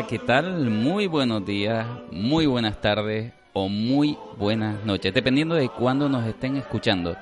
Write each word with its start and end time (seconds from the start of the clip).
Hola, 0.00 0.08
¿qué 0.08 0.18
tal? 0.18 0.70
Muy 0.70 1.08
buenos 1.08 1.44
días, 1.44 1.86
muy 2.10 2.46
buenas 2.46 2.80
tardes 2.80 3.34
o 3.52 3.68
muy 3.68 4.16
buenas 4.38 4.82
noches, 4.86 5.12
dependiendo 5.12 5.54
de 5.56 5.68
cuándo 5.68 6.08
nos 6.08 6.26
estén 6.26 6.56
escuchando. 6.56 7.18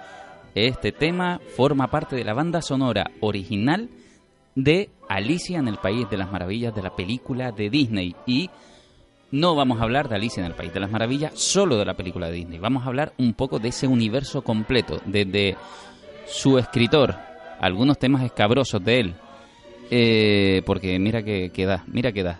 Este 0.54 0.92
tema 0.92 1.40
forma 1.56 1.88
parte 1.88 2.14
de 2.14 2.22
la 2.22 2.34
banda 2.34 2.62
sonora 2.62 3.10
original 3.18 3.88
de 4.54 4.90
Alicia 5.08 5.58
en 5.58 5.66
el 5.66 5.78
País 5.78 6.08
de 6.08 6.18
las 6.18 6.30
Maravillas 6.30 6.72
de 6.72 6.82
la 6.82 6.94
película 6.94 7.50
de 7.50 7.68
Disney 7.68 8.14
y 8.26 8.48
no 9.32 9.56
vamos 9.56 9.80
a 9.80 9.82
hablar 9.82 10.08
de 10.08 10.14
Alicia 10.14 10.40
en 10.40 10.46
el 10.46 10.54
País 10.54 10.72
de 10.72 10.78
las 10.78 10.92
Maravillas 10.92 11.32
solo 11.34 11.78
de 11.78 11.84
la 11.84 11.96
película 11.96 12.28
de 12.28 12.34
Disney, 12.34 12.60
vamos 12.60 12.84
a 12.84 12.86
hablar 12.86 13.12
un 13.18 13.34
poco 13.34 13.58
de 13.58 13.70
ese 13.70 13.88
universo 13.88 14.42
completo, 14.42 15.00
desde 15.04 15.56
su 16.28 16.58
escritor, 16.58 17.16
algunos 17.58 17.98
temas 17.98 18.22
escabrosos 18.22 18.84
de 18.84 19.00
él, 19.00 19.14
eh, 19.90 20.62
porque 20.64 20.96
mira 21.00 21.24
que, 21.24 21.50
que 21.50 21.66
da, 21.66 21.82
mira 21.88 22.12
que 22.12 22.22
da, 22.22 22.38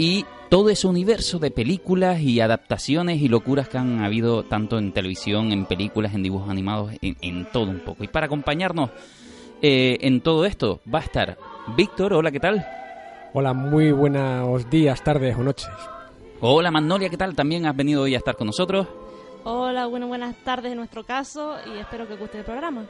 y 0.00 0.24
todo 0.48 0.70
ese 0.70 0.86
universo 0.86 1.38
de 1.38 1.50
películas 1.50 2.22
y 2.22 2.40
adaptaciones 2.40 3.20
y 3.20 3.28
locuras 3.28 3.68
que 3.68 3.76
han 3.76 4.02
habido 4.02 4.44
tanto 4.44 4.78
en 4.78 4.92
televisión, 4.92 5.52
en 5.52 5.66
películas, 5.66 6.14
en 6.14 6.22
dibujos 6.22 6.48
animados, 6.48 6.94
en, 7.02 7.18
en 7.20 7.44
todo 7.52 7.70
un 7.70 7.80
poco. 7.80 8.02
Y 8.02 8.08
para 8.08 8.24
acompañarnos 8.24 8.88
eh, 9.60 9.98
en 10.00 10.22
todo 10.22 10.46
esto 10.46 10.80
va 10.92 11.00
a 11.00 11.02
estar 11.02 11.36
Víctor, 11.76 12.14
hola, 12.14 12.30
¿qué 12.32 12.40
tal? 12.40 12.66
Hola, 13.34 13.52
muy 13.52 13.92
buenos 13.92 14.70
días, 14.70 15.04
tardes 15.04 15.36
o 15.36 15.42
noches. 15.42 15.68
Hola 16.40 16.70
Magnolia, 16.70 17.10
¿qué 17.10 17.18
tal? 17.18 17.36
También 17.36 17.66
has 17.66 17.76
venido 17.76 18.00
hoy 18.00 18.14
a 18.14 18.18
estar 18.18 18.36
con 18.36 18.46
nosotros. 18.46 18.86
Hola, 19.44 19.84
bueno, 19.84 20.06
buenas 20.06 20.34
tardes 20.36 20.72
en 20.72 20.78
nuestro 20.78 21.04
caso 21.04 21.56
y 21.66 21.78
espero 21.78 22.08
que 22.08 22.16
guste 22.16 22.38
el 22.38 22.44
programa. 22.44 22.86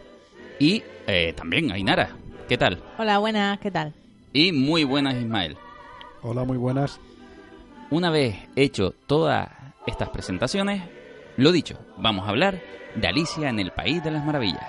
Y 0.61 0.81
eh, 1.09 1.35
también 1.37 1.73
Ainara, 1.73 2.11
¿qué 2.49 2.57
tal? 2.57 2.81
Hola, 2.99 3.19
buenas, 3.19 3.59
¿qué 3.59 3.73
tal? 3.73 3.95
Y 4.33 4.53
muy 4.53 4.85
buenas 4.85 5.17
Ismael. 5.17 5.57
Hola, 6.23 6.45
muy 6.45 6.59
buenas. 6.59 7.01
Una 7.91 8.11
vez 8.11 8.37
hecho 8.55 8.93
todas 9.07 9.49
estas 9.87 10.11
presentaciones, 10.11 10.83
lo 11.37 11.51
dicho, 11.51 11.79
vamos 11.97 12.27
a 12.27 12.31
hablar 12.31 12.63
de 12.95 13.07
Alicia 13.09 13.49
en 13.49 13.59
el 13.59 13.73
País 13.73 14.03
de 14.05 14.11
las 14.11 14.25
Maravillas. 14.25 14.63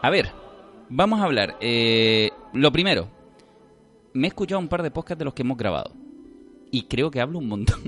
A 0.00 0.10
ver, 0.10 0.30
vamos 0.88 1.20
a 1.20 1.24
hablar. 1.24 1.56
eh, 1.60 2.30
lo 2.54 2.72
primero, 2.72 3.08
me 4.14 4.26
he 4.26 4.28
escuchado 4.28 4.60
un 4.60 4.68
par 4.68 4.82
de 4.82 4.90
podcasts 4.90 5.18
de 5.18 5.24
los 5.26 5.34
que 5.34 5.42
hemos 5.42 5.58
grabado. 5.58 5.92
Y 6.70 6.84
creo 6.84 7.10
que 7.10 7.20
hablo 7.20 7.38
un 7.38 7.48
montón. 7.48 7.80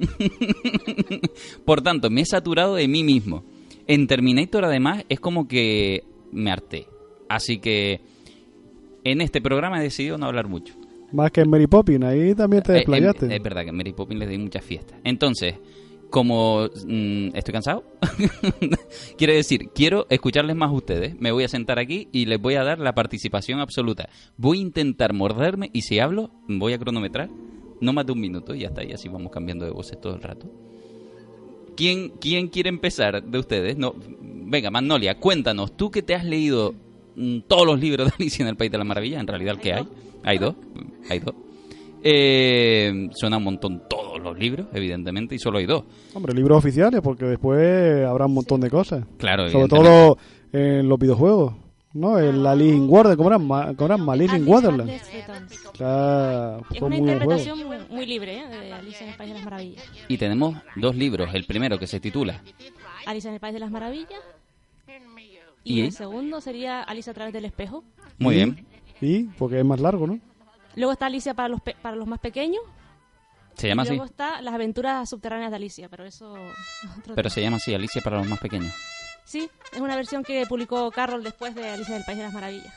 Por 1.65 1.81
tanto, 1.81 2.11
me 2.11 2.21
he 2.21 2.27
saturado 2.27 2.75
de 2.75 2.87
mí 2.87 3.03
mismo. 3.03 3.43
En 3.87 4.07
Terminator, 4.07 4.65
además, 4.65 5.05
es 5.09 5.19
como 5.19 5.49
que 5.49 6.05
me 6.31 6.53
harté. 6.53 6.87
Así 7.29 7.59
que 7.59 8.01
en 9.11 9.21
este 9.21 9.41
programa 9.41 9.81
he 9.81 9.83
decidido 9.83 10.19
no 10.19 10.27
hablar 10.27 10.49
mucho. 10.49 10.75
Más 11.13 11.31
que 11.31 11.41
en 11.41 11.51
Mary 11.51 11.67
Poppins, 11.67 12.05
ahí 12.05 12.35
también 12.35 12.63
te 12.63 12.73
Eh, 12.73 12.75
desplayaste. 12.77 13.35
es 13.35 13.43
verdad 13.43 13.63
que 13.63 13.69
en 13.71 13.77
Mary 13.77 13.93
Poppins 13.93 14.19
les 14.21 14.29
doy 14.29 14.39
muchas 14.39 14.65
fiestas. 14.65 14.99
Entonces, 15.05 15.55
como 16.11 16.67
mm, 16.87 17.29
estoy 17.35 17.53
cansado, 17.53 17.85
quiere 19.19 19.35
decir, 19.35 19.69
quiero 19.75 20.07
escucharles 20.11 20.57
más 20.57 20.71
a 20.71 20.75
ustedes. 20.75 21.19
Me 21.21 21.31
voy 21.33 21.45
a 21.45 21.49
sentar 21.49 21.79
aquí 21.79 22.09
y 22.13 22.27
les 22.27 22.41
voy 22.41 22.55
a 22.55 22.65
dar 22.65 22.79
la 22.79 22.95
participación 22.95 23.61
absoluta. 23.61 24.09
Voy 24.37 24.59
a 24.59 24.63
intentar 24.63 25.13
morderme 25.13 25.71
y 25.73 25.83
si 25.83 25.99
hablo, 25.99 26.31
voy 26.49 26.73
a 26.73 26.79
cronometrar. 26.79 27.29
No 27.81 27.93
más 27.93 28.07
de 28.07 28.13
un 28.13 28.21
minuto 28.21 28.55
y 28.55 28.61
ya 28.61 28.69
está. 28.69 28.83
Y 28.85 28.93
así 28.93 29.09
vamos 29.09 29.31
cambiando 29.31 29.65
de 29.65 29.71
voces 29.71 30.01
todo 30.01 30.15
el 30.15 30.23
rato. 30.23 30.51
¿Quién, 31.77 32.11
¿Quién 32.21 32.49
quiere 32.49 32.71
empezar 32.71 33.23
de 33.23 33.39
ustedes? 33.39 33.77
No, 33.77 33.95
venga, 34.21 34.71
Magnolia, 34.71 35.19
cuéntanos. 35.19 35.77
Tú 35.77 35.91
que 35.91 36.03
te 36.03 36.15
has 36.15 36.25
leído 36.25 36.75
todos 37.49 37.67
los 37.67 37.81
libros 37.81 38.09
de 38.09 38.15
Alicia 38.19 38.43
en 38.43 38.49
el 38.49 38.57
País 38.57 38.71
de 38.71 38.79
las 38.79 38.87
Maravillas, 38.87 39.21
en 39.21 39.27
realidad 39.27 39.55
el 39.55 39.61
que 39.61 39.73
hay. 39.73 39.87
Hay 40.25 40.39
dos. 40.39 40.55
Hay 41.09 41.19
dos. 41.21 41.35
Eh, 42.09 43.09
suena 43.15 43.39
un 43.39 43.45
montón 43.45 43.83
todos 43.89 44.21
los 44.21 44.39
libros, 44.39 44.67
evidentemente, 44.73 45.35
y 45.35 45.39
solo 45.39 45.59
hay 45.59 45.67
dos. 45.67 45.85
Hombre, 46.15 46.35
libros 46.35 46.59
oficiales, 46.59 47.01
porque 47.01 47.25
después 47.25 48.05
habrá 48.07 48.27
un 48.27 48.35
montón 48.35 48.61
de 48.61 48.71
cosas. 48.71 49.05
Claro, 49.19 49.49
Sobre 49.51 49.69
todo 49.69 50.19
en 50.53 50.89
los 50.89 50.99
videojuegos. 50.99 51.55
¿No? 51.95 52.19
El 52.19 52.47
Alice 52.47 52.77
in 52.77 52.91
Wonderland, 52.91 53.17
¿cómo 53.17 53.29
era? 53.31 53.39
Ma- 53.39 53.75
¿Cómo 53.75 53.95
era? 53.95 54.13
Alice 54.13 54.37
in 54.37 54.47
Wonderland. 54.47 54.91
Claro, 55.73 56.63
Es 56.71 56.83
una 56.83 56.97
interpretación 56.97 57.67
muy, 57.67 57.77
muy 57.89 58.05
libre 58.07 58.39
¿eh? 58.39 58.49
de 58.49 58.73
Alicia 58.73 59.05
en 59.07 59.13
el 59.13 59.17
País 59.17 59.31
de 59.31 59.35
las 59.37 59.45
Maravillas. 59.45 59.85
Y 60.07 60.19
tenemos 60.19 60.57
dos 60.77 60.95
libros. 60.95 61.31
El 61.35 61.45
primero 61.45 61.79
que 61.79 61.87
se 61.87 61.99
titula 61.99 62.43
Alicia 63.07 63.29
en 63.29 63.35
el 63.35 63.41
País 63.41 63.55
de 63.55 63.61
las 63.61 63.71
Maravillas. 63.71 64.21
¿Y? 65.67 65.81
Y 65.81 65.85
el 65.85 65.93
segundo 65.93 66.41
sería 66.41 66.83
Alicia 66.83 67.11
a 67.11 67.15
través 67.15 67.33
del 67.35 67.45
espejo. 67.45 67.83
Muy 68.19 68.37
bien. 68.37 68.67
Y, 69.01 69.25
porque 69.25 69.59
es 69.59 69.65
más 69.65 69.81
largo, 69.81 70.07
¿no? 70.07 70.19
Luego 70.77 70.93
está 70.93 71.07
Alicia 71.07 71.35
para 71.35 71.49
los, 71.49 71.61
pe- 71.61 71.77
para 71.83 71.97
los 71.97 72.07
más 72.07 72.19
pequeños. 72.21 72.63
Se 73.55 73.69
llama 73.69 73.83
y 73.83 73.87
así. 73.87 73.91
luego 73.95 74.05
está 74.05 74.41
Las 74.43 74.55
aventuras 74.55 75.09
subterráneas 75.09 75.51
de 75.51 75.57
Alicia, 75.57 75.89
pero 75.89 76.05
eso... 76.05 76.33
otro 76.33 77.15
Pero 77.15 77.17
tema. 77.17 77.31
se 77.31 77.43
llama 77.43 77.57
así, 77.57 77.75
Alicia 77.75 78.03
para 78.03 78.19
los 78.19 78.29
más 78.29 78.39
pequeños. 78.39 78.73
Sí, 79.25 79.49
es 79.73 79.81
una 79.81 79.97
versión 79.97 80.23
que 80.23 80.45
publicó 80.47 80.91
Carroll 80.91 81.23
después 81.25 81.55
de 81.55 81.69
Alicia 81.69 81.95
en 81.95 82.01
el 82.01 82.05
País 82.05 82.19
de 82.19 82.25
las 82.25 82.33
Maravillas. 82.35 82.73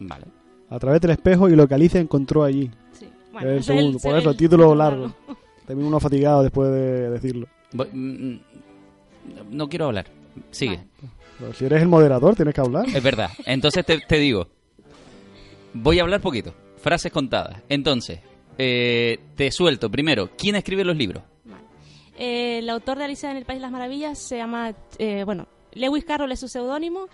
Vale. 0.00 0.26
A 0.70 0.78
través 0.78 1.00
del 1.00 1.10
espejo 1.10 1.48
y 1.48 1.56
lo 1.56 1.66
que 1.68 1.74
Alicia 1.74 2.00
encontró 2.00 2.42
allí. 2.44 2.70
Sí. 2.92 3.08
el 3.40 3.48
ese 3.58 3.74
segundo, 3.74 3.98
por 3.98 4.12
es 4.12 4.20
eso, 4.20 4.30
el 4.30 4.34
el 4.34 4.38
título 4.38 4.74
largo. 4.74 5.12
También 5.66 5.86
uno 5.88 6.00
fatigado 6.00 6.42
después 6.42 6.70
de 6.70 7.10
decirlo. 7.10 7.48
Voy- 7.72 7.88
mm, 7.92 8.32
mm, 8.32 8.40
no 9.50 9.68
quiero 9.68 9.86
hablar. 9.86 10.06
Sigue. 10.52 10.76
Vale. 10.76 10.88
Pero 11.40 11.54
si 11.54 11.64
eres 11.64 11.82
el 11.82 11.88
moderador, 11.88 12.36
tienes 12.36 12.54
que 12.54 12.60
hablar. 12.60 12.86
Es 12.88 13.02
verdad. 13.02 13.30
Entonces 13.46 13.84
te, 13.84 13.98
te 13.98 14.18
digo. 14.18 14.48
Voy 15.72 15.98
a 15.98 16.02
hablar 16.02 16.20
poquito. 16.20 16.54
Frases 16.76 17.10
contadas. 17.10 17.62
Entonces, 17.68 18.20
eh, 18.58 19.18
te 19.36 19.50
suelto. 19.50 19.90
Primero, 19.90 20.30
¿quién 20.36 20.54
escribe 20.54 20.84
los 20.84 20.96
libros? 20.96 21.22
Eh, 22.18 22.58
el 22.58 22.68
autor 22.68 22.98
de 22.98 23.04
Alicia 23.04 23.30
en 23.30 23.38
el 23.38 23.46
País 23.46 23.58
de 23.58 23.62
las 23.62 23.72
Maravillas 23.72 24.18
se 24.18 24.36
llama, 24.36 24.74
eh, 24.98 25.24
bueno, 25.24 25.48
Lewis 25.72 26.04
Carroll 26.04 26.32
es 26.32 26.40
su 26.40 26.48
seudónimo, 26.48 27.06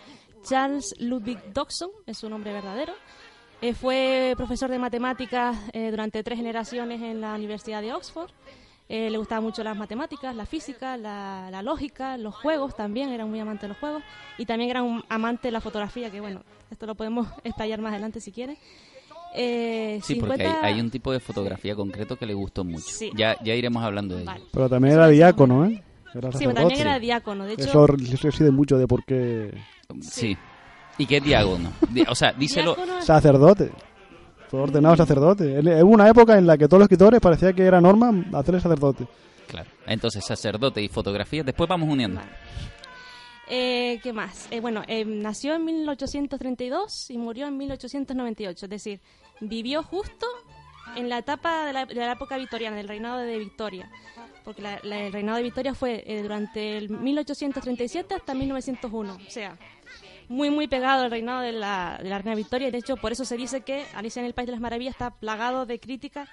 Charles 0.43 0.95
Ludwig 0.99 1.39
Dodson 1.53 1.91
es 2.07 2.19
su 2.19 2.29
nombre 2.29 2.53
verdadero. 2.53 2.93
Eh, 3.63 3.73
fue 3.73 4.35
profesor 4.37 4.71
de 4.71 4.79
matemáticas 4.79 5.57
eh, 5.73 5.91
durante 5.91 6.23
tres 6.23 6.39
generaciones 6.39 7.01
en 7.01 7.21
la 7.21 7.35
Universidad 7.35 7.81
de 7.81 7.93
Oxford. 7.93 8.31
Eh, 8.89 9.11
le 9.11 9.19
gustaban 9.19 9.43
mucho 9.43 9.65
las 9.65 9.77
matemáticas, 9.77 10.35
la 10.37 10.47
física, 10.47 10.97
la, 10.97 11.49
la 11.51 11.61
lógica, 11.63 12.17
los 12.19 12.35
juegos 12.37 12.77
también, 12.77 13.09
era 13.11 13.27
muy 13.27 13.41
amante 13.41 13.63
de 13.63 13.69
los 13.69 13.79
juegos. 13.79 14.03
Y 14.39 14.47
también 14.47 14.71
era 14.71 14.83
un 14.83 15.03
amante 15.09 15.49
de 15.49 15.53
la 15.53 15.61
fotografía, 15.61 16.09
que 16.11 16.21
bueno, 16.21 16.43
esto 16.71 16.87
lo 16.87 16.95
podemos 16.95 17.27
estallar 17.45 17.81
más 17.81 17.91
adelante 17.93 18.21
si 18.21 18.31
quiere. 18.31 18.57
Eh, 19.35 20.01
Sí, 20.05 20.15
porque 20.15 20.37
50 20.37 20.65
hay, 20.67 20.75
hay 20.75 20.81
un 20.81 20.91
tipo 20.91 21.13
de 21.13 21.21
fotografía 21.21 21.75
concreto 21.75 22.17
que 22.17 22.27
le 22.27 22.35
gustó 22.35 22.65
mucho. 22.65 22.87
Sí. 22.87 23.11
Ya, 23.17 23.37
ya 23.43 23.55
iremos 23.55 23.83
hablando 23.83 24.15
de 24.15 24.23
ello. 24.23 24.31
Vale. 24.31 24.45
Pero 24.53 24.69
también 24.69 24.95
era 24.95 25.09
diácono, 25.09 25.65
¿eh? 25.67 25.83
Era 26.15 26.31
Sí, 26.33 26.39
pero 26.39 26.55
también 26.55 26.55
sacerdote. 26.55 26.81
era 26.81 26.99
diácono. 26.99 27.45
De 27.45 27.53
hecho, 27.55 27.65
Eso 27.65 27.87
reside 27.87 28.51
mucho 28.51 28.79
de 28.79 28.87
por 28.87 29.05
qué... 29.05 29.53
Sí. 30.01 30.37
¿Y 30.97 31.05
qué 31.07 31.19
es 31.19 31.25
diágono? 31.25 31.73
Di- 31.91 32.05
O 32.09 32.15
sea, 32.15 32.33
díselo. 32.33 32.75
diácono- 32.77 33.03
Sacerdote. 33.03 33.73
Fue 34.51 34.61
ordenado 34.61 34.97
sacerdote. 34.97 35.59
Él- 35.59 35.69
Hubo 35.83 35.93
una 35.93 36.09
época 36.09 36.39
en 36.39 36.47
la 36.47 36.57
que 36.57 36.67
todos 36.69 36.79
los 36.81 36.87
escritores 36.87 37.21
parecía 37.21 37.53
que 37.53 37.63
era 37.65 37.81
norma 37.81 38.13
hacerle 38.35 38.61
sacerdote. 38.61 39.07
Claro. 39.49 39.69
Entonces, 39.87 40.25
sacerdote 40.25 40.83
y 40.83 40.89
fotografía. 40.89 41.43
Después 41.43 41.69
vamos 41.69 41.89
uniendo. 41.89 42.21
Vale. 42.21 42.33
Eh, 43.49 44.01
¿Qué 44.03 44.13
más? 44.13 44.49
Eh, 44.51 44.61
bueno, 44.61 44.83
eh, 44.89 45.05
nació 45.05 45.55
en 45.55 45.65
1832 45.65 47.11
y 47.11 47.19
murió 47.19 47.47
en 47.47 47.57
1898. 47.57 48.67
Es 48.67 48.71
decir, 48.71 49.01
vivió 49.41 49.83
justo 49.85 50.27
en 50.97 51.09
la 51.09 51.19
etapa 51.19 51.65
de 51.67 51.73
la, 51.73 51.87
de 51.87 51.95
la 51.95 52.13
época 52.13 52.37
victoriana, 52.39 52.77
del 52.77 52.89
reinado 52.89 53.19
de 53.19 53.39
Victoria. 53.39 53.89
Porque 54.45 54.63
la- 54.63 54.81
la- 54.83 54.99
el 55.01 55.13
reinado 55.13 55.37
de 55.39 55.45
Victoria 55.45 55.75
fue 55.75 56.03
eh, 56.07 56.23
durante 56.23 56.77
el 56.77 56.89
1837 56.91 58.15
hasta 58.15 58.35
1901. 58.35 59.15
O 59.15 59.31
sea, 59.31 59.57
muy, 60.29 60.51
muy 60.51 60.67
pegado 60.69 61.05
al 61.05 61.11
reinado 61.11 61.41
de 61.41 61.53
la, 61.53 61.99
de 62.03 62.09
la 62.09 62.19
reina 62.19 62.35
Victoria. 62.35 62.69
Y 62.69 62.71
de 62.71 62.79
hecho, 62.79 62.97
por 62.97 63.13
eso 63.13 63.25
se 63.25 63.37
dice 63.37 63.61
que 63.63 63.85
Alicia 63.95 64.21
en 64.21 64.27
el 64.27 64.35
País 64.35 64.47
de 64.47 64.53
las 64.53 64.61
Maravillas 64.61 64.93
está 64.95 65.11
plagado 65.11 65.67
de 65.67 65.79
críticas 65.79 66.29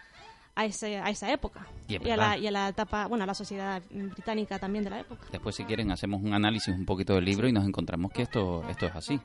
a, 0.55 0.65
ese, 0.65 0.97
a 0.97 1.09
esa 1.09 1.31
época. 1.31 1.67
Y 1.87 2.09
a, 2.09 2.17
la, 2.17 2.37
y 2.37 2.47
a 2.47 2.51
la 2.51 2.69
etapa, 2.69 3.07
bueno, 3.07 3.23
a 3.23 3.27
la 3.27 3.33
sociedad 3.33 3.81
británica 3.89 4.59
también 4.59 4.83
de 4.83 4.89
la 4.89 4.99
época. 4.99 5.25
Después, 5.31 5.55
si 5.55 5.63
quieren, 5.65 5.91
hacemos 5.91 6.21
un 6.21 6.33
análisis 6.33 6.73
un 6.73 6.85
poquito 6.85 7.15
del 7.15 7.25
libro 7.25 7.47
y 7.47 7.51
nos 7.51 7.65
encontramos 7.65 8.11
que 8.11 8.23
esto, 8.23 8.63
esto 8.69 8.85
es 8.85 8.95
así. 8.95 9.19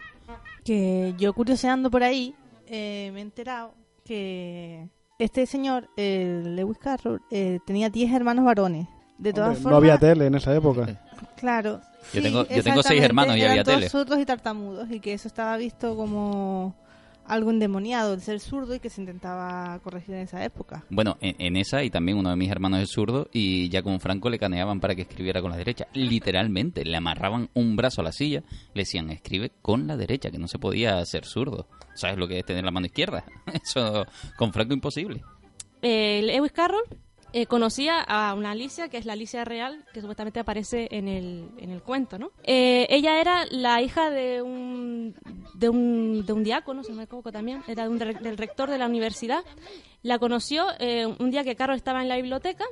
Que 0.64 1.14
yo 1.18 1.32
curioseando 1.32 1.90
por 1.90 2.02
ahí 2.02 2.34
eh, 2.66 3.10
me 3.12 3.20
he 3.20 3.22
enterado 3.22 3.74
que 4.04 4.88
este 5.18 5.46
señor, 5.46 5.88
el 5.96 6.56
Lewis 6.56 6.78
Carroll, 6.78 7.20
eh, 7.30 7.60
tenía 7.66 7.90
10 7.90 8.12
hermanos 8.12 8.44
varones. 8.44 8.86
De 9.18 9.32
todas 9.32 9.48
Hombre, 9.48 9.62
formas, 9.62 9.72
no 9.72 9.76
había 9.78 9.98
tele 9.98 10.26
en 10.26 10.34
esa 10.36 10.54
época. 10.54 11.00
Claro. 11.36 11.80
Yo 12.12 12.22
tengo- 12.22 12.46
yo 12.48 12.62
tengo 12.62 12.82
seis 12.82 13.02
hermanos 13.02 13.36
y 13.36 13.40
eran 13.40 13.50
había 13.52 13.64
todos 13.64 13.78
tele. 13.78 14.22
y 14.22 14.24
tartamudos 14.26 14.90
y 14.90 15.00
que 15.00 15.12
eso 15.12 15.28
estaba 15.28 15.56
visto 15.56 15.96
como 15.96 16.74
algo 17.26 17.50
endemoniado 17.50 18.14
el 18.14 18.22
ser 18.22 18.40
zurdo 18.40 18.74
y 18.74 18.80
que 18.80 18.88
se 18.88 19.02
intentaba 19.02 19.78
corregir 19.84 20.14
en 20.14 20.22
esa 20.22 20.42
época. 20.42 20.86
Bueno, 20.88 21.18
en, 21.20 21.36
en 21.38 21.56
esa 21.56 21.84
y 21.84 21.90
también 21.90 22.16
uno 22.16 22.30
de 22.30 22.36
mis 22.36 22.50
hermanos 22.50 22.80
es 22.80 22.90
zurdo 22.90 23.28
y 23.34 23.68
ya 23.68 23.82
con 23.82 24.00
Franco 24.00 24.30
le 24.30 24.38
caneaban 24.38 24.80
para 24.80 24.94
que 24.94 25.02
escribiera 25.02 25.42
con 25.42 25.50
la 25.50 25.58
derecha. 25.58 25.86
Literalmente, 25.92 26.86
le 26.86 26.96
amarraban 26.96 27.50
un 27.52 27.76
brazo 27.76 28.00
a 28.00 28.04
la 28.04 28.12
silla, 28.12 28.42
le 28.72 28.82
decían 28.82 29.10
escribe 29.10 29.52
con 29.60 29.86
la 29.86 29.98
derecha, 29.98 30.30
que 30.30 30.38
no 30.38 30.48
se 30.48 30.58
podía 30.58 31.04
ser 31.04 31.26
zurdo. 31.26 31.68
¿Sabes 31.94 32.16
lo 32.16 32.26
que 32.28 32.38
es 32.38 32.46
tener 32.46 32.64
la 32.64 32.70
mano 32.70 32.86
izquierda? 32.86 33.24
Eso 33.62 34.06
con 34.38 34.52
Franco 34.54 34.72
imposible. 34.72 35.22
Eh, 35.82 36.22
Lewis 36.24 36.52
Carroll 36.52 36.82
eh, 37.32 37.46
conocía 37.46 38.00
a 38.00 38.34
una 38.34 38.52
Alicia, 38.52 38.88
que 38.88 38.96
es 38.96 39.04
la 39.04 39.12
Alicia 39.12 39.44
real, 39.44 39.84
que 39.92 40.00
supuestamente 40.00 40.40
aparece 40.40 40.88
en 40.90 41.08
el, 41.08 41.48
en 41.58 41.70
el 41.70 41.82
cuento, 41.82 42.18
¿no? 42.18 42.30
Eh, 42.44 42.86
ella 42.90 43.20
era 43.20 43.44
la 43.50 43.82
hija 43.82 44.10
de 44.10 44.42
un, 44.42 45.14
de 45.54 45.68
un, 45.68 46.24
de 46.24 46.32
un 46.32 46.42
diácono, 46.42 46.82
no 46.88 46.94
me 46.94 47.04
equivoco 47.04 47.30
también, 47.30 47.62
era 47.68 47.84
de 47.84 47.88
un 47.90 47.98
del 47.98 48.36
rector 48.36 48.70
de 48.70 48.78
la 48.78 48.86
universidad. 48.86 49.44
La 50.02 50.18
conoció 50.18 50.66
eh, 50.78 51.06
un 51.06 51.30
día 51.30 51.44
que 51.44 51.56
Carol 51.56 51.76
estaba 51.76 52.02
en 52.02 52.08
la 52.08 52.16
biblioteca, 52.16 52.64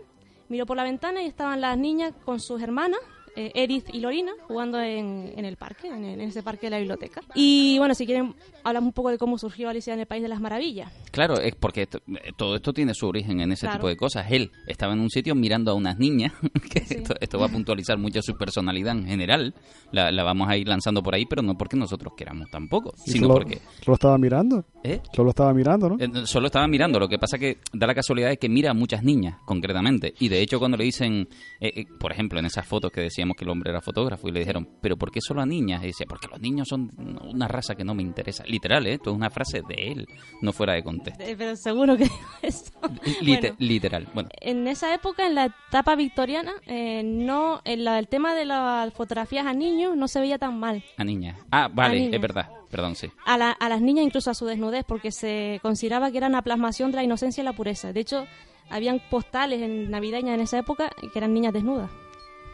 miró 0.49 0.65
por 0.65 0.77
la 0.77 0.85
ventana 0.85 1.23
y 1.23 1.27
estaban 1.27 1.61
las 1.61 1.77
niñas 1.77 2.13
con 2.25 2.41
sus 2.41 2.63
hermanas, 2.63 3.01
eh, 3.37 3.53
Edith 3.55 3.89
y 3.93 4.01
Lorina, 4.01 4.33
jugando 4.49 4.81
en, 4.81 5.33
en 5.37 5.45
el 5.45 5.57
parque, 5.57 5.89
en, 5.89 6.05
en 6.05 6.21
ese 6.21 6.43
parque 6.43 6.67
de 6.67 6.71
la 6.71 6.79
biblioteca. 6.79 7.21
Y 7.35 7.79
bueno, 7.79 7.95
si 7.95 8.07
quieren, 8.07 8.35
hablamos 8.65 8.89
un 8.89 8.93
poco 8.95 9.11
de 9.11 9.19
cómo 9.19 9.39
surgió 9.39 9.69
Alicia 9.69 9.95
en 9.95 10.01
el 10.01 10.07
País 10.07 10.23
de 10.23 10.29
las 10.29 10.41
Maravillas. 10.41 10.91
Claro, 11.11 11.39
es 11.41 11.55
porque 11.55 11.83
esto- 11.83 11.99
eh, 12.09 12.33
todo 12.37 12.57
esto 12.57 12.73
tiene 12.73 12.95
su 12.95 13.07
origen 13.07 13.41
en 13.41 13.53
ese 13.53 13.67
Claro. 13.67 13.79
tipo 13.79 13.89
de 13.89 13.97
cosas. 13.97 14.27
Él 14.31 14.51
estaba 14.67 14.93
en 14.95 15.01
un 15.01 15.11
sitio 15.11 15.35
mirando 15.35 15.71
a 15.71 15.75
unas 15.75 15.99
niñas, 15.99 16.33
que 16.71 16.81
Sí. 16.81 16.95
esto, 16.97 17.15
esto 17.21 17.39
va 17.39 17.47
a 17.47 17.49
puntualizar 17.51 17.99
mucho 17.99 18.21
su 18.23 18.35
personalidad 18.37 18.97
en 18.97 19.07
general. 19.07 19.55
La, 19.93 20.11
la 20.11 20.23
vamos 20.25 20.49
a 20.49 20.57
ir 20.57 20.67
lanzando 20.69 21.03
por 21.03 21.15
ahí, 21.15 21.27
pero 21.27 21.43
no 21.43 21.57
porque 21.57 21.77
nosotros 21.77 22.15
queramos 22.17 22.49
tampoco, 22.51 22.93
sino 23.05 23.27
solo, 23.29 23.35
porque... 23.35 23.61
solo 23.85 23.95
estaba 23.95 24.19
mirando. 24.19 24.65
¿eh? 24.83 25.01
Solo 25.13 25.31
estaba 25.31 25.53
mirando, 25.53 25.91
¿no? 25.91 25.97
Eh, 25.99 26.27
Solo 26.27 26.47
estaba 26.47 26.67
mirando, 26.69 26.99
lo 26.99 27.09
que 27.09 27.19
pasa 27.19 27.39
que 27.39 27.59
da 27.73 27.87
la 27.87 27.95
casualidad 27.95 28.29
de 28.29 28.37
que 28.39 28.49
mira 28.49 28.71
a 28.71 28.75
muchas 28.75 29.03
niñas, 29.03 29.37
concretamente. 29.45 30.15
Y 30.21 30.29
de 30.29 30.41
hecho 30.41 30.59
cuando 30.59 30.77
le 30.77 30.85
dicen, 30.85 31.29
eh, 31.61 31.73
eh, 31.77 31.85
por 31.99 32.13
ejemplo, 32.13 32.39
en 32.39 32.47
esas 32.47 32.67
fotos 32.67 32.91
que 32.91 33.01
que 33.35 33.45
el 33.45 33.51
hombre 33.51 33.71
era 33.71 33.81
fotógrafo 33.81 34.29
y 34.29 34.33
le 34.33 34.41
dijeron, 34.41 34.69
pero 34.81 34.97
¿por 34.97 35.11
qué 35.11 35.21
solo 35.21 35.41
a 35.41 35.47
niñas? 35.47 35.83
Y 35.83 35.87
dice, 35.89 36.05
porque 36.07 36.29
los 36.29 36.41
niños 36.41 36.69
son 36.69 36.91
una 37.25 37.49
raza 37.49 37.75
que 37.75 37.85
no 37.85 37.95
me 37.95 38.03
interesa. 38.03 38.45
Literal, 38.47 38.87
¿eh? 38.87 38.95
Esto 38.95 39.11
es 39.11 39.17
una 39.17 39.31
frase 39.31 39.63
de 39.69 39.93
él, 39.93 40.07
no 40.43 40.53
fuera 40.53 40.75
de 40.75 40.83
contexto. 40.83 41.23
Eh, 41.25 41.35
pero 41.37 41.57
seguro 41.57 41.97
que 41.97 42.05
dijo 42.05 42.17
eso. 42.43 42.73
Bueno. 42.81 43.57
Literal. 43.59 44.07
Bueno, 44.15 44.29
En 44.41 44.67
esa 44.69 44.95
época, 44.95 45.27
en 45.27 45.35
la 45.35 45.47
etapa 45.69 45.97
victoriana, 45.97 46.53
eh, 46.67 47.03
no, 47.05 47.61
en 47.65 47.85
la- 47.85 47.99
el 47.99 48.09
tema 48.09 48.35
de 48.35 48.45
las 48.45 48.93
fotografías 48.95 49.47
a 49.47 49.53
niños 49.55 49.97
no 49.97 50.09
se 50.09 50.21
veía 50.21 50.39
tan 50.39 50.59
mal. 50.59 50.83
a 50.97 51.05
niñas. 51.05 51.39
Ah, 51.51 51.69
vale, 51.73 51.97
niñas. 52.01 52.15
es 52.15 52.21
verdad. 52.21 52.49
Perdón, 52.71 52.97
sí. 52.97 53.09
A, 53.25 53.39
la- 53.39 53.53
a 53.53 53.69
las 53.69 53.81
niñas 53.81 54.05
incluso 54.05 54.31
a 54.31 54.35
su 54.35 54.45
desnudez, 54.47 54.85
porque 54.87 55.11
se 55.13 55.61
consideraba 55.63 56.11
que 56.11 56.19
era 56.19 56.27
una 56.27 56.43
plasmación 56.43 56.91
de 56.91 56.97
la 56.97 57.05
inocencia 57.05 57.41
y 57.41 57.45
la 57.45 57.53
pureza. 57.55 57.93
De 57.93 58.01
hecho, 58.01 58.27
habían 58.69 59.01
postales 59.11 59.63
en 59.63 59.91
navideñas 59.91 60.35
en 60.35 60.41
esa 60.41 60.59
época 60.59 60.91
que 61.13 61.19
eran 61.19 61.33
niñas 61.33 61.53
desnudas. 61.53 61.91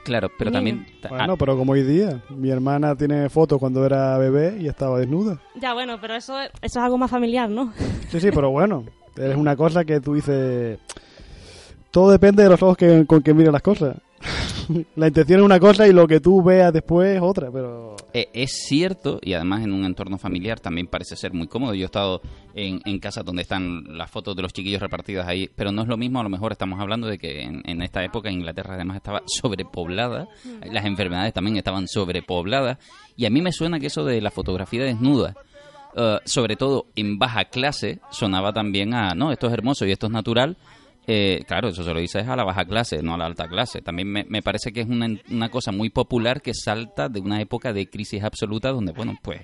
Claro, 0.04 0.28
pero 0.37 0.50
Niño. 0.50 0.58
también... 0.58 0.87
ta- 1.00 1.08
Bueno, 1.10 1.32
ah, 1.34 1.37
pero 1.38 1.56
como 1.56 1.72
hoy 1.72 1.82
día. 1.82 2.22
Mi 2.31 2.50
hermana 2.50 2.96
tiene 2.96 3.28
fotos 3.28 3.58
cuando 3.58 3.84
era 3.87 4.19
bebé 4.19 4.56
y 4.60 4.66
estaba 4.66 4.99
desnuda. 4.99 5.40
Ya, 5.60 5.75
bueno, 5.75 5.99
pero 6.00 6.14
eso, 6.16 6.38
eso 6.40 6.50
es 6.60 6.76
algo 6.76 6.99
más 6.99 7.10
familiar, 7.10 7.49
¿no? 7.49 7.72
Sí, 8.10 8.20
sí, 8.20 8.31
pero 8.32 8.50
bueno. 8.50 8.84
Es 9.16 9.37
una 9.37 9.56
cosa 9.56 9.84
que 9.84 10.00
tú 10.00 10.14
dices... 10.14 10.78
Todo 11.90 12.10
depende 12.10 12.43
de 12.43 12.49
los 12.49 12.62
ojos 12.62 12.76
que, 12.76 13.04
con 13.06 13.22
que 13.22 13.34
mires 13.34 13.52
las 13.52 13.62
cosas. 13.62 13.96
La 14.96 15.08
intención 15.08 15.40
es 15.40 15.44
una 15.44 15.60
cosa 15.60 15.86
y 15.86 15.92
lo 15.92 16.06
que 16.06 16.20
tú 16.20 16.42
veas 16.42 16.72
después 16.72 17.16
es 17.16 17.22
otra, 17.22 17.50
pero... 17.50 17.96
Eh, 18.12 18.28
es 18.32 18.64
cierto, 18.66 19.19
y 19.22 19.32
además 19.32 19.62
en 19.62 19.72
un 19.72 19.84
entorno 19.84 20.19
familiar 20.19 20.60
también 20.60 20.86
parece 20.86 21.16
ser 21.16 21.32
muy 21.32 21.46
cómodo. 21.46 21.74
Yo 21.74 21.82
he 21.82 21.86
estado 21.86 22.20
en, 22.54 22.80
en 22.84 22.98
casa 22.98 23.22
donde 23.22 23.42
están 23.42 23.84
las 23.96 24.10
fotos 24.10 24.36
de 24.36 24.42
los 24.42 24.52
chiquillos 24.52 24.80
repartidas 24.80 25.26
ahí, 25.26 25.50
pero 25.54 25.72
no 25.72 25.82
es 25.82 25.88
lo 25.88 25.96
mismo, 25.96 26.20
a 26.20 26.22
lo 26.22 26.28
mejor 26.28 26.52
estamos 26.52 26.80
hablando 26.80 27.06
de 27.06 27.19
que 27.19 27.42
en, 27.42 27.62
en 27.64 27.82
esta 27.82 28.04
época 28.04 28.30
Inglaterra 28.30 28.74
además 28.74 28.96
estaba 28.96 29.22
sobrepoblada, 29.26 30.28
las 30.70 30.84
enfermedades 30.84 31.32
también 31.32 31.56
estaban 31.56 31.88
sobrepobladas, 31.88 32.78
y 33.16 33.26
a 33.26 33.30
mí 33.30 33.40
me 33.40 33.52
suena 33.52 33.80
que 33.80 33.86
eso 33.86 34.04
de 34.04 34.20
la 34.20 34.30
fotografía 34.30 34.84
desnuda, 34.84 35.34
eh, 35.94 36.18
sobre 36.25 36.56
todo 36.56 36.86
en 36.96 37.18
baja 37.18 37.44
clase, 37.46 38.00
sonaba 38.10 38.52
también 38.52 38.94
a, 38.94 39.14
no, 39.14 39.32
esto 39.32 39.46
es 39.46 39.52
hermoso 39.52 39.84
y 39.84 39.92
esto 39.92 40.06
es 40.06 40.12
natural, 40.12 40.56
eh, 41.06 41.43
claro, 41.46 41.69
eso 41.69 41.82
se 41.82 41.93
lo 41.93 42.00
dices 42.00 42.26
a 42.28 42.37
la 42.37 42.44
baja 42.44 42.64
clase, 42.64 43.02
no 43.02 43.14
a 43.14 43.19
la 43.19 43.26
alta 43.26 43.49
clase. 43.49 43.82
También 43.82 44.08
me, 44.08 44.25
me 44.25 44.43
parece 44.43 44.72
que 44.72 44.81
es 44.81 44.88
una, 44.88 45.08
una 45.31 45.49
cosa 45.49 45.72
muy 45.72 45.90
popular 45.90 46.40
que 46.43 46.54
salta 46.54 47.08
de 47.08 47.20
una 47.20 47.40
época 47.40 47.72
de 47.72 47.88
crisis 47.88 48.22
absoluta 48.22 48.70
donde, 48.70 48.93
bueno, 48.93 49.16
pues, 49.22 49.40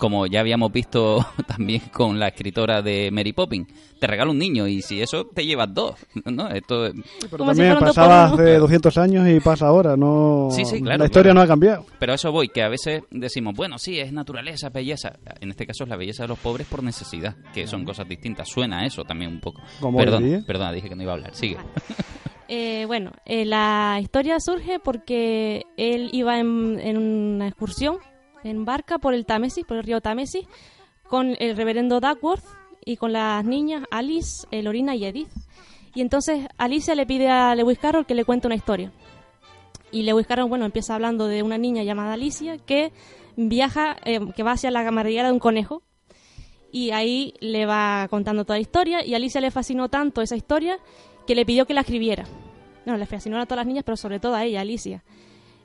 como 0.00 0.26
ya 0.26 0.40
habíamos 0.40 0.72
visto 0.72 1.24
también 1.46 1.82
con 1.92 2.18
la 2.18 2.28
escritora 2.28 2.80
de 2.80 3.10
Mary 3.12 3.34
Poppins, 3.34 3.68
te 4.00 4.06
regala 4.06 4.30
un 4.30 4.38
niño 4.38 4.66
y 4.66 4.80
si 4.80 5.00
eso 5.00 5.26
te 5.26 5.44
llevas 5.44 5.72
dos, 5.72 5.94
¿no? 6.24 6.48
Esto, 6.48 6.90
Pero 7.20 7.36
Como 7.36 7.52
si 7.52 7.58
también 7.60 7.78
pasaba 7.78 8.24
hace 8.24 8.56
200 8.56 8.98
años 8.98 9.28
y 9.28 9.38
pasa 9.40 9.66
ahora, 9.66 9.96
no... 9.96 10.48
Sí, 10.50 10.64
sí, 10.64 10.80
claro, 10.80 11.00
La 11.00 11.04
historia 11.04 11.32
claro. 11.32 11.34
no 11.34 11.40
ha 11.42 11.46
cambiado. 11.46 11.86
pero 11.98 12.12
a 12.12 12.14
eso 12.14 12.32
voy, 12.32 12.48
que 12.48 12.62
a 12.62 12.68
veces 12.68 13.02
decimos, 13.10 13.54
bueno, 13.54 13.78
sí, 13.78 14.00
es 14.00 14.10
naturaleza, 14.10 14.70
belleza. 14.70 15.12
En 15.38 15.50
este 15.50 15.66
caso 15.66 15.84
es 15.84 15.90
la 15.90 15.96
belleza 15.96 16.24
de 16.24 16.28
los 16.28 16.38
pobres 16.38 16.66
por 16.66 16.82
necesidad, 16.82 17.36
que 17.52 17.66
son 17.66 17.84
cosas 17.84 18.08
distintas. 18.08 18.48
Suena 18.48 18.80
a 18.80 18.86
eso 18.86 19.04
también 19.04 19.30
un 19.30 19.40
poco. 19.40 19.60
Perdón, 19.94 20.44
perdona, 20.46 20.72
dije 20.72 20.88
que 20.88 20.96
no 20.96 21.02
iba 21.02 21.12
a 21.12 21.16
hablar. 21.16 21.34
Sigue. 21.34 21.58
Eh, 22.52 22.84
bueno, 22.86 23.12
eh, 23.26 23.44
la 23.44 23.98
historia 24.02 24.40
surge 24.40 24.80
porque 24.80 25.66
él 25.76 26.10
iba 26.12 26.40
en, 26.40 26.80
en 26.80 26.98
una 26.98 27.46
excursión 27.46 27.98
en 28.44 28.64
barca 28.64 28.98
por 28.98 29.14
el 29.14 29.26
Támesis, 29.26 29.64
por 29.64 29.76
el 29.76 29.84
río 29.84 30.00
Támesis, 30.00 30.46
con 31.08 31.36
el 31.38 31.56
reverendo 31.56 32.00
Duckworth 32.00 32.44
y 32.84 32.96
con 32.96 33.12
las 33.12 33.44
niñas 33.44 33.84
Alice, 33.90 34.46
Lorina 34.62 34.94
y 34.94 35.04
Edith. 35.04 35.30
Y 35.94 36.00
entonces 36.00 36.46
Alicia 36.56 36.94
le 36.94 37.06
pide 37.06 37.28
a 37.28 37.54
Lewis 37.54 37.78
Carroll 37.78 38.06
que 38.06 38.14
le 38.14 38.24
cuente 38.24 38.46
una 38.46 38.54
historia. 38.54 38.92
Y 39.92 40.02
Lewis 40.02 40.26
Carroll, 40.26 40.48
bueno, 40.48 40.64
empieza 40.64 40.94
hablando 40.94 41.26
de 41.26 41.42
una 41.42 41.58
niña 41.58 41.82
llamada 41.82 42.12
Alicia 42.12 42.58
que 42.58 42.92
viaja, 43.36 43.96
eh, 44.04 44.20
que 44.34 44.42
va 44.42 44.52
hacia 44.52 44.70
la 44.70 44.88
madriguera 44.90 45.28
de 45.28 45.32
un 45.32 45.40
conejo. 45.40 45.82
Y 46.72 46.92
ahí 46.92 47.34
le 47.40 47.66
va 47.66 48.06
contando 48.08 48.44
toda 48.44 48.56
la 48.56 48.62
historia. 48.62 49.04
Y 49.04 49.14
Alicia 49.14 49.40
le 49.40 49.50
fascinó 49.50 49.88
tanto 49.88 50.22
esa 50.22 50.36
historia 50.36 50.78
que 51.26 51.34
le 51.34 51.44
pidió 51.44 51.66
que 51.66 51.74
la 51.74 51.80
escribiera. 51.80 52.24
No, 52.86 52.96
le 52.96 53.06
fascinó 53.06 53.40
a 53.40 53.46
todas 53.46 53.58
las 53.58 53.66
niñas, 53.66 53.84
pero 53.84 53.96
sobre 53.96 54.20
todo 54.20 54.34
a 54.34 54.44
ella, 54.44 54.60
Alicia. 54.60 55.02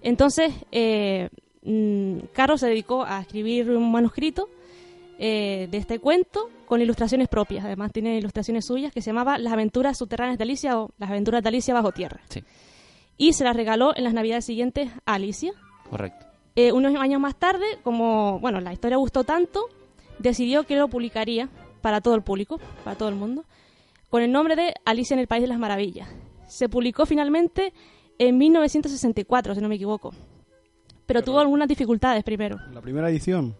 Entonces, 0.02 0.54
eh, 0.72 1.30
mm, 1.66 2.28
Carroll 2.34 2.60
se 2.60 2.68
dedicó 2.68 3.04
a 3.04 3.22
escribir 3.22 3.70
un 3.72 3.92
manuscrito 3.92 4.50
eh, 5.18 5.68
de 5.72 5.78
este 5.78 6.00
cuento 6.00 6.50
con 6.66 6.82
ilustraciones 6.82 7.28
propias. 7.28 7.66
Además, 7.66 7.92
tiene 7.92 8.18
ilustraciones 8.18 8.66
suyas 8.66 8.92
que 8.92 9.02
se 9.02 9.12
llamaba 9.12 9.38
Las 9.38 9.54
aventuras 9.54 9.98
subterráneas 9.98 10.38
de 10.38 10.44
Alicia 10.44 10.80
o 10.80 10.92
Las 10.98 11.10
aventuras 11.10 11.42
de 11.42 11.50
Alicia 11.50 11.74
bajo 11.74 11.92
tierra. 11.92 12.22
Sí, 12.30 12.44
Y 13.18 13.34
se 13.34 13.44
las 13.44 13.56
regaló 13.56 13.96
en 13.96 14.04
las 14.04 14.14
navidades 14.14 14.46
siguientes 14.46 14.90
a 15.06 15.14
Alicia. 15.16 15.54
correcto. 15.90 16.26
Eh, 16.58 16.72
unos 16.72 16.96
años 16.96 17.20
más 17.20 17.36
tarde, 17.36 17.66
como 17.84 18.40
bueno, 18.40 18.62
la 18.62 18.72
historia 18.72 18.96
gustó 18.96 19.26
tanto, 19.26 19.66
decidió 20.20 20.64
que 20.64 20.78
lo 20.78 20.88
publicaría 20.88 21.50
para 21.82 22.00
todo 22.00 22.16
el 22.16 22.22
público, 22.22 22.60
para 22.86 22.98
todo 22.98 23.10
el 23.10 23.16
mundo, 23.16 23.44
con 24.10 24.22
el 24.22 24.32
nombre 24.32 24.56
de 24.56 24.74
Alicia 24.86 25.14
en 25.16 25.20
el 25.20 25.28
País 25.28 25.42
de 25.42 25.48
las 25.48 25.60
Maravillas. 25.60 26.08
Se 26.48 26.70
publicó 26.70 27.06
finalmente 27.06 27.74
en 28.18 28.38
1964, 28.38 29.56
si 29.56 29.62
no 29.62 29.68
me 29.68 29.76
equivoco. 29.76 30.14
Pero 31.06 31.22
tuvo 31.24 31.40
algunas 31.40 31.68
dificultades 31.68 32.24
primero. 32.24 32.58
La 32.74 32.82
primera 32.82 33.10
edición. 33.10 33.56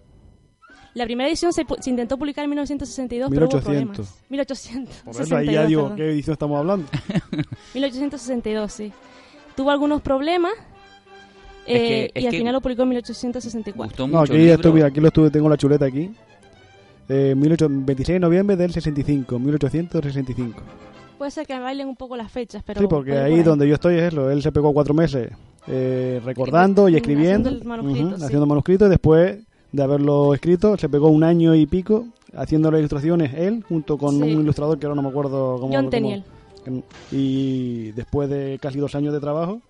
La 0.94 1.04
primera 1.04 1.28
edición 1.30 1.52
se, 1.52 1.66
pu- 1.66 1.78
se 1.82 1.90
intentó 1.90 2.18
publicar 2.18 2.44
en 2.46 2.52
1962, 2.52 3.30
pero 3.30 3.46
hubo 3.48 3.56
1800. 3.58 4.08
problemas. 4.08 4.24
1862. 4.30 5.16
Por 5.16 5.22
eso 5.26 5.36
ahí 5.36 5.52
ya 5.52 5.66
digo, 5.66 5.82
perdón. 5.84 5.98
¿qué 5.98 6.10
edición 6.12 6.34
estamos 6.34 6.58
hablando? 6.60 6.88
1862, 7.74 8.72
sí. 8.72 8.92
Tuvo 9.56 9.72
algunos 9.72 10.02
problemas 10.02 10.54
Es 11.68 11.80
que- 11.80 12.04
eh, 12.06 12.12
es 12.14 12.24
y 12.24 12.28
al 12.28 12.34
final 12.36 12.54
lo 12.54 12.62
publicó 12.62 12.84
en 12.84 12.90
1864. 12.90 13.88
Gustó 13.90 14.08
No, 14.08 14.20
mucho 14.22 14.34
aquí, 14.34 14.46
ya 14.46 14.54
estuve, 14.54 14.84
aquí 14.84 15.00
lo 15.02 15.08
estuve, 15.08 15.30
tengo 15.32 15.50
la 15.50 15.58
chuleta 15.58 15.86
aquí. 15.86 16.12
Eh, 17.10 17.34
18 17.38 17.68
26 17.70 18.16
de 18.16 18.20
noviembre 18.20 18.56
del 18.56 18.72
65, 18.74 19.38
1865. 19.38 20.62
Puede 21.18 21.32
ser 21.32 21.48
que 21.48 21.58
bailen 21.58 21.88
un 21.88 21.96
poco 21.96 22.18
las 22.18 22.32
fechas, 22.32 22.62
pero... 22.66 22.82
sí, 22.82 22.88
porque 22.88 23.18
ahí 23.18 23.42
donde 23.42 23.68
yo 23.68 23.76
estoy 23.76 23.96
es 23.96 24.14
eso. 24.14 24.30
Él 24.30 24.42
se 24.42 24.52
pegó 24.52 24.74
cuatro 24.74 24.94
meses 24.94 25.32
eh, 25.68 26.22
recordando 26.24 26.90
y 26.90 26.96
escribiendo, 26.96 27.50
haciendo 27.50 27.64
el 27.64 27.64
manuscrito, 27.68 28.08
ujú, 28.08 28.18
sí. 28.18 28.24
haciendo 28.24 28.46
manuscrito. 28.46 28.86
Y 28.86 28.90
después 28.90 29.40
de 29.72 29.84
haberlo 29.84 30.34
escrito, 30.34 30.78
se 30.78 30.90
pegó 30.90 31.10
un 31.10 31.24
año 31.24 31.56
y 31.56 31.66
pico 31.66 32.06
haciendo 32.36 32.70
las 32.70 32.80
ilustraciones 32.80 33.34
él, 33.34 33.64
junto 33.68 33.98
con 33.98 34.16
Sí. 34.16 34.22
un 34.22 34.42
ilustrador 34.42 34.78
que 34.78 34.86
ahora 34.86 34.96
no 34.96 35.02
me 35.02 35.10
acuerdo 35.10 35.58
cómo. 35.60 35.74
John 35.74 35.90
cómo-. 35.90 36.84
Y 37.12 37.92
después 37.92 38.30
de 38.30 38.60
casi 38.62 38.80
dos 38.80 38.96
años 38.96 39.14
de 39.14 39.20
trabajo, 39.20 39.62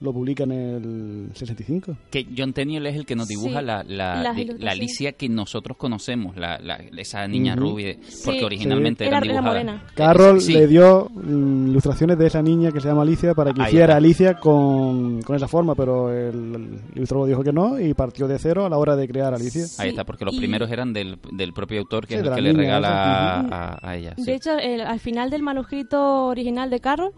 lo 0.00 0.12
publica 0.14 0.44
en 0.44 0.52
el 0.52 1.28
65. 1.34 1.94
Que 2.10 2.26
John 2.36 2.52
Tenniel 2.54 2.86
es 2.86 2.96
el 2.96 3.04
que 3.04 3.14
nos 3.14 3.28
dibuja 3.28 3.60
Sí, 3.60 3.66
la, 3.66 3.82
la, 3.84 4.32
de-. 4.32 4.68
Alicia 4.68 5.12
que 5.12 5.28
nosotros 5.28 5.76
conocemos, 5.76 6.36
la, 6.36 6.58
la- 6.58 6.76
esa 6.96 7.28
niña 7.28 7.52
Ujú. 7.54 7.60
rubia, 7.72 7.96
porque 8.24 8.38
Sí. 8.40 8.44
originalmente 8.44 9.06
Era, 9.06 9.18
eran 9.18 9.30
era 9.30 9.42
morena. 9.42 9.84
Carroll 9.94 10.40
Sí. 10.40 10.54
le 10.54 10.66
dio 10.66 11.08
mm, 11.10 11.68
ilustraciones 11.68 12.16
de 12.18 12.26
esa 12.26 12.40
niña 12.40 12.72
que 12.72 12.80
se 12.80 12.88
llama 12.88 13.02
Alicia 13.02 13.34
para 13.34 13.52
que 13.52 13.60
Ahí 13.60 13.68
hiciera 13.68 13.84
está. 13.86 13.96
Alicia 13.98 14.34
con, 14.40 15.22
con 15.22 15.36
esa 15.36 15.48
forma, 15.48 15.74
pero 15.74 16.10
el, 16.10 16.54
el 16.54 16.80
ilustrador 16.96 17.28
dijo 17.28 17.42
que 17.42 17.52
no 17.52 17.78
y 17.78 17.92
partió 17.94 18.26
de 18.26 18.38
cero 18.38 18.64
a 18.64 18.70
la 18.70 18.78
hora 18.78 18.96
de 18.96 19.06
crear 19.06 19.34
Alicia. 19.34 19.66
Sí. 19.66 19.82
Ahí 19.82 19.90
está, 19.90 20.04
porque 20.04 20.24
los 20.24 20.34
y- 20.34 20.38
primeros 20.38 20.70
eran 20.70 20.92
del, 20.92 21.18
del 21.32 21.52
propio 21.52 21.78
autor, 21.80 22.06
que 22.06 22.14
Sí, 22.14 22.20
es 22.22 22.26
el 22.26 22.34
que 22.34 22.40
le 22.40 22.52
regala 22.54 23.40
a, 23.40 23.78
a 23.82 23.96
ella. 23.96 24.14
sí. 24.16 24.24
De 24.24 24.34
hecho, 24.34 24.56
el- 24.58 24.80
al 24.80 24.98
final 25.00 25.28
del 25.30 25.42
manuscrito 25.42 26.24
original 26.26 26.70
de 26.70 26.80
Carroll 26.80 27.12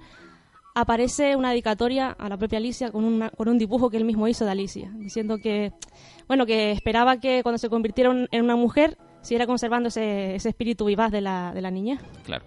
aparece 0.75 1.37
una 1.37 1.51
dedicatoria 1.51 2.11
a 2.11 2.29
la 2.29 2.37
propia 2.37 2.59
Alicia 2.59 2.91
con, 2.91 3.05
una- 3.05 3.31
con 3.31 3.49
un 3.49 3.59
dibujo 3.59 3.91
que 3.91 3.97
él 3.97 4.05
mismo 4.05 4.29
hizo 4.29 4.45
de 4.45 4.51
Alicia, 4.53 4.91
diciendo 4.97 5.39
que, 5.39 5.73
bueno, 6.29 6.47
que 6.47 6.71
esperaba 6.73 7.19
que 7.21 7.43
cuando 7.43 7.59
se 7.59 7.69
convirtiera 7.69 8.11
en 8.31 8.45
una 8.45 8.57
mujer 8.57 8.97
siguiera 9.23 9.47
conservando 9.47 9.89
ese, 9.89 10.35
ese 10.35 10.49
espíritu 10.49 10.85
vivaz 10.87 11.13
de 11.13 11.21
la, 11.21 11.53
de 11.55 11.61
la 11.63 11.71
niña. 11.71 12.01
Claro. 12.25 12.45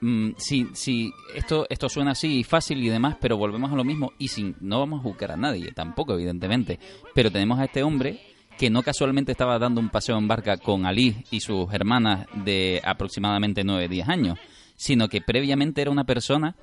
Mm, 0.00 0.32
sí, 0.36 0.66
sí, 0.74 1.10
esto, 1.34 1.66
esto 1.70 1.88
suena 1.88 2.10
así 2.10 2.44
fácil 2.44 2.82
y 2.84 2.88
demás, 2.88 3.16
pero 3.20 3.36
volvemos 3.38 3.72
a 3.72 3.76
lo 3.76 3.84
mismo 3.84 4.12
y 4.18 4.28
sin, 4.28 4.54
no 4.60 4.78
vamos 4.80 5.00
a 5.00 5.02
juzgar 5.02 5.32
a 5.32 5.36
nadie, 5.36 5.72
tampoco, 5.72 6.14
evidentemente. 6.14 6.78
Pero 7.14 7.30
tenemos 7.30 7.58
a 7.58 7.64
este 7.64 7.82
hombre 7.82 8.20
que 8.58 8.68
no 8.70 8.82
casualmente 8.82 9.32
estaba 9.32 9.58
dando 9.58 9.80
un 9.80 9.88
paseo 9.88 10.18
en 10.18 10.28
barca 10.28 10.56
con 10.58 10.86
Ali 10.86 11.24
y 11.30 11.40
sus 11.40 11.72
hermanas 11.72 12.26
de 12.44 12.80
aproximadamente 12.84 13.64
9-10 13.64 14.08
años, 14.08 14.38
sino 14.76 15.08
que 15.08 15.20
previamente 15.22 15.80
era 15.80 15.90
una 15.90 16.04
persona 16.04 16.56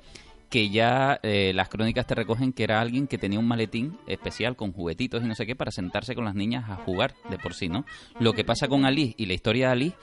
que 0.54 0.70
ya 0.70 1.18
eh, 1.24 1.50
las 1.52 1.68
crónicas 1.68 2.06
te 2.06 2.14
recogen 2.14 2.52
que 2.52 2.62
era 2.62 2.80
alguien 2.80 3.08
que 3.08 3.18
tenía 3.18 3.40
un 3.40 3.48
maletín 3.48 3.98
especial 4.06 4.54
con 4.54 4.72
juguetitos 4.72 5.20
y 5.24 5.26
no 5.26 5.34
sé 5.34 5.46
qué 5.46 5.56
para 5.56 5.72
sentarse 5.72 6.14
con 6.14 6.24
las 6.24 6.36
niñas 6.36 6.70
a 6.70 6.76
jugar 6.76 7.16
de 7.28 7.38
por 7.38 7.54
sí, 7.54 7.68
¿no? 7.68 7.84
Lo 8.20 8.34
que 8.34 8.44
pasa 8.44 8.68
con 8.68 8.84
Ali 8.84 9.16
y 9.18 9.26
la 9.26 9.32
historia 9.32 9.66
de 9.66 9.72
Ali 9.72 9.94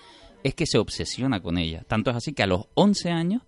es 0.43 0.53
que 0.53 0.65
se 0.65 0.77
obsesiona 0.77 1.39
con 1.39 1.57
ella. 1.57 1.85
Tanto 1.87 2.09
es 2.09 2.17
así 2.17 2.33
que 2.33 2.43
a 2.43 2.47
los 2.47 2.67
11 2.73 3.11
años 3.11 3.43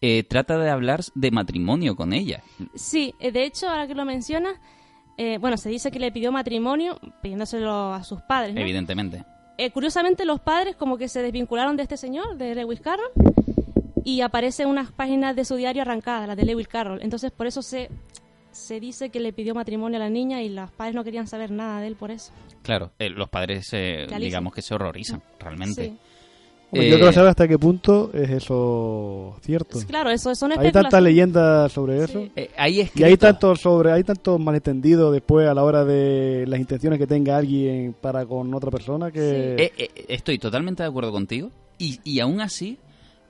eh, 0.00 0.22
trata 0.22 0.56
de 0.56 0.70
hablar 0.70 1.00
de 1.14 1.30
matrimonio 1.30 1.94
con 1.94 2.14
ella. 2.14 2.42
Sí, 2.74 3.14
eh, 3.20 3.32
de 3.32 3.44
hecho, 3.44 3.68
ahora 3.68 3.86
que 3.86 3.94
lo 3.94 4.06
mencionas, 4.06 4.54
eh, 5.18 5.36
bueno, 5.36 5.58
se 5.58 5.68
dice 5.68 5.90
que 5.90 5.98
le 5.98 6.10
pidió 6.10 6.32
matrimonio 6.32 6.98
pidiéndoselo 7.20 7.92
a 7.92 8.02
sus 8.02 8.22
padres. 8.22 8.54
¿no? 8.54 8.62
Evidentemente. 8.62 9.26
Eh, 9.58 9.72
curiosamente, 9.72 10.24
los 10.24 10.40
padres 10.40 10.74
como 10.74 10.96
que 10.96 11.06
se 11.06 11.20
desvincularon 11.20 11.76
de 11.76 11.82
este 11.82 11.98
señor, 11.98 12.38
de 12.38 12.54
Lewis 12.54 12.80
Carroll, 12.80 13.10
y 14.04 14.20
aparecen 14.22 14.68
unas 14.68 14.90
páginas 14.92 15.36
de 15.36 15.44
su 15.44 15.56
diario 15.56 15.82
arrancadas, 15.82 16.26
las 16.28 16.36
de 16.36 16.44
Lewis 16.44 16.68
Carroll. 16.68 17.00
Entonces, 17.02 17.30
por 17.30 17.46
eso 17.46 17.62
se, 17.62 17.88
se 18.50 18.80
dice 18.80 19.10
que 19.10 19.20
le 19.20 19.32
pidió 19.32 19.54
matrimonio 19.54 19.96
a 19.96 20.00
la 20.00 20.10
niña 20.10 20.42
y 20.42 20.48
los 20.48 20.70
padres 20.70 20.94
no 20.94 21.04
querían 21.04 21.26
saber 21.26 21.50
nada 21.50 21.80
de 21.80 21.86
él 21.88 21.96
por 21.96 22.10
eso. 22.10 22.32
Claro, 22.62 22.90
eh, 22.98 23.08
los 23.10 23.28
padres, 23.28 23.68
eh, 23.72 24.06
digamos 24.18 24.52
que 24.54 24.62
se 24.62 24.74
horrorizan, 24.74 25.22
realmente. 25.38 25.84
Sí. 25.84 25.98
Hombre, 26.72 26.86
Eh, 26.86 26.90
Yo 26.92 26.96
quiero 26.98 27.12
saber 27.12 27.30
hasta 27.30 27.48
qué 27.48 27.58
punto 27.58 28.12
es 28.14 28.30
eso 28.30 29.36
cierto. 29.42 29.78
Es 29.78 29.84
Claro, 29.86 30.08
eso 30.10 30.32
son 30.36 30.52
Hay 30.52 30.58
tantas 30.58 30.68
especulaciones. 30.84 31.04
leyendas 31.04 31.72
sobre 31.72 32.04
eso. 32.04 32.28
Eh, 32.36 32.48
hay 32.56 32.88
Y 32.94 33.02
hay 33.02 33.16
tanto 33.16 33.56
sobre, 33.56 33.90
hay 33.90 34.04
tanto 34.04 34.38
malentendido 34.38 35.10
después 35.10 35.48
a 35.48 35.54
la 35.54 35.64
hora 35.64 35.84
de 35.84 36.44
las 36.46 36.60
intenciones 36.60 37.00
que 37.00 37.08
tenga 37.08 37.36
alguien 37.36 37.92
para 38.00 38.24
con 38.24 38.54
otra 38.54 38.70
persona 38.70 39.10
que 39.10 39.54
Eh, 39.58 39.72
eh, 39.78 39.88
estoy 40.08 40.38
totalmente 40.38 40.84
de 40.84 40.88
acuerdo 40.88 41.10
contigo. 41.10 41.50
Y, 41.76 41.98
y 42.04 42.20
aún 42.20 42.40
así, 42.40 42.78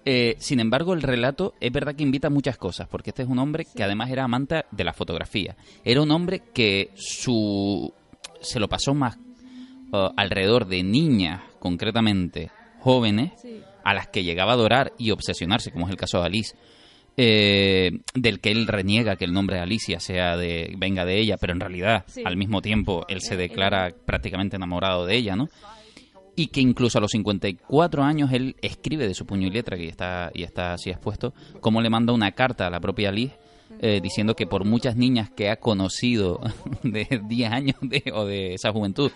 eh, 0.05 0.37
sin 0.39 0.61
embargo, 0.61 0.95
el 0.95 1.03
relato 1.03 1.55
es 1.61 1.71
verdad 1.73 1.95
que 1.95 2.03
invita 2.03 2.29
a 2.29 2.31
muchas 2.31 2.57
cosas, 2.57 2.89
porque 2.89 3.11
este 3.11 3.23
es 3.23 3.29
un 3.29 3.39
hombre 3.39 3.67
que 3.75 3.83
además 3.85 4.11
era 4.11 4.25
amante 4.25 4.65
de 4.71 4.85
la 4.85 4.93
fotografía. 4.93 5.57
Era 5.85 6.03
un 6.03 6.11
hombre 6.11 6.43
que 6.55 6.91
su 6.95 7.93
se 8.41 8.59
lo 8.61 8.69
pasó 8.69 8.95
más 8.95 9.17
uh, 9.93 10.09
alrededor 10.17 10.67
de 10.67 10.83
niñas, 10.83 11.43
concretamente 11.59 12.51
jóvenes, 12.81 13.33
Sí. 13.43 13.61
a 13.85 13.93
las 13.95 14.09
que 14.09 14.25
llegaba 14.25 14.53
a 14.53 14.55
adorar 14.55 14.93
y 14.99 15.11
obsesionarse, 15.11 15.71
como 15.73 15.87
es 15.87 15.91
el 15.91 15.97
caso 15.99 16.21
de 16.21 16.27
Alice. 16.27 16.57
eh, 17.17 17.91
del 18.15 18.41
que 18.41 18.51
él 18.51 18.67
reniega 18.67 19.17
que 19.17 19.25
el 19.27 19.33
nombre 19.33 19.57
de 19.57 19.63
Alicia 19.63 20.01
sea 20.01 20.37
de 20.39 20.73
venga 20.79 21.05
de 21.05 21.19
ella, 21.21 21.37
pero 21.39 21.53
en 21.53 21.61
realidad 21.61 22.05
Sí. 22.07 22.23
al 22.25 22.37
mismo 22.39 22.63
tiempo 22.63 23.05
él 23.09 23.21
se 23.21 23.37
declara 23.37 23.91
prácticamente 24.07 24.57
enamorado 24.57 25.05
de 25.05 25.17
ella, 25.17 25.37
¿no? 25.37 25.49
Y 26.37 26.49
que 26.49 26.61
incluso 26.61 26.99
a 26.99 27.01
los 27.01 27.11
54 27.13 28.03
años 28.03 28.33
él 28.33 28.57
escribe 28.63 29.07
de 29.07 29.15
su 29.15 29.27
puño 29.27 29.47
y 29.47 29.51
letra, 29.51 29.77
que 29.77 29.89
está, 29.89 30.31
y 30.35 30.43
está 30.43 30.75
así 30.75 30.91
expuesto, 30.91 31.35
cómo 31.61 31.81
le 31.81 31.91
manda 31.91 32.13
una 32.13 32.33
carta 32.33 32.67
a 32.67 32.71
la 32.71 32.81
propia 32.81 33.13
Liz 33.13 33.33
eh, 33.79 34.01
diciendo 34.03 34.35
que 34.35 34.47
por 34.47 34.65
muchas 34.65 34.97
niñas 34.97 35.31
que 35.31 35.49
ha 35.51 35.57
conocido 35.57 36.41
de 36.83 37.07
10 37.29 37.53
años 37.53 37.77
de, 37.83 38.03
o 38.15 38.25
de 38.27 38.55
esa 38.55 38.73
juventud, 38.73 39.11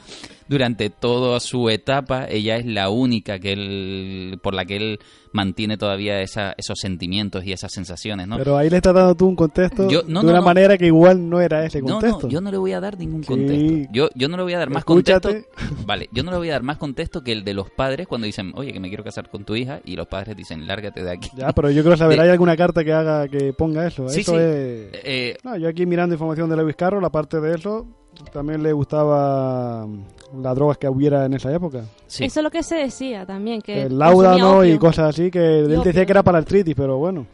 durante 0.48 0.90
toda 0.90 1.40
su 1.40 1.68
etapa, 1.70 2.26
ella 2.28 2.56
es 2.56 2.66
la 2.66 2.90
única 2.90 3.38
que 3.38 3.52
él, 3.52 4.38
por 4.42 4.54
la 4.54 4.64
que 4.64 4.76
él 4.76 4.98
mantiene 5.32 5.76
todavía 5.76 6.20
esa, 6.20 6.54
esos 6.56 6.78
sentimientos 6.78 7.44
y 7.44 7.52
esas 7.52 7.72
sensaciones, 7.72 8.28
¿no? 8.28 8.36
Pero 8.38 8.56
ahí 8.56 8.70
le 8.70 8.76
estás 8.76 8.94
dando 8.94 9.16
tú 9.16 9.26
un 9.26 9.34
contexto 9.34 9.88
Yo- 9.90 10.02
no, 10.06 10.20
de 10.20 10.26
no, 10.26 10.30
una 10.30 10.38
no. 10.40 10.44
manera 10.44 10.78
que 10.78 10.86
igual 10.86 11.28
no 11.28 11.40
era 11.40 11.64
ese 11.66 11.80
contexto. 11.80 12.26
no, 12.26 12.28
yo 12.28 12.40
no 12.40 12.50
le 12.52 12.56
voy 12.58 12.72
a 12.72 12.80
dar 12.80 12.96
ningún 12.98 13.22
Sí. 13.24 13.28
contexto. 13.28 13.90
Yo, 13.92 14.08
yo 14.14 14.28
no 14.28 14.36
le 14.36 14.42
voy 14.44 14.52
a 14.54 14.58
dar 14.58 14.70
más 14.70 14.82
Escúchate. 14.82 15.44
contexto. 15.44 15.84
Vale, 15.86 16.08
yo 16.12 16.22
no 16.22 16.30
le 16.30 16.36
voy 16.36 16.50
a 16.50 16.52
dar 16.52 16.62
más 16.62 16.76
contexto 16.76 17.22
que 17.22 17.32
el 17.32 17.42
de 17.42 17.52
los 17.54 17.68
padres 17.70 18.06
cuando 18.06 18.26
dicen, 18.26 18.52
oye, 18.54 18.72
que 18.72 18.78
me 18.80 18.88
quiero 18.88 19.02
casar 19.02 19.28
con 19.28 19.44
tu 19.44 19.56
hija, 19.56 19.80
y 19.84 19.96
los 19.96 20.06
padres 20.06 20.36
dicen, 20.36 20.66
lárgate 20.68 21.02
de 21.02 21.10
aquí. 21.10 21.30
Ya, 21.36 21.52
pero 21.52 21.68
yo 21.70 21.82
quiero 21.82 21.96
saber, 21.96 22.16
De- 22.18 22.24
¿hay 22.24 22.30
alguna 22.30 22.56
carta 22.56 22.84
que 22.84 22.92
haga 22.92 23.26
que 23.26 23.52
ponga 23.52 23.86
eso? 23.88 24.08
Sí, 24.08 24.20
eso 24.20 24.32
sí. 24.32 24.38
es... 24.38 24.43
Eh, 24.46 25.36
No, 25.44 25.56
yo 25.56 25.68
aquí 25.68 25.86
mirando 25.86 26.14
información 26.14 26.48
de 26.50 26.56
Lewis 26.56 26.76
Carroll, 26.76 27.04
aparte 27.04 27.40
de 27.40 27.54
eso, 27.54 27.86
también 28.32 28.62
le 28.62 28.72
gustaba 28.72 29.86
mm, 29.86 30.42
las 30.42 30.54
drogas 30.54 30.78
que 30.78 30.88
hubiera 30.88 31.24
en 31.26 31.34
esa 31.34 31.52
época. 31.52 31.84
sí. 32.06 32.24
Eso 32.24 32.40
es 32.40 32.44
lo 32.44 32.50
que 32.50 32.62
se 32.62 32.76
decía 32.76 33.24
también, 33.26 33.60
que 33.62 33.82
El 33.82 33.98
consumía 33.98 34.06
láudano 34.06 34.64
y 34.64 34.78
cosas 34.78 35.10
así, 35.10 35.30
que 35.30 35.60
él 35.60 35.64
opio. 35.66 35.82
decía 35.84 36.04
que 36.06 36.12
era 36.12 36.22
para 36.22 36.38
el 36.38 36.42
artritis, 36.44 36.74
pero 36.74 36.98
bueno. 36.98 37.26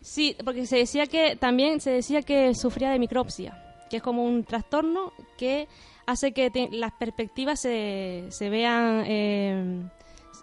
Sí, 0.00 0.36
porque 0.44 0.66
se 0.66 0.78
decía 0.78 1.06
que 1.06 1.36
también 1.36 1.80
se 1.80 1.90
decía 1.90 2.22
que 2.22 2.54
sufría 2.54 2.90
de 2.90 2.98
micropsia, 2.98 3.56
que 3.88 3.98
es 3.98 4.02
como 4.02 4.24
un 4.24 4.42
trastorno 4.44 5.12
que 5.38 5.68
hace 6.06 6.32
que 6.32 6.50
te- 6.50 6.68
las 6.72 6.92
perspectivas 6.92 7.60
se, 7.60 8.24
se 8.30 8.50
vean, 8.50 9.04
eh, 9.06 9.82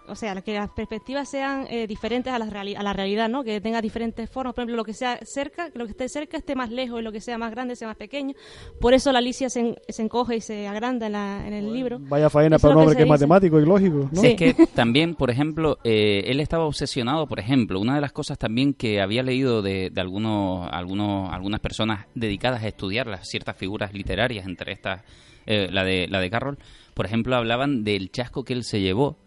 o 0.10 0.16
sea, 0.16 0.40
que 0.42 0.54
las 0.54 0.70
perspectivas 0.72 1.30
sean 1.30 1.66
eh, 1.70 1.88
diferentes 1.88 2.32
a 2.34 2.40
la, 2.40 2.46
reali- 2.48 2.76
a 2.78 2.84
la 2.84 2.94
realidad, 2.94 3.30
¿no? 3.30 3.44
Que 3.44 3.62
tenga 3.62 3.82
diferentes 3.82 4.30
formas, 4.30 4.54
por 4.54 4.62
ejemplo, 4.64 4.76
lo 4.78 4.84
que 4.84 4.94
sea 4.94 5.20
cerca, 5.24 5.70
que 5.72 5.78
lo 5.80 5.86
que 5.86 5.92
esté 5.92 6.10
cerca 6.10 6.38
esté 6.38 6.56
más 6.56 6.70
lejos 6.72 7.00
y 7.00 7.04
lo 7.04 7.12
que 7.12 7.22
sea 7.22 7.38
más 7.38 7.52
grande 7.52 7.76
sea 7.76 7.88
más 7.88 7.98
pequeño. 7.98 8.34
Por 8.82 8.94
eso 8.94 9.12
la 9.12 9.20
Alicia 9.20 9.50
se, 9.50 9.60
en- 9.60 9.76
se 9.88 10.02
encoge 10.02 10.36
y 10.38 10.42
se 10.42 10.68
agranda 10.68 11.06
en, 11.08 11.12
la- 11.14 11.48
en 11.48 11.54
el 11.54 11.72
libro. 11.74 11.98
Vaya 12.02 12.30
faena 12.30 12.56
Eso 12.58 12.68
para 12.68 12.76
un 12.76 12.82
hombre 12.82 12.96
que 12.96 13.00
que 13.00 13.04
es 13.04 13.10
matemático 13.10 13.60
y 13.60 13.66
lógico, 13.66 14.10
¿no? 14.12 14.22
Sí. 14.22 14.28
Es 14.28 14.36
que 14.36 14.68
también, 14.76 15.16
por 15.16 15.30
ejemplo, 15.30 15.78
eh, 15.84 16.24
él 16.28 16.40
estaba 16.40 16.66
obsesionado, 16.66 17.28
por 17.28 17.40
ejemplo, 17.40 17.80
una 17.80 17.96
de 17.96 18.02
las 18.02 18.12
cosas 18.12 18.38
también 18.38 18.74
que 18.74 19.02
había 19.02 19.24
leído 19.24 19.62
de, 19.62 19.90
de 19.90 20.02
algunos, 20.02 20.68
algunos, 20.72 21.32
algunas 21.34 21.60
personas 21.60 22.06
dedicadas 22.16 22.64
a 22.64 22.68
estudiar 22.68 23.08
las 23.08 23.28
ciertas 23.28 23.56
figuras 23.56 23.94
literarias, 23.94 24.46
entre 24.46 24.72
estas, 24.74 25.02
eh, 25.46 25.68
la, 25.72 25.84
de, 25.84 26.08
la 26.08 26.20
de 26.20 26.30
Carroll, 26.30 26.58
por 26.94 27.06
ejemplo, 27.06 27.36
hablaban 27.36 27.84
del 27.84 28.12
chasco 28.12 28.44
que 28.44 28.54
él 28.54 28.64
se 28.64 28.82
llevó 28.82 29.18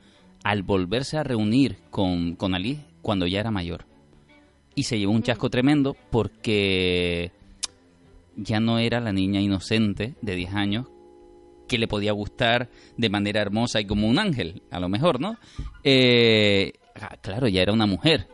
al 0.44 0.62
volverse 0.62 1.18
a 1.18 1.22
reunir 1.22 1.78
con, 1.90 2.34
con 2.36 2.54
Ali 2.54 2.80
cuando 3.00 3.26
ya 3.26 3.40
era 3.40 3.50
mayor. 3.50 3.86
Y 4.74 4.84
se 4.84 4.98
llevó 4.98 5.12
un 5.12 5.22
chasco 5.22 5.50
tremendo 5.50 5.96
porque 6.10 7.32
ya 8.36 8.60
no 8.60 8.78
era 8.78 9.00
la 9.00 9.12
niña 9.12 9.40
inocente 9.40 10.14
de 10.22 10.34
10 10.34 10.54
años 10.54 10.86
que 11.68 11.78
le 11.78 11.88
podía 11.88 12.12
gustar 12.12 12.68
de 12.96 13.08
manera 13.08 13.40
hermosa 13.40 13.80
y 13.80 13.86
como 13.86 14.08
un 14.08 14.18
ángel, 14.18 14.62
a 14.70 14.80
lo 14.80 14.88
mejor, 14.88 15.20
¿no? 15.20 15.38
Eh, 15.84 16.72
ah, 17.00 17.16
claro, 17.20 17.48
ya 17.48 17.62
era 17.62 17.72
una 17.72 17.86
mujer. 17.86 18.28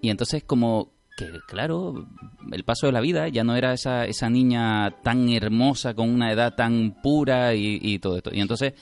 Y 0.00 0.10
entonces 0.10 0.44
como 0.44 0.92
que, 1.16 1.26
claro, 1.48 2.06
el 2.52 2.64
paso 2.64 2.86
de 2.86 2.92
la 2.92 3.00
vida 3.00 3.28
ya 3.28 3.44
no 3.44 3.56
era 3.56 3.72
esa, 3.72 4.04
esa 4.06 4.30
niña 4.30 4.96
tan 5.02 5.28
hermosa 5.30 5.94
con 5.94 6.10
una 6.10 6.32
edad 6.32 6.54
tan 6.54 7.00
pura 7.02 7.54
y, 7.54 7.78
y 7.82 7.98
todo 7.98 8.16
esto. 8.16 8.30
Y 8.32 8.40
entonces 8.40 8.74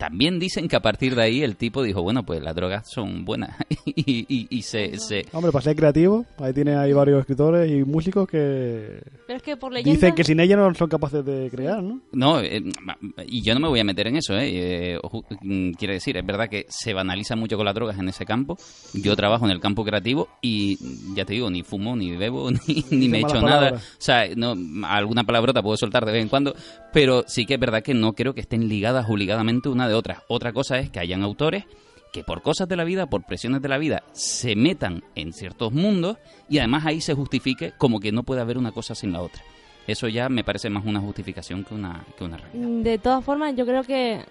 también 0.00 0.38
dicen 0.38 0.66
que 0.66 0.76
a 0.76 0.80
partir 0.80 1.14
de 1.14 1.22
ahí 1.22 1.42
el 1.42 1.56
tipo 1.56 1.82
dijo, 1.82 2.00
bueno, 2.02 2.24
pues 2.24 2.42
las 2.42 2.54
drogas 2.54 2.88
son 2.90 3.26
buenas. 3.26 3.54
y, 3.84 4.24
y- 4.34 4.46
y 4.48 4.62
se... 4.62 4.98
se 4.98 5.26
Hombre, 5.32 5.52
para 5.52 5.62
ser 5.62 5.76
creativo, 5.76 6.24
ahí 6.38 6.54
tiene 6.54 6.74
ahí 6.74 6.94
varios 6.94 7.20
escritores 7.20 7.70
y 7.70 7.84
músicos 7.84 8.26
que 8.26 9.02
Pero 9.26 9.36
es 9.36 9.42
que 9.42 9.58
por 9.58 9.70
leyenda... 9.70 9.92
dicen 9.92 10.14
que 10.14 10.24
sin 10.24 10.40
ella 10.40 10.56
no 10.56 10.74
son 10.74 10.88
capaces 10.88 11.22
de 11.22 11.50
crear, 11.50 11.82
¿no? 11.82 12.00
No, 12.12 12.40
eh, 12.40 12.62
y 13.26 13.42
yo 13.42 13.52
no 13.52 13.60
me 13.60 13.68
voy 13.68 13.78
a 13.80 13.84
meter 13.84 14.06
en 14.06 14.16
eso, 14.16 14.34
¿eh? 14.38 14.94
Eh, 14.94 14.98
mm, 15.42 15.72
quiere 15.72 15.94
decir, 15.94 16.16
es 16.16 16.24
verdad 16.24 16.48
que 16.48 16.64
se 16.70 16.94
banaliza 16.94 17.36
mucho 17.36 17.58
con 17.58 17.66
las 17.66 17.74
drogas 17.74 17.98
en 17.98 18.08
ese 18.08 18.24
campo. 18.24 18.56
Yo 18.94 19.14
trabajo 19.16 19.44
en 19.44 19.50
el 19.50 19.60
campo 19.60 19.84
creativo 19.84 20.28
y 20.40 20.78
mm, 20.80 21.14
ya 21.14 21.26
te 21.26 21.34
digo, 21.34 21.50
ni 21.50 21.62
fumo, 21.62 21.94
ni 21.94 22.16
bebo, 22.16 22.50
ni, 22.66 22.84
ni 22.90 23.08
me 23.10 23.20
echo 23.20 23.42
nada. 23.42 23.74
O 23.74 23.80
sea, 23.98 24.24
no, 24.34 24.54
alguna 24.86 25.24
palabrota 25.24 25.62
puedo 25.62 25.76
soltar 25.76 26.06
de 26.06 26.12
vez 26.12 26.22
en 26.22 26.30
cuando, 26.30 26.54
pero 26.94 27.24
sí 27.26 27.44
que 27.44 27.54
es 27.54 27.60
verdad 27.60 27.82
que 27.82 27.92
no 27.92 28.14
creo 28.14 28.32
que 28.32 28.40
estén 28.40 28.66
ligadas 28.66 29.04
obligadamente 29.06 29.68
una 29.68 29.89
Otra 29.94 30.52
cosa 30.52 30.78
es 30.78 30.90
que 30.90 31.00
hayan 31.00 31.22
autores 31.22 31.64
que 32.12 32.24
por 32.24 32.42
cosas 32.42 32.68
de 32.68 32.76
la 32.76 32.84
vida, 32.84 33.06
por 33.06 33.24
presiones 33.24 33.62
de 33.62 33.68
la 33.68 33.78
vida, 33.78 34.02
se 34.12 34.56
metan 34.56 35.04
en 35.14 35.32
ciertos 35.32 35.72
mundos 35.72 36.18
y 36.48 36.58
además 36.58 36.86
ahí 36.86 37.00
se 37.00 37.14
justifique 37.14 37.72
como 37.78 38.00
que 38.00 38.12
no 38.12 38.24
puede 38.24 38.40
haber 38.40 38.58
una 38.58 38.72
cosa 38.72 38.94
sin 38.94 39.12
la 39.12 39.22
otra. 39.22 39.42
Eso 39.86 40.08
ya 40.08 40.28
me 40.28 40.44
parece 40.44 40.70
más 40.70 40.84
una 40.84 41.00
justificación 41.00 41.64
que 41.64 41.74
una, 41.74 42.04
que 42.16 42.24
una 42.24 42.36
realidad. 42.36 42.82
De 42.82 42.98
todas 42.98 43.24
formas, 43.24 43.54
yo 43.56 43.64
creo 43.64 43.82
que 43.82 44.24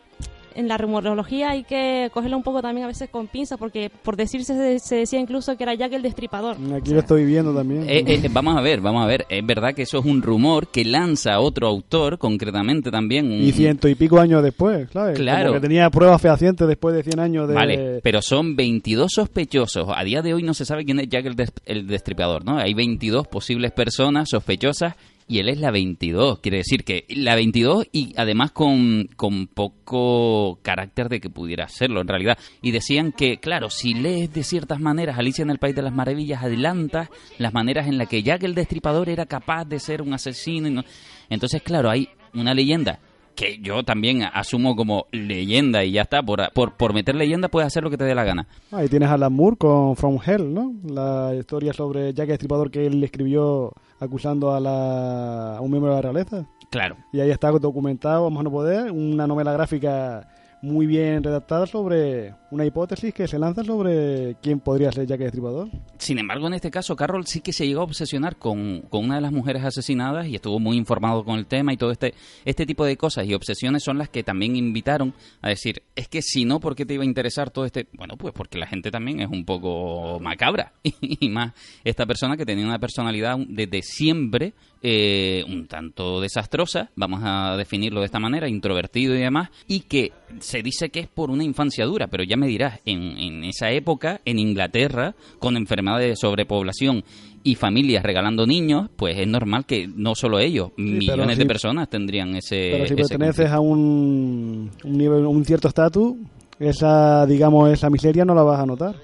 en 0.55 0.67
la 0.67 0.77
rumorología 0.77 1.51
hay 1.51 1.63
que 1.63 2.09
cogerlo 2.13 2.37
un 2.37 2.43
poco 2.43 2.61
también 2.61 2.85
a 2.85 2.87
veces 2.87 3.09
con 3.09 3.27
pinzas, 3.27 3.57
porque 3.57 3.89
por 4.03 4.15
decirse 4.15 4.53
se, 4.55 4.79
se 4.79 4.95
decía 4.95 5.19
incluso 5.19 5.55
que 5.57 5.63
era 5.63 5.73
Jack 5.73 5.93
el 5.93 6.01
Destripador. 6.01 6.57
Aquí 6.75 6.91
lo 6.91 6.99
estoy 6.99 7.25
viendo 7.25 7.53
también. 7.53 7.83
Eh, 7.89 8.03
eh, 8.07 8.29
vamos 8.31 8.57
a 8.57 8.61
ver, 8.61 8.81
vamos 8.81 9.03
a 9.03 9.07
ver. 9.07 9.25
Es 9.29 9.45
verdad 9.45 9.73
que 9.73 9.83
eso 9.83 9.99
es 9.99 10.05
un 10.05 10.21
rumor 10.21 10.67
que 10.67 10.83
lanza 10.85 11.39
otro 11.39 11.67
autor, 11.67 12.17
concretamente 12.17 12.91
también. 12.91 13.25
Un, 13.27 13.41
y 13.41 13.51
ciento 13.51 13.87
y 13.87 13.95
pico 13.95 14.19
años 14.19 14.43
después, 14.43 14.89
¿sabes? 14.91 15.17
Claro. 15.17 15.49
Como 15.49 15.61
que 15.61 15.67
tenía 15.67 15.89
pruebas 15.89 16.21
fehacientes 16.21 16.67
después 16.67 16.95
de 16.95 17.03
100 17.03 17.19
años 17.19 17.47
de... 17.47 17.53
Vale, 17.53 17.99
pero 18.03 18.21
son 18.21 18.55
22 18.55 19.11
sospechosos. 19.13 19.87
A 19.95 20.03
día 20.03 20.21
de 20.21 20.33
hoy 20.33 20.43
no 20.43 20.53
se 20.53 20.65
sabe 20.65 20.85
quién 20.85 20.99
es 20.99 21.09
Jack 21.09 21.25
el, 21.25 21.35
des- 21.35 21.53
el 21.65 21.87
Destripador, 21.87 22.45
¿no? 22.45 22.57
Hay 22.57 22.73
22 22.73 23.27
posibles 23.27 23.71
personas 23.71 24.29
sospechosas 24.29 24.95
y 25.29 25.39
él 25.39 25.47
es 25.47 25.59
la 25.59 25.71
22. 25.71 26.39
Quiere 26.39 26.57
decir 26.57 26.83
que 26.83 27.05
la 27.09 27.35
22 27.35 27.87
y 27.93 28.13
además 28.17 28.51
con, 28.51 29.07
con 29.15 29.47
poco 29.47 30.59
carácter 30.61 31.07
de 31.07 31.21
que 31.21 31.29
pudiera 31.29 31.69
serlo 31.69 32.01
en 32.01 32.07
realidad. 32.07 32.37
Y 32.61 32.71
decían 32.71 33.11
que, 33.11 33.37
claro, 33.37 33.69
si 33.69 33.93
lees 33.93 34.33
de 34.33 34.43
ciertas 34.43 34.79
maneras 34.79 35.17
Alicia 35.17 35.43
en 35.43 35.51
el 35.51 35.59
País 35.59 35.75
de 35.75 35.83
las 35.83 35.93
Maravillas, 35.93 36.43
adelantas 36.43 37.09
las 37.37 37.53
maneras 37.53 37.87
en 37.87 37.97
las 37.97 38.09
que 38.09 38.23
Jack 38.23 38.43
el 38.43 38.55
Destripador 38.55 39.07
era 39.07 39.25
capaz 39.25 39.65
de 39.65 39.79
ser 39.79 40.01
un 40.01 40.13
asesino. 40.13 40.67
y 40.67 40.71
no- 40.71 40.83
Entonces, 41.29 41.61
claro, 41.61 41.89
hay 41.89 42.09
una 42.33 42.53
leyenda 42.53 42.99
que 43.39 43.57
yo 43.61 43.83
también 43.83 44.23
asumo 44.23 44.75
como 44.75 45.05
leyenda 45.13 45.85
y 45.85 45.93
ya 45.93 46.01
está. 46.01 46.21
Por, 46.21 46.51
por, 46.51 46.73
por 46.75 46.93
meter 46.93 47.15
leyenda 47.15 47.47
puedes 47.47 47.67
hacer 47.67 47.81
lo 47.81 47.89
que 47.89 47.97
te 47.97 48.03
dé 48.03 48.13
la 48.13 48.25
gana. 48.25 48.47
Ahí 48.69 48.89
tienes 48.89 49.07
a 49.07 49.13
Alan 49.13 49.31
Moore 49.31 49.55
con 49.55 49.95
From 49.95 50.19
Hell, 50.23 50.53
¿no? 50.53 50.73
La 50.83 51.33
historia 51.33 51.71
sobre 51.71 52.13
Jack 52.13 52.27
el 52.27 52.33
Destripador 52.33 52.69
que 52.69 52.85
él 52.85 53.01
escribió 53.01 53.71
acusando 54.01 54.53
a, 54.53 54.59
la, 54.59 55.55
a 55.55 55.61
un 55.61 55.71
miembro 55.71 55.91
de 55.91 55.95
la 55.95 56.01
realeza. 56.01 56.45
Claro. 56.69 56.97
Y 57.13 57.21
ahí 57.21 57.31
está 57.31 57.49
documentado, 57.51 58.23
vamos 58.23 58.41
a 58.41 58.43
no 58.43 58.51
poder, 58.51 58.91
una 58.91 59.25
novela 59.25 59.53
gráfica 59.53 60.27
muy 60.61 60.85
bien 60.85 61.23
redactada 61.23 61.65
sobre 61.65 62.33
una 62.51 62.65
hipótesis 62.65 63.13
que 63.13 63.27
se 63.27 63.37
lanza 63.37 63.63
sobre 63.63 64.35
quién 64.41 64.59
podría 64.59 64.91
ser 64.91 65.05
Jack 65.05 65.21
el. 65.21 65.71
Sin 65.97 66.19
embargo, 66.19 66.47
en 66.47 66.53
este 66.53 66.71
caso, 66.71 66.95
Carroll 66.95 67.25
sí 67.25 67.41
que 67.41 67.53
se 67.53 67.67
llegó 67.67 67.81
a 67.81 67.83
obsesionar 67.83 68.37
con, 68.37 68.81
con 68.89 69.05
una 69.05 69.15
de 69.15 69.21
las 69.21 69.31
mujeres 69.31 69.63
asesinadas 69.63 70.27
y 70.27 70.35
estuvo 70.35 70.59
muy 70.59 70.77
informado 70.77 71.23
con 71.23 71.37
el 71.37 71.45
tema 71.45 71.73
y 71.73 71.77
todo 71.77 71.91
este, 71.91 72.13
este 72.45 72.65
tipo 72.65 72.85
de 72.85 72.97
cosas 72.97 73.25
y 73.25 73.33
obsesiones 73.33 73.83
son 73.83 73.97
las 73.97 74.09
que 74.09 74.23
también 74.23 74.55
invitaron 74.55 75.13
a 75.41 75.49
decir, 75.49 75.83
es 75.95 76.07
que 76.07 76.21
si 76.21 76.45
no, 76.45 76.59
¿por 76.59 76.75
qué 76.75 76.85
te 76.85 76.93
iba 76.95 77.03
a 77.03 77.05
interesar 77.05 77.49
todo 77.51 77.65
este? 77.65 77.87
Bueno, 77.93 78.15
pues 78.17 78.33
porque 78.33 78.57
la 78.57 78.67
gente 78.67 78.91
también 78.91 79.19
es 79.19 79.29
un 79.29 79.45
poco 79.45 80.19
macabra 80.19 80.73
y 80.83 81.29
más 81.29 81.53
esta 81.83 82.05
persona 82.05 82.37
que 82.37 82.45
tenía 82.45 82.65
una 82.65 82.79
personalidad 82.79 83.37
desde 83.47 83.81
siempre 83.81 84.53
eh, 84.81 85.43
un 85.47 85.67
tanto 85.67 86.21
desastrosa, 86.21 86.91
vamos 86.95 87.21
a 87.23 87.57
definirlo 87.57 87.99
de 87.99 88.05
esta 88.05 88.19
manera, 88.19 88.47
introvertido 88.47 89.13
y 89.13 89.19
demás, 89.19 89.49
y 89.67 89.81
que 89.81 90.13
se 90.39 90.61
dice 90.61 90.89
que 90.89 91.01
es 91.01 91.07
por 91.07 91.29
una 91.29 91.43
infancia 91.43 91.85
dura, 91.85 92.07
pero 92.07 92.23
ya 92.23 92.37
me 92.39 92.47
dirás, 92.47 92.79
en, 92.85 93.17
en 93.17 93.43
esa 93.43 93.69
época, 93.71 94.21
en 94.25 94.39
Inglaterra, 94.39 95.13
con 95.37 95.55
enfermedades 95.57 96.09
de 96.09 96.15
sobrepoblación 96.15 97.03
y 97.43 97.55
familias 97.55 98.03
regalando 98.03 98.45
niños, 98.47 98.89
pues 98.95 99.17
es 99.17 99.27
normal 99.27 99.65
que 99.65 99.87
no 99.87 100.15
solo 100.15 100.39
ellos, 100.39 100.71
millones 100.77 101.37
de 101.37 101.45
personas 101.45 101.89
tendrían 101.89 102.35
ese... 102.35 102.69
Pero 102.71 102.85
si 102.87 102.93
ese 102.95 102.95
perteneces 103.17 103.51
a 103.51 103.59
un, 103.59 104.71
un 104.83 104.97
nivel, 104.97 105.25
un 105.25 105.45
cierto 105.45 105.67
estatus, 105.69 106.15
esa, 106.59 107.25
digamos, 107.25 107.69
esa 107.71 107.89
miseria 107.89 108.25
no 108.25 108.35
la 108.35 108.43
vas 108.43 108.59
a 108.59 108.65
notar. 108.65 108.95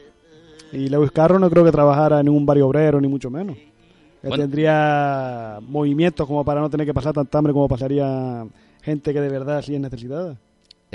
Y 0.73 0.89
Lewis 0.89 1.11
Carroll 1.11 1.39
no 1.39 1.49
creo 1.49 1.63
que 1.63 1.71
trabajara 1.71 2.19
en 2.19 2.27
un 2.27 2.45
barrio 2.45 2.67
obrero, 2.67 2.99
ni 2.99 3.07
mucho 3.07 3.29
menos. 3.29 3.55
Él 3.57 4.29
Bueno. 4.29 4.43
tendría 4.43 5.59
movimientos 5.61 6.27
como 6.27 6.43
para 6.43 6.59
no 6.59 6.69
tener 6.69 6.85
que 6.85 6.93
pasar 6.93 7.13
tanta 7.13 7.37
hambre 7.37 7.53
como 7.53 7.67
pasaría 7.69 8.43
gente 8.81 9.13
que 9.13 9.21
de 9.21 9.29
verdad 9.29 9.61
sí 9.61 9.75
es 9.75 9.79
necesitada. 9.79 10.35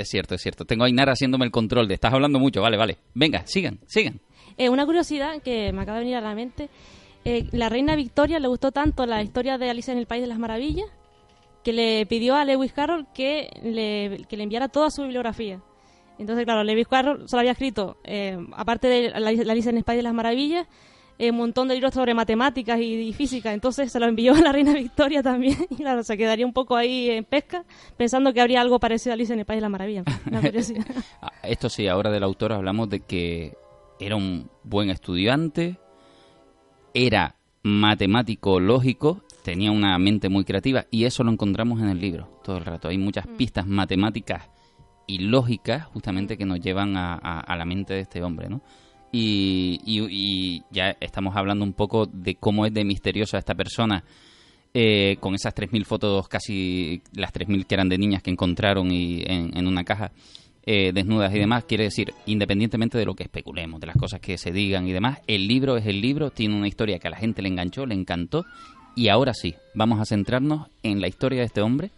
Es 0.00 0.08
cierto, 0.08 0.34
es 0.34 0.40
cierto. 0.42 0.64
Tengo 0.64 0.84
a 0.84 0.86
Ainara 0.86 1.12
haciéndome 1.12 1.44
el 1.44 1.50
control 1.50 1.86
de 1.86 1.94
estás 1.94 2.12
hablando 2.12 2.38
mucho, 2.38 2.62
vale, 2.62 2.76
vale. 2.76 2.96
Venga, 3.14 3.46
sigan, 3.46 3.80
sigan. 3.86 4.20
Eh, 4.56 4.68
una 4.68 4.86
curiosidad 4.86 5.42
que 5.42 5.72
me 5.72 5.82
acaba 5.82 5.98
de 5.98 6.04
venir 6.04 6.16
a 6.16 6.20
la 6.20 6.34
mente. 6.34 6.70
eh, 7.24 7.46
la 7.52 7.68
reina 7.68 7.96
Victoria 7.96 8.38
le 8.38 8.48
gustó 8.48 8.72
tanto 8.72 9.04
la 9.04 9.22
historia 9.22 9.58
de 9.58 9.68
Alicia 9.68 9.92
en 9.92 9.98
el 9.98 10.06
País 10.06 10.22
de 10.22 10.28
las 10.28 10.38
Maravillas 10.38 10.86
que 11.62 11.72
le 11.72 12.06
pidió 12.06 12.36
a 12.36 12.44
Lewis 12.44 12.72
Carroll 12.72 13.06
que 13.14 13.50
le, 13.62 14.24
que 14.28 14.36
le 14.36 14.44
enviara 14.44 14.68
toda 14.68 14.90
su 14.90 15.02
bibliografía. 15.02 15.60
Entonces, 16.18 16.44
claro, 16.44 16.64
Lewis 16.64 16.88
Carroll 16.88 17.28
solo 17.28 17.40
había 17.40 17.52
escrito, 17.52 17.96
eh, 18.04 18.38
aparte 18.54 18.88
de 18.88 19.10
la, 19.10 19.32
la 19.32 19.52
en 19.54 19.76
el 19.76 19.84
País 19.84 19.98
de 19.98 20.02
las 20.02 20.14
Maravillas, 20.14 20.66
un 21.28 21.36
montón 21.36 21.68
de 21.68 21.74
libros 21.74 21.92
sobre 21.92 22.14
matemáticas 22.14 22.80
y, 22.80 22.94
y 22.94 23.12
física. 23.12 23.52
Entonces 23.52 23.92
se 23.92 24.00
lo 24.00 24.06
envió 24.06 24.32
a 24.34 24.40
la 24.40 24.52
reina 24.52 24.72
Victoria 24.72 25.22
también. 25.22 25.58
Y 25.70 25.74
claro, 25.76 26.02
se 26.02 26.16
quedaría 26.16 26.46
un 26.46 26.52
poco 26.54 26.76
ahí 26.76 27.10
en 27.10 27.24
pesca, 27.24 27.64
pensando 27.98 28.32
que 28.32 28.40
habría 28.40 28.62
algo 28.62 28.80
parecido 28.80 29.12
a 29.12 29.14
Alicia 29.14 29.34
en 29.34 29.40
el 29.40 29.44
País 29.46 29.60
de. 29.60 30.04
Una 30.30 30.40
curiosidad. 30.40 30.86
Ah, 31.20 31.32
Esto 31.42 31.68
sí, 31.68 31.86
ahora 31.88 32.10
del 32.10 32.22
autor 32.22 32.52
hablamos 32.54 32.88
de 32.88 33.00
que 33.00 33.52
era 33.98 34.16
un 34.16 34.48
buen 34.64 34.88
estudiante, 34.88 35.78
era 36.94 37.36
matemático 37.62 38.58
lógico, 38.60 39.22
tenía 39.44 39.70
una 39.70 39.98
mente 39.98 40.28
muy 40.28 40.44
creativa 40.44 40.86
y 40.90 41.04
eso 41.04 41.22
lo 41.24 41.30
encontramos 41.30 41.80
en 41.80 41.88
el 41.88 42.00
libro 42.00 42.40
todo 42.42 42.56
el 42.58 42.64
rato. 42.64 42.88
Hay 42.88 42.98
muchas 42.98 43.26
pistas 43.26 43.66
matemáticas 43.66 44.48
y 45.06 45.18
lógicas 45.18 45.84
justamente 45.86 46.36
que 46.38 46.46
nos 46.46 46.60
llevan 46.60 46.96
a, 46.96 47.14
a- 47.14 47.40
a 47.40 47.56
la 47.56 47.64
mente 47.64 47.94
de 47.94 48.00
este 48.00 48.22
hombre, 48.22 48.48
¿no? 48.48 48.60
Y, 49.12 49.80
y- 49.84 50.06
y 50.08 50.62
ya 50.70 50.96
estamos 51.00 51.34
hablando 51.36 51.64
un 51.64 51.72
poco 51.72 52.06
de 52.06 52.36
cómo 52.36 52.64
es 52.66 52.72
de 52.72 52.84
misteriosa 52.84 53.38
esta 53.38 53.54
persona 53.54 54.04
eh, 54.72 55.16
con 55.18 55.34
esas 55.34 55.52
3.000 55.54 55.84
fotos, 55.84 56.28
casi 56.28 57.02
las 57.14 57.32
3.000 57.32 57.66
que 57.66 57.74
eran 57.74 57.88
de 57.88 57.98
niñas 57.98 58.22
que 58.22 58.30
encontraron 58.30 58.90
y 58.92 59.22
en, 59.26 59.56
en 59.56 59.66
una 59.66 59.82
caja 59.82 60.12
eh, 60.64 60.92
desnudas 60.92 61.34
y 61.34 61.38
demás, 61.40 61.64
quiere 61.64 61.84
decir, 61.84 62.12
independientemente 62.26 62.96
de 62.96 63.04
lo 63.04 63.14
que 63.14 63.24
especulemos, 63.24 63.80
de 63.80 63.88
las 63.88 63.96
cosas 63.96 64.20
que 64.20 64.38
se 64.38 64.52
digan 64.52 64.86
y 64.86 64.92
demás, 64.92 65.18
el 65.26 65.48
libro 65.48 65.76
es 65.76 65.86
el 65.86 66.00
libro, 66.00 66.30
tiene 66.30 66.54
una 66.56 66.68
historia 66.68 67.00
que 67.00 67.08
a 67.08 67.10
la 67.10 67.16
gente 67.16 67.42
le 67.42 67.48
enganchó, 67.48 67.86
le 67.86 67.94
encantó, 67.96 68.44
y 68.94 69.08
ahora 69.08 69.34
sí, 69.34 69.54
vamos 69.74 69.98
a 69.98 70.04
centrarnos 70.04 70.68
en 70.84 71.00
la 71.00 71.08
historia 71.08 71.40
de 71.40 71.46
este 71.46 71.62
hombre 71.62 71.90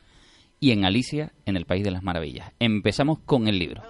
y 0.60 0.70
en 0.70 0.84
Alicia 0.86 1.32
en 1.44 1.56
el 1.56 1.66
País 1.66 1.84
de 1.84 1.90
las 1.90 2.02
Maravillas. 2.02 2.52
Empezamos 2.58 3.18
con 3.18 3.48
el 3.48 3.58
libro. 3.58 3.82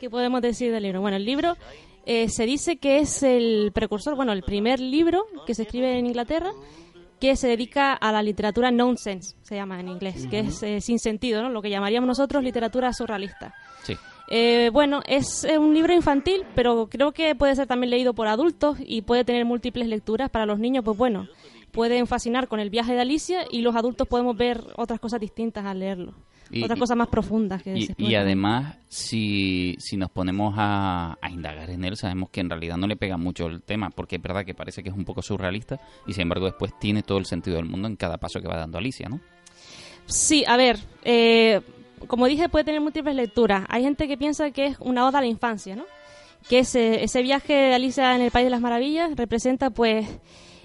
¿Qué 0.00 0.08
podemos 0.08 0.40
decir 0.40 0.72
del 0.72 0.82
libro? 0.82 1.02
Bueno, 1.02 1.18
el 1.18 1.26
libro 1.26 1.58
eh, 2.06 2.30
se 2.30 2.46
dice 2.46 2.78
que 2.78 3.00
es 3.00 3.22
el 3.22 3.70
precursor, 3.74 4.16
bueno, 4.16 4.32
el 4.32 4.42
primer 4.42 4.80
libro 4.80 5.26
que 5.46 5.54
se 5.54 5.62
escribe 5.62 5.98
en 5.98 6.06
Inglaterra 6.06 6.52
que 7.20 7.36
se 7.36 7.48
dedica 7.48 7.92
a 7.92 8.10
la 8.10 8.22
literatura 8.22 8.70
nonsense, 8.70 9.36
se 9.42 9.54
llama 9.54 9.78
en 9.78 9.88
inglés, 9.88 10.26
que 10.30 10.38
es 10.40 10.62
eh, 10.62 10.80
sin 10.80 10.98
sentido, 10.98 11.42
¿no? 11.42 11.50
Lo 11.50 11.60
que 11.60 11.68
llamaríamos 11.68 12.08
nosotros 12.08 12.42
literatura 12.42 12.94
surrealista. 12.94 13.54
Sí. 13.82 13.94
Eh, 14.30 14.70
bueno, 14.72 15.02
es 15.06 15.44
eh, 15.44 15.58
un 15.58 15.74
libro 15.74 15.92
infantil, 15.92 16.44
pero 16.54 16.88
creo 16.88 17.12
que 17.12 17.34
puede 17.34 17.54
ser 17.54 17.66
también 17.66 17.90
leído 17.90 18.14
por 18.14 18.26
adultos 18.26 18.78
y 18.80 19.02
puede 19.02 19.24
tener 19.24 19.44
múltiples 19.44 19.86
lecturas. 19.86 20.30
Para 20.30 20.46
los 20.46 20.58
niños, 20.58 20.82
pues 20.82 20.96
bueno, 20.96 21.28
pueden 21.72 22.06
fascinar 22.06 22.48
con 22.48 22.58
el 22.58 22.70
viaje 22.70 22.94
de 22.94 23.02
Alicia 23.02 23.44
y 23.50 23.60
los 23.60 23.76
adultos 23.76 24.08
podemos 24.08 24.34
ver 24.34 24.64
otras 24.76 24.98
cosas 24.98 25.20
distintas 25.20 25.66
al 25.66 25.80
leerlo. 25.80 26.14
Y- 26.50 26.64
otras 26.64 26.78
cosas 26.78 26.96
más 26.96 27.08
profundas 27.08 27.62
que 27.62 27.86
se 27.86 27.94
Y, 27.96 28.08
y 28.10 28.14
además, 28.16 28.76
si, 28.88 29.76
si 29.78 29.96
nos 29.96 30.10
ponemos 30.10 30.54
a, 30.56 31.16
a 31.20 31.30
indagar 31.30 31.70
en 31.70 31.84
él, 31.84 31.96
sabemos 31.96 32.30
que 32.30 32.40
en 32.40 32.50
realidad 32.50 32.76
no 32.76 32.86
le 32.86 32.96
pega 32.96 33.16
mucho 33.16 33.46
el 33.46 33.62
tema, 33.62 33.90
porque 33.90 34.16
es 34.16 34.22
verdad 34.22 34.44
que 34.44 34.54
parece 34.54 34.82
que 34.82 34.88
es 34.88 34.94
un 34.94 35.04
poco 35.04 35.22
surrealista 35.22 35.80
y 36.06 36.12
sin 36.12 36.22
embargo 36.22 36.46
después 36.46 36.72
tiene 36.80 37.02
todo 37.02 37.18
el 37.18 37.26
sentido 37.26 37.56
del 37.56 37.66
mundo 37.66 37.86
en 37.88 37.96
cada 37.96 38.18
paso 38.18 38.40
que 38.40 38.48
va 38.48 38.56
dando 38.56 38.78
Alicia, 38.78 39.08
¿no? 39.08 39.20
Sí, 40.06 40.44
a 40.46 40.56
ver, 40.56 40.78
eh, 41.04 41.60
como 42.08 42.26
dije, 42.26 42.48
puede 42.48 42.64
tener 42.64 42.80
múltiples 42.80 43.14
lecturas. 43.14 43.64
Hay 43.68 43.82
gente 43.84 44.08
que 44.08 44.16
piensa 44.16 44.50
que 44.50 44.66
es 44.66 44.76
una 44.80 45.06
oda 45.06 45.18
a 45.18 45.22
la 45.22 45.28
infancia, 45.28 45.76
¿no? 45.76 45.84
Que 46.48 46.60
ese, 46.60 47.04
ese 47.04 47.22
viaje 47.22 47.52
de 47.52 47.74
Alicia 47.74 48.16
en 48.16 48.22
el 48.22 48.30
País 48.30 48.46
de 48.46 48.50
las 48.50 48.60
Maravillas 48.60 49.14
representa, 49.14 49.70
pues, 49.70 50.08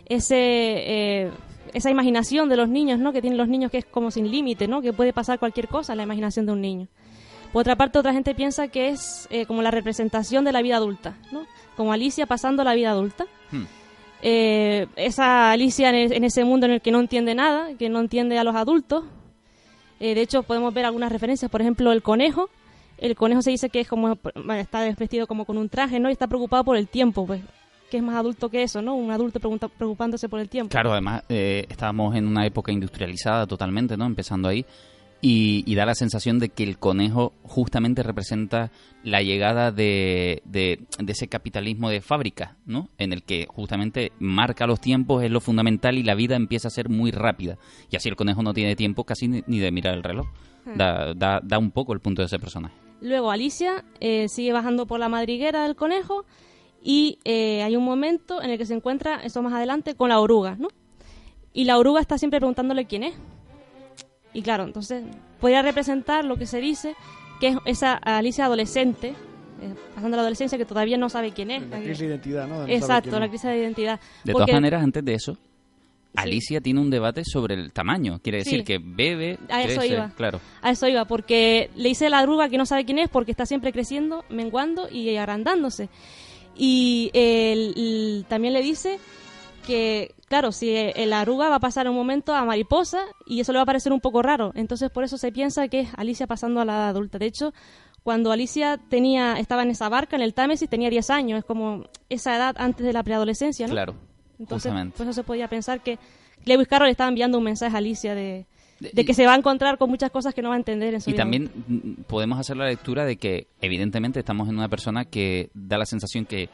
ese, 0.08 0.36
eh, 0.38 1.32
esa 1.76 1.90
imaginación 1.92 2.50
de 2.50 2.58
los 2.58 2.70
niños, 2.70 3.00
¿no? 3.00 3.12
Que 3.14 3.22
tienen 3.22 3.38
los 3.38 3.48
niños 3.48 3.70
que 3.70 3.78
es 3.80 3.86
como 3.86 4.10
sin 4.10 4.32
límite, 4.32 4.68
¿no? 4.68 4.82
Que 4.82 4.94
puede 4.94 5.14
pasar 5.14 5.38
cualquier 5.38 5.68
cosa 5.68 5.94
en 5.94 5.98
la 5.98 6.04
imaginación 6.04 6.46
de 6.46 6.52
un 6.54 6.62
niño. 6.62 6.88
Por 7.54 7.62
otra 7.62 7.76
parte, 7.76 8.00
otra 8.00 8.14
gente 8.14 8.34
piensa 8.34 8.68
que 8.70 8.90
es 8.90 9.28
eh, 9.30 9.46
como 9.46 9.62
la 9.62 9.72
representación 9.72 10.44
de 10.46 10.52
la 10.52 10.62
vida 10.62 10.78
adulta, 10.78 11.16
¿no? 11.32 11.46
Como 11.78 11.94
Alicia 11.94 12.26
pasando 12.26 12.64
la 12.64 12.74
vida 12.74 12.90
adulta. 12.92 13.26
Hmm. 13.52 13.64
Eh, 14.22 14.88
esa 14.96 15.52
Alicia 15.52 15.90
en, 15.90 15.96
e- 15.96 16.16
en 16.18 16.24
ese 16.24 16.44
mundo 16.44 16.66
en 16.66 16.74
el 16.74 16.82
que 16.82 16.92
no 16.92 17.00
entiende 17.00 17.36
nada, 17.36 17.70
que 17.78 17.90
no 17.90 18.00
entiende 18.00 18.40
a 18.40 18.44
los 18.44 18.56
adultos. 18.56 19.04
Eh, 20.00 20.16
de 20.16 20.22
hecho, 20.22 20.44
podemos 20.44 20.74
ver 20.74 20.86
algunas 20.86 21.12
referencias, 21.12 21.50
por 21.52 21.62
ejemplo, 21.62 21.92
el 21.92 22.02
conejo. 22.02 22.50
El 22.98 23.16
conejo 23.16 23.42
se 23.42 23.52
dice 23.52 23.70
que 23.70 23.82
es 23.82 23.88
como 23.88 24.18
está 24.58 24.82
vestido 24.98 25.28
como 25.28 25.44
con 25.46 25.58
un 25.58 25.68
traje, 25.70 26.00
¿no? 26.00 26.10
Y 26.10 26.14
está 26.14 26.28
preocupado 26.28 26.64
por 26.64 26.78
el 26.78 26.88
tiempo, 26.88 27.26
pues. 27.28 27.42
Que 27.96 28.00
es 28.00 28.04
más 28.04 28.18
adulto 28.18 28.50
que 28.50 28.62
eso, 28.62 28.82
¿no? 28.82 28.94
Un 28.96 29.10
adulto 29.10 29.40
pregunta- 29.40 29.70
preocupándose 29.70 30.28
por 30.28 30.42
el 30.42 30.50
tiempo. 30.50 30.70
Claro, 30.70 30.92
además 30.92 31.24
eh, 31.30 31.66
estábamos 31.70 32.14
en 32.16 32.28
una 32.28 32.46
época 32.46 32.74
industrializada 32.74 33.48
totalmente, 33.48 33.96
¿no? 33.96 34.06
Empezando 34.06 34.50
ahí. 34.50 34.66
y, 35.22 35.64
y 35.66 35.76
da 35.76 35.86
la 35.86 35.96
sensación 35.96 36.38
de 36.40 36.50
que 36.50 36.64
el 36.64 36.78
conejo 36.78 37.32
justamente 37.42 38.04
representa 38.04 38.70
la 39.04 39.22
llegada 39.22 39.72
de, 39.72 40.42
de, 40.46 40.82
de 41.00 41.12
ese 41.14 41.28
capitalismo 41.30 41.90
de 41.90 42.02
fábrica, 42.02 42.58
¿no? 42.66 42.90
En 42.98 43.14
el 43.14 43.24
que 43.24 43.48
justamente 43.50 44.12
marca 44.20 44.68
los 44.68 44.82
tiempos, 44.82 45.24
es 45.24 45.32
lo 45.32 45.40
fundamental 45.40 45.98
y 45.98 46.04
la 46.04 46.16
vida 46.16 46.36
empieza 46.36 46.68
a 46.68 46.72
ser 46.72 46.90
muy 46.90 47.12
rápida. 47.12 47.58
Y 47.90 47.96
así 47.96 48.10
el 48.10 48.18
conejo 48.18 48.44
no 48.44 48.54
tiene 48.54 48.76
tiempo 48.76 49.06
casi 49.06 49.28
ni, 49.30 49.60
de 49.60 49.72
mirar 49.72 49.96
el 49.96 50.04
reloj. 50.04 50.28
Da, 50.76 51.14
da, 51.16 51.40
da 51.42 51.58
un 51.60 51.72
poco 51.72 51.94
el 51.94 52.02
punto 52.02 52.22
de 52.22 52.26
ese 52.28 52.38
personaje. 52.40 52.76
Luego 53.02 53.32
Alicia 53.32 53.84
eh, 54.02 54.28
sigue 54.28 54.52
bajando 54.52 54.86
por 54.86 55.00
la 55.00 55.10
madriguera 55.10 55.64
del 55.64 55.76
conejo 55.76 56.26
y 56.88 57.18
eh, 57.26 57.64
hay 57.64 57.76
un 57.76 57.84
momento 57.84 58.42
en 58.44 58.52
el 58.52 58.60
que 58.60 58.66
se 58.68 58.76
encuentra, 58.76 59.16
eso 59.24 59.42
más 59.42 59.54
adelante, 59.54 59.96
con 59.96 60.10
la 60.10 60.20
oruga, 60.20 60.56
¿no? 60.60 60.68
Y 61.52 61.64
la 61.66 61.80
oruga 61.80 62.00
está 62.00 62.20
siempre 62.20 62.40
preguntándole 62.40 62.86
quién 62.86 63.02
es. 63.04 63.16
Y 64.34 64.44
claro, 64.44 64.66
entonces 64.66 65.04
podría 65.42 65.64
representar 65.64 66.26
lo 66.26 66.36
que 66.38 66.46
se 66.46 66.60
dice, 66.62 66.96
que 67.40 67.48
es 67.48 67.58
esa 67.66 67.94
Alicia 67.96 68.46
adolescente, 68.46 69.10
eh, 69.10 69.74
pasando 69.96 70.16
la 70.16 70.22
adolescencia, 70.22 70.58
que 70.60 70.66
todavía 70.66 70.98
no 70.98 71.10
sabe 71.10 71.32
quién 71.32 71.50
es. 71.50 71.68
La 71.70 71.78
crisis 71.80 72.00
de 72.00 72.06
identidad, 72.06 72.48
¿no? 72.48 72.54
De 72.54 72.60
no 72.60 72.66
saber 72.66 72.76
Exacto, 72.78 73.20
la 73.20 73.30
crisis 73.30 73.50
de 73.50 73.58
identidad. 73.58 74.00
De 74.24 74.34
Porque- 74.34 74.46
todas 74.52 74.62
maneras, 74.62 74.84
antes 74.84 75.04
de 75.04 75.14
eso, 75.16 75.38
Alicia 76.16 76.62
tiene 76.62 76.80
un 76.82 76.90
debate 76.92 77.24
sobre 77.26 77.56
el 77.56 77.72
tamaño. 77.72 78.20
Quiere 78.22 78.38
decir 78.40 78.60
Sí. 78.60 78.64
que 78.66 78.78
bebe, 78.80 79.40
A 79.50 79.64
eso 79.64 79.80
crece, 79.80 79.94
iba. 79.96 80.10
claro. 80.16 80.40
A 80.62 80.70
eso 80.70 80.88
iba, 80.88 81.06
porque 81.06 81.70
le 81.76 81.90
dice 81.90 82.06
a 82.08 82.10
la 82.10 82.22
oruga 82.22 82.48
que 82.48 82.58
no 82.58 82.66
sabe 82.66 82.86
quién 82.86 83.00
es 83.00 83.10
porque 83.10 83.32
está 83.32 83.46
siempre 83.46 83.72
creciendo, 83.74 84.24
menguando 84.30 84.88
y 84.90 85.16
agrandándose. 85.18 85.90
Y 86.58 87.12
el- 87.14 87.74
el- 87.76 88.26
también 88.28 88.54
le 88.54 88.62
dice 88.62 88.98
que, 89.66 90.14
claro, 90.28 90.52
si 90.52 90.74
la 91.06 91.22
oruga 91.22 91.50
va 91.50 91.56
a 91.56 91.60
pasar 91.60 91.90
un 91.90 91.96
momento 91.96 92.34
a 92.34 92.46
mariposa 92.46 93.00
y 93.26 93.40
eso 93.40 93.52
le 93.52 93.58
va 93.58 93.64
a 93.64 93.66
parecer 93.66 93.92
un 93.92 94.00
poco 94.00 94.22
raro. 94.22 94.52
Entonces, 94.56 94.90
por 94.92 95.04
eso 95.04 95.18
se 95.18 95.32
piensa 95.32 95.68
que 95.68 95.82
es 95.82 95.90
Alicia 95.98 96.28
pasando 96.28 96.62
a 96.62 96.66
la 96.66 96.74
edad 96.76 96.90
adulta. 96.90 97.18
De 97.18 97.26
hecho, 97.26 97.54
cuando 98.04 98.32
Alicia 98.32 98.80
tenía 98.90 99.40
estaba 99.40 99.64
en 99.64 99.72
esa 99.72 99.90
barca, 99.90 100.16
en 100.16 100.22
el 100.22 100.34
Támesis, 100.36 100.70
tenía 100.70 100.90
10 100.90 101.10
años. 101.10 101.40
Es 101.40 101.46
como 101.46 101.86
esa 102.10 102.36
edad 102.36 102.56
antes 102.60 102.86
de 102.86 102.94
la 102.94 103.02
preadolescencia, 103.04 103.66
¿no? 103.68 103.74
Claro, 103.74 103.96
Entonces, 104.40 104.72
justamente. 104.72 104.98
por 104.98 105.08
eso 105.08 105.14
se 105.14 105.24
podía 105.24 105.48
pensar 105.48 105.82
que 105.82 105.98
Lewis 106.46 106.68
Carroll 106.68 106.88
le 106.88 106.92
estaba 106.92 107.10
enviando 107.10 107.40
un 107.40 107.44
mensaje 107.44 107.76
a 107.76 107.80
Alicia 107.80 108.14
de, 108.14 108.46
De- 108.94 109.06
que 109.06 109.14
se 109.14 109.26
va 109.26 109.34
a 109.34 109.38
encontrar 109.38 109.78
con 109.78 109.90
muchas 109.90 110.12
cosas 110.12 110.34
que 110.34 110.42
no 110.42 110.50
va 110.50 110.56
a 110.56 110.58
entender 110.58 110.94
en 110.94 111.02
su 111.02 111.10
Y 111.10 111.14
vida 111.14 111.24
también 111.24 111.50
mm, 111.68 112.04
podemos 112.08 112.40
hacer 112.40 112.58
la 112.58 112.66
lectura 112.66 113.06
de 113.06 113.18
que, 113.18 113.48
evidentemente, 113.62 114.20
estamos 114.20 114.48
en 114.50 114.56
una 114.56 114.70
persona 114.70 115.06
que 115.06 115.50
da 115.54 115.78
la 115.78 115.86
sensación 115.86 116.26
que, 116.26 116.50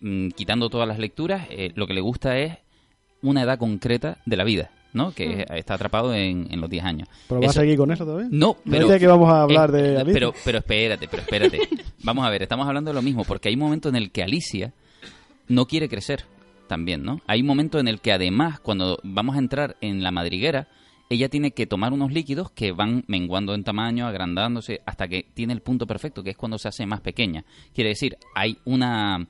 mm, 0.00 0.28
quitando 0.30 0.70
todas 0.70 0.86
las 0.88 0.98
lecturas, 0.98 1.46
eh, 1.50 1.72
lo 1.74 1.86
que 1.86 1.94
le 1.94 2.00
gusta 2.00 2.38
es 2.38 2.58
una 3.22 3.42
edad 3.42 3.58
concreta 3.58 4.18
de 4.26 4.36
la 4.36 4.44
vida, 4.44 4.70
¿no? 4.92 5.12
Que 5.12 5.28
Mm. 5.28 5.40
es- 5.40 5.46
está 5.60 5.74
atrapado 5.74 6.14
en, 6.14 6.46
en 6.50 6.60
los 6.60 6.68
10 6.70 6.84
años. 6.84 7.08
¿Pero 7.28 7.40
vas 7.40 7.50
Eso- 7.50 7.60
a 7.60 7.62
seguir 7.62 7.76
con 7.78 7.90
eso 7.90 8.04
todavía? 8.04 8.28
No, 8.30 8.56
pero... 8.64 8.80
decía 8.86 8.98
que 8.98 9.04
íbamos 9.04 9.30
a 9.30 9.42
hablar 9.42 9.70
Eh, 9.70 9.82
de 9.82 9.88
Alicia. 9.96 10.12
Pero, 10.12 10.34
pero 10.44 10.58
espérate, 10.58 11.08
pero 11.08 11.22
espérate. 11.22 11.58
Vamos 12.04 12.26
a 12.26 12.30
ver, 12.30 12.42
estamos 12.42 12.66
hablando 12.68 12.90
de 12.90 12.94
lo 12.94 13.02
mismo, 13.02 13.24
porque 13.24 13.48
hay 13.48 13.54
un 13.54 13.60
momento 13.60 13.88
en 13.88 13.96
el 13.96 14.10
que 14.10 14.22
Alicia 14.22 14.72
no 15.48 15.66
quiere 15.66 15.88
crecer 15.88 16.24
también, 16.68 17.02
¿no? 17.02 17.20
Hay 17.26 17.40
un 17.40 17.46
momento 17.46 17.78
en 17.78 17.88
el 17.88 18.00
que 18.00 18.12
además, 18.12 18.60
cuando 18.60 18.98
vamos 19.02 19.36
a 19.36 19.38
entrar 19.38 19.76
en 19.80 20.02
la 20.02 20.10
madriguera, 20.10 20.68
ella 21.10 21.28
tiene 21.28 21.50
que 21.52 21.66
tomar 21.66 21.92
unos 21.92 22.12
líquidos 22.12 22.50
que 22.50 22.72
van 22.72 23.04
menguando 23.06 23.54
en 23.54 23.62
tamaño, 23.64 24.06
agrandándose, 24.06 24.80
hasta 24.86 25.06
que 25.08 25.26
tiene 25.34 25.52
el 25.52 25.60
punto 25.60 25.86
perfecto, 25.86 26.22
que 26.22 26.30
es 26.30 26.36
cuando 26.36 26.58
se 26.58 26.68
hace 26.68 26.86
más 26.86 27.00
pequeña. 27.00 27.44
Quiere 27.74 27.90
decir, 27.90 28.16
hay 28.34 28.58
una... 28.64 29.26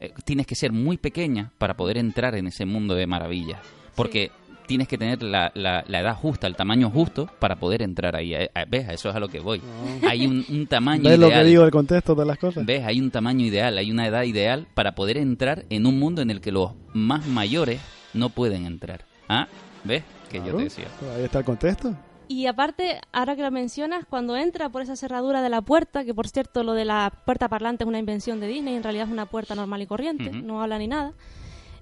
eh, 0.00 0.12
tienes 0.24 0.46
que 0.46 0.54
ser 0.54 0.72
muy 0.72 0.96
pequeña 0.98 1.52
para 1.58 1.74
poder 1.76 1.96
entrar 1.98 2.34
en 2.36 2.46
ese 2.46 2.66
mundo 2.66 2.94
de 2.94 3.06
maravillas. 3.06 3.60
Porque 3.96 4.30
tienes 4.66 4.88
que 4.88 4.96
tener 4.98 5.22
la, 5.22 5.50
la- 5.54 5.84
la 5.86 6.00
edad 6.00 6.14
justa, 6.16 6.46
el 6.46 6.56
tamaño 6.56 6.90
justo 6.90 7.28
para 7.38 7.56
poder 7.56 7.82
entrar 7.82 8.16
ahí. 8.16 8.34
Eh, 8.34 8.50
eh, 8.54 8.64
¿Ves? 8.68 8.88
Eso 8.90 9.08
es 9.10 9.14
a 9.14 9.20
lo 9.20 9.28
que 9.28 9.40
voy. 9.40 9.60
Hay 10.08 10.26
un, 10.26 10.44
un 10.48 10.66
tamaño 10.66 11.02
¿Ves 11.04 11.18
lo 11.18 11.26
ideal. 11.28 11.42
que 11.42 11.48
digo 11.48 11.62
del 11.62 11.70
contexto 11.70 12.14
de 12.14 12.24
las 12.26 12.38
cosas? 12.38 12.64
¿Ves? 12.64 12.84
Hay 12.84 13.00
un 13.00 13.10
tamaño 13.10 13.44
ideal, 13.44 13.76
hay 13.78 13.90
una 13.90 14.06
edad 14.06 14.22
ideal 14.24 14.66
para 14.74 14.94
poder 14.94 15.16
entrar 15.18 15.64
en 15.70 15.86
un 15.86 15.98
mundo 15.98 16.22
en 16.22 16.30
el 16.30 16.40
que 16.40 16.50
los 16.52 16.72
más 16.92 17.26
mayores 17.26 17.80
no 18.14 18.28
pueden 18.30 18.64
entrar. 18.66 19.04
¿Ah? 19.28 19.48
¿Ves? 19.84 20.02
Que 20.40 20.48
yo 20.48 20.56
te 20.56 20.64
decía. 20.64 20.88
ahí 21.16 21.22
está 21.22 21.38
el 21.38 21.44
contexto. 21.44 21.94
Y 22.26 22.46
aparte, 22.46 23.00
ahora 23.12 23.36
que 23.36 23.42
lo 23.42 23.52
mencionas, 23.52 24.04
cuando 24.04 24.36
entra 24.36 24.68
por 24.68 24.82
esa 24.82 24.96
cerradura 24.96 25.42
de 25.42 25.48
la 25.48 25.60
puerta, 25.60 26.04
que 26.04 26.12
por 26.12 26.26
cierto 26.26 26.64
lo 26.64 26.72
de 26.72 26.84
la 26.84 27.12
puerta 27.24 27.48
parlante 27.48 27.84
es 27.84 27.88
una 27.88 28.00
invención 28.00 28.40
de 28.40 28.48
Disney, 28.48 28.74
en 28.74 28.82
realidad 28.82 29.06
es 29.06 29.12
una 29.12 29.26
puerta 29.26 29.54
normal 29.54 29.82
y 29.82 29.86
corriente, 29.86 30.30
no 30.30 30.60
habla 30.60 30.78
ni 30.78 30.88
nada, 30.88 31.12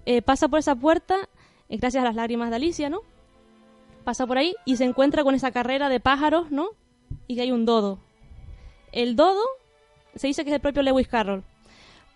eh, 0.05 0.21
pasa 0.21 0.49
por 0.49 0.59
esa 0.59 0.75
puerta, 0.75 1.17
eh, 1.69 1.79
gracias 1.79 2.03
a 2.03 2.07
las 2.07 2.17
lágrimas 2.17 2.51
de 2.51 2.57
Alicia, 2.57 2.91
¿no? 2.91 3.01
Pasa 4.05 4.27
por 4.27 4.37
ahí 4.37 4.55
y 4.67 4.77
se 4.77 4.85
encuentra 4.85 5.23
con 5.23 5.35
esa 5.35 5.53
carrera 5.53 5.89
de 5.89 6.01
pájaros, 6.01 6.51
¿no? 6.51 6.71
Y 7.29 7.37
que 7.37 7.43
hay 7.43 7.53
un 7.53 7.65
dodo. 7.65 8.01
El 8.91 9.17
dodo 9.17 9.45
se 10.17 10.27
dice 10.27 10.45
que 10.45 10.51
es 10.51 10.55
el 10.57 10.61
propio 10.61 10.83
Lewis 10.83 11.09
Carroll. 11.09 11.45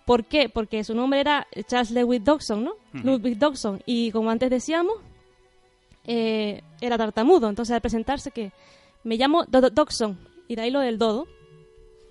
¿Por 0.04 0.24
qué? 0.24 0.48
Porque 0.48 0.84
su 0.84 0.94
nombre 0.94 1.20
era 1.20 1.46
Charles 1.66 1.92
Lewis 1.92 2.22
Dodson, 2.22 2.64
¿no? 2.64 2.72
Ludwig 2.92 3.38
Dodson. 3.38 3.82
Y 3.86 4.10
como 4.10 4.30
antes 4.30 4.50
decíamos, 4.50 4.96
eh, 6.06 6.62
era 6.80 6.96
tartamudo. 6.96 7.48
Entonces, 7.48 7.74
al 7.74 7.80
presentarse, 7.80 8.30
que 8.30 8.52
me 9.04 9.16
llamo 9.16 9.44
Dodson. 9.44 10.18
Y 10.48 10.56
de 10.56 10.62
ahí 10.62 10.70
lo 10.70 10.80
del 10.80 10.98
dodo. 10.98 11.26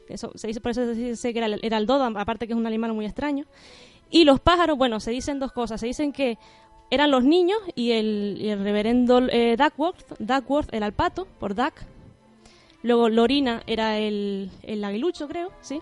Eso, 0.07 0.31
se 0.35 0.47
dice, 0.47 0.61
por 0.61 0.71
eso 0.71 0.85
se 0.85 0.93
dice 0.93 1.33
que 1.33 1.39
era, 1.39 1.77
el- 1.77 1.85
dodo, 1.87 2.03
aparte 2.03 2.45
que 2.47 2.53
es 2.53 2.59
un 2.59 2.67
animal 2.67 2.93
muy 2.93 3.05
extraño. 3.05 3.45
Y 4.11 4.23
los 4.25 4.39
pájaros, 4.39 4.77
bueno, 4.77 4.99
se 4.99 5.11
dicen 5.11 5.39
dos 5.39 5.51
cosas. 5.51 5.79
Se 5.81 5.87
dicen 5.87 6.13
que 6.13 6.37
eran 6.91 7.09
los 7.09 7.23
niños 7.23 7.57
y 7.73 7.91
el, 7.91 8.59
reverendo 8.61 9.19
eh, 9.29 9.55
Duckworth, 9.57 10.19
Duckworth 10.19 10.73
el 10.73 10.91
pato, 10.93 11.25
por 11.39 11.55
Duck. 11.55 11.73
Luego 12.83 13.09
Lorina 13.09 13.63
era 13.65 13.97
el, 13.97 14.51
el 14.61 14.83
aguilucho, 14.83 15.27
creo, 15.27 15.51
¿sí? 15.61 15.79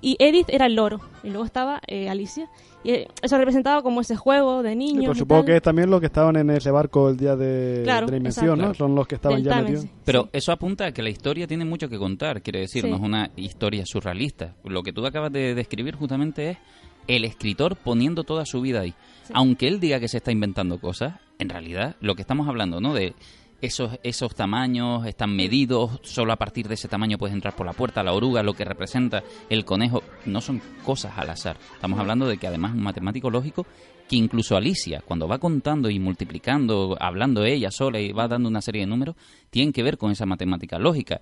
Y 0.00 0.16
Edith 0.18 0.48
era 0.48 0.66
el 0.66 0.74
loro. 0.74 1.00
Y 1.22 1.28
luego 1.28 1.44
estaba 1.44 1.80
eh, 1.86 2.08
Alicia. 2.08 2.48
Y 2.82 2.90
eh, 2.92 3.08
eso 3.20 3.36
representaba 3.36 3.82
como 3.82 4.00
ese 4.00 4.16
juego 4.16 4.62
de 4.62 4.70
Sí, 4.70 4.76
niños. 4.76 5.04
pues 5.06 5.18
y 5.18 5.20
supongo 5.20 5.42
tal. 5.42 5.46
que 5.46 5.56
es 5.56 5.62
también 5.62 5.90
los 5.90 6.00
que 6.00 6.06
estaban 6.06 6.36
en 6.36 6.48
ese 6.50 6.70
barco 6.70 7.10
el 7.10 7.16
día 7.18 7.36
de, 7.36 7.82
Claro, 7.84 8.06
de 8.06 8.12
la 8.12 8.16
invención. 8.16 8.58
¿no? 8.58 8.72
Son 8.74 8.94
los 8.94 9.06
que 9.06 9.16
estaban 9.16 9.42
Del 9.42 9.52
ya 9.52 9.60
metidos. 9.60 9.86
Pero 10.04 10.22
Sí. 10.24 10.28
eso 10.32 10.52
apunta 10.52 10.86
a 10.86 10.92
que 10.92 11.02
la 11.02 11.10
historia 11.10 11.46
tiene 11.46 11.64
mucho 11.66 11.88
que 11.90 11.98
contar, 11.98 12.40
quiere 12.40 12.60
decir, 12.60 12.82
Sí. 12.84 12.90
no 12.90 12.96
es 12.96 13.02
una 13.02 13.30
historia 13.36 13.84
surrealista. 13.84 14.54
Lo 14.64 14.82
que 14.82 14.92
tú 14.92 15.04
acabas 15.04 15.30
de 15.32 15.54
describir 15.54 15.94
justamente 15.96 16.50
es 16.50 16.58
el 17.06 17.24
escritor 17.24 17.76
poniendo 17.76 18.24
toda 18.24 18.46
su 18.46 18.60
vida 18.62 18.80
ahí. 18.80 18.94
Sí. 19.24 19.32
Aunque 19.34 19.68
él 19.68 19.80
diga 19.80 20.00
que 20.00 20.08
se 20.08 20.16
está 20.16 20.32
inventando 20.32 20.78
cosas, 20.80 21.14
en 21.38 21.48
realidad 21.50 21.96
lo 22.00 22.14
que 22.14 22.22
estamos 22.22 22.48
hablando, 22.48 22.80
¿no? 22.80 22.94
De 22.94 23.14
esos, 23.60 23.98
esos 24.02 24.34
tamaños 24.34 25.06
están 25.06 25.34
medidos, 25.34 26.00
solo 26.02 26.32
a 26.32 26.36
partir 26.36 26.68
de 26.68 26.74
ese 26.74 26.88
tamaño 26.88 27.18
puedes 27.18 27.34
entrar 27.34 27.54
por 27.54 27.66
la 27.66 27.72
puerta, 27.72 28.02
la 28.02 28.12
oruga, 28.12 28.42
lo 28.42 28.54
que 28.54 28.64
representa 28.64 29.22
el 29.48 29.64
conejo, 29.64 30.02
no 30.26 30.40
son 30.40 30.60
cosas 30.84 31.12
al 31.16 31.30
azar. 31.30 31.56
Estamos 31.74 31.98
hablando 32.00 32.26
de 32.26 32.38
que 32.38 32.46
además 32.46 32.72
es 32.72 32.78
un 32.78 32.84
matemático 32.84 33.30
lógico 33.30 33.66
que 34.08 34.16
incluso 34.16 34.56
Alicia, 34.56 35.02
cuando 35.04 35.28
va 35.28 35.38
contando 35.38 35.88
y 35.88 36.00
multiplicando, 36.00 36.96
hablando 36.98 37.44
ella 37.44 37.70
sola 37.70 38.00
y 38.00 38.12
va 38.12 38.26
dando 38.26 38.48
una 38.48 38.60
serie 38.60 38.80
de 38.82 38.88
números, 38.88 39.14
tienen 39.50 39.72
que 39.72 39.84
ver 39.84 39.98
con 39.98 40.10
esa 40.10 40.26
matemática 40.26 40.78
lógica. 40.78 41.20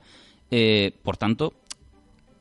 Eh, 0.50 0.92
por 1.02 1.18
tanto, 1.18 1.52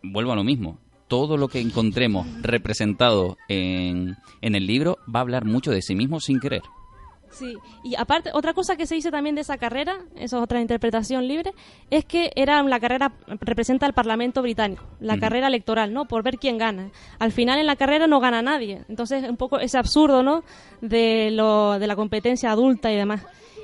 vuelvo 0.02 0.32
a 0.32 0.36
lo 0.36 0.46
mismo. 0.46 0.80
Todo 1.10 1.38
lo 1.38 1.48
que 1.48 1.60
encontremos 1.60 2.28
representado 2.42 3.38
en, 3.50 4.16
en 4.42 4.56
el 4.56 4.68
libro 4.68 5.00
va 5.14 5.20
a 5.20 5.24
hablar 5.24 5.46
mucho 5.46 5.72
de 5.72 5.82
sí 5.82 5.96
mismo 5.96 6.20
sin 6.20 6.40
querer. 6.40 6.62
Sí, 7.32 7.56
y 7.84 7.96
aparte, 7.96 8.32
otra 8.34 8.54
cosa 8.54 8.76
que 8.76 8.88
se 8.88 8.96
dice 8.96 9.12
también 9.12 9.36
de 9.36 9.42
esa 9.42 9.58
carrera, 9.58 9.98
eso 10.16 10.38
es 10.38 10.44
otra 10.44 10.62
interpretación 10.62 11.28
libre, 11.28 11.54
es 11.90 12.06
que 12.06 12.32
era 12.36 12.64
la 12.64 12.80
carrera, 12.80 13.14
representa 13.42 13.86
al 13.86 13.94
Parlamento 13.94 14.42
británico, 14.42 14.84
la 15.00 15.18
carrera 15.18 15.48
electoral, 15.48 15.94
¿no? 15.94 16.06
Por 16.06 16.24
ver 16.24 16.38
quién 16.38 16.58
gana. 16.58 16.90
Al 17.20 17.32
final 17.32 17.60
en 17.60 17.68
la 17.68 17.76
carrera 17.76 18.08
no 18.08 18.20
gana 18.20 18.42
nadie, 18.42 18.84
entonces 18.90 19.30
un 19.30 19.38
poco 19.38 19.60
ese 19.60 19.78
absurdo, 19.78 20.24
¿no? 20.24 20.44
De, 20.82 21.30
lo, 21.32 21.80
de 21.80 21.88
la 21.88 21.96
competencia 21.96 22.52
adulta 22.52 22.92
y 22.92 22.96
demás. 22.96 23.24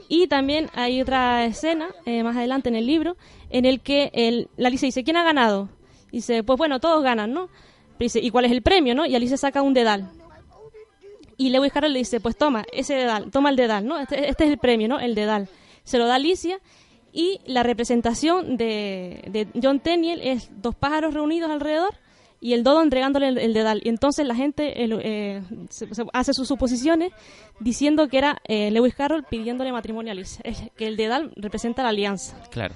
Y 0.09 0.27
también 0.27 0.69
hay 0.73 1.01
otra 1.01 1.45
escena, 1.45 1.87
eh, 2.05 2.23
más 2.23 2.35
adelante 2.35 2.69
en 2.69 2.75
el 2.75 2.85
libro, 2.85 3.15
en 3.49 3.65
el 3.65 3.79
que 3.79 4.11
el, 4.13 4.49
la 4.57 4.67
Alicia 4.67 4.87
dice, 4.87 5.03
¿quién 5.03 5.17
ha 5.17 5.23
ganado? 5.23 5.69
Y 6.11 6.17
dice, 6.17 6.43
pues 6.43 6.57
bueno, 6.57 6.79
todos 6.79 7.01
ganan, 7.03 7.33
¿no? 7.33 7.47
Pero 7.97 8.05
dice, 8.05 8.19
¿y 8.19 8.29
cuál 8.29 8.45
es 8.45 8.51
el 8.51 8.61
premio, 8.61 8.93
no? 8.93 9.05
Y 9.05 9.15
Alicia 9.15 9.37
saca 9.37 9.61
un 9.61 9.73
dedal. 9.73 10.11
Y 11.37 11.49
Lewis 11.49 11.71
Carroll 11.71 11.93
le 11.93 11.99
dice, 11.99 12.19
pues 12.19 12.35
toma, 12.37 12.63
ese 12.71 12.93
dedal, 12.95 13.31
toma 13.31 13.49
el 13.49 13.55
dedal, 13.55 13.85
¿no? 13.85 13.99
Este, 13.99 14.29
este 14.29 14.45
es 14.45 14.51
el 14.51 14.57
premio, 14.57 14.87
¿no? 14.87 14.99
El 14.99 15.15
dedal. 15.15 15.47
Se 15.83 15.97
lo 15.97 16.05
da 16.07 16.15
Alicia 16.15 16.59
y 17.11 17.39
la 17.45 17.63
representación 17.63 18.57
de, 18.57 19.23
de 19.29 19.47
John 19.61 19.79
Tenniel 19.79 20.21
es 20.21 20.49
dos 20.61 20.75
pájaros 20.75 21.13
reunidos 21.13 21.49
alrededor 21.51 21.93
y 22.39 22.53
el 22.53 22.63
dodo 22.63 22.81
entregándole 22.81 23.29
el, 23.29 23.53
dedal. 23.53 23.81
Y 23.83 23.89
entonces 23.89 24.25
la 24.27 24.35
gente 24.35 24.83
el, 24.83 24.99
eh, 25.01 25.41
se- 25.69 25.87
hace 26.11 26.33
sus 26.33 26.47
suposiciones 26.47 27.11
diciendo 27.59 28.07
que 28.09 28.17
era 28.17 28.41
eh, 28.47 28.69
Lewis 28.71 28.95
Carroll 28.95 29.23
pidiéndole 29.23 29.71
matrimonio 29.71 30.11
a 30.11 30.13
Alicia, 30.13 30.43
que 30.75 30.87
el 30.87 30.97
dedal 30.97 31.31
representa 31.37 31.83
la 31.83 31.89
alianza. 31.89 32.37
Claro. 32.51 32.75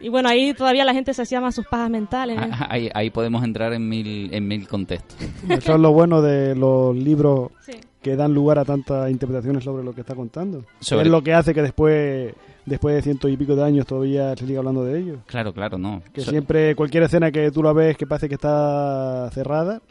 Y 0.00 0.08
bueno, 0.08 0.28
ahí 0.28 0.54
todavía 0.54 0.84
la 0.84 0.92
gente 0.94 1.14
se 1.14 1.22
hacía 1.22 1.40
más 1.40 1.54
sus 1.54 1.66
pajas 1.66 1.90
mentales. 1.90 2.38
¿eh? 2.40 2.50
Ahí, 2.68 2.90
ahí 2.94 3.10
podemos 3.10 3.42
entrar 3.44 3.72
en 3.72 3.88
mil, 3.88 4.32
en 4.32 4.46
mil 4.48 4.66
contextos. 4.68 5.16
Eso 5.48 5.74
es 5.74 5.80
lo 5.80 5.92
bueno 5.92 6.20
de 6.22 6.54
los 6.54 6.94
libros 6.96 7.50
Sí. 7.60 7.72
que 8.02 8.16
dan 8.16 8.34
lugar 8.34 8.58
a 8.58 8.64
tantas 8.64 9.10
interpretaciones 9.10 9.64
sobre 9.64 9.82
lo 9.84 9.92
que 9.94 10.02
está 10.02 10.14
contando. 10.14 10.64
Sobre- 10.80 11.02
Es 11.04 11.08
lo 11.10 11.22
que 11.22 11.32
hace 11.34 11.54
que 11.54 11.62
después 11.62 12.34
después 12.66 12.94
de 12.94 13.02
ciento 13.02 13.28
y 13.28 13.36
pico 13.36 13.54
de 13.54 13.62
años 13.62 13.86
todavía 13.86 14.34
se 14.36 14.46
sigue 14.46 14.56
hablando 14.56 14.84
de 14.84 14.98
ellos. 14.98 15.18
Claro, 15.26 15.52
claro, 15.52 15.76
no. 15.76 16.02
Que 16.14 16.22
So- 16.22 16.30
siempre, 16.30 16.74
cualquier 16.74 17.02
escena 17.02 17.30
que 17.30 17.50
tú 17.50 17.62
la 17.62 17.72
ves 17.74 17.96
que 17.96 18.06
parece 18.06 18.26
que 18.28 18.36
está 18.36 19.30
cerrada, 19.32 19.82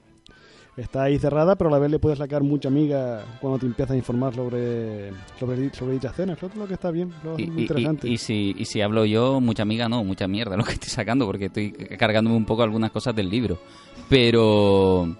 está 0.78 1.04
ahí 1.04 1.20
cerrada, 1.20 1.56
pero 1.56 1.70
a 1.70 1.74
la 1.74 1.80
vez 1.80 1.92
le 1.92 2.00
puedes 2.00 2.18
sacar 2.20 2.42
mucha 2.44 2.68
amiga 2.68 3.24
cuando 3.40 3.60
te 3.60 3.66
empiezas 3.66 3.92
a 3.94 3.98
informar 3.98 4.34
sobre, 4.34 5.12
sobre, 5.40 5.74
sobre 5.74 5.94
dicha 5.94 6.10
escena. 6.10 6.34
Eso 6.34 6.48
es 6.48 6.56
lo 6.56 6.68
que 6.68 6.74
está 6.74 6.90
bien, 6.92 7.12
lo 7.24 7.38
Y, 7.40 7.44
interesante. 7.44 8.08
y- 8.10 8.14
y 8.14 8.18
si, 8.18 8.56
y 8.58 8.66
si 8.66 8.82
hablo 8.82 9.06
yo, 9.06 9.40
mucha 9.40 9.64
amiga 9.64 9.88
no, 9.90 10.04
mucha 10.04 10.28
mierda 10.28 10.58
lo 10.58 10.64
que 10.64 10.74
estoy 10.74 10.90
sacando, 10.90 11.26
porque 11.26 11.46
estoy 11.46 11.72
cargándome 11.72 12.36
un 12.36 12.46
poco 12.46 12.64
algunas 12.64 12.92
cosas 12.92 13.16
del 13.16 13.30
libro. 13.30 13.60
Pero, 14.10 15.16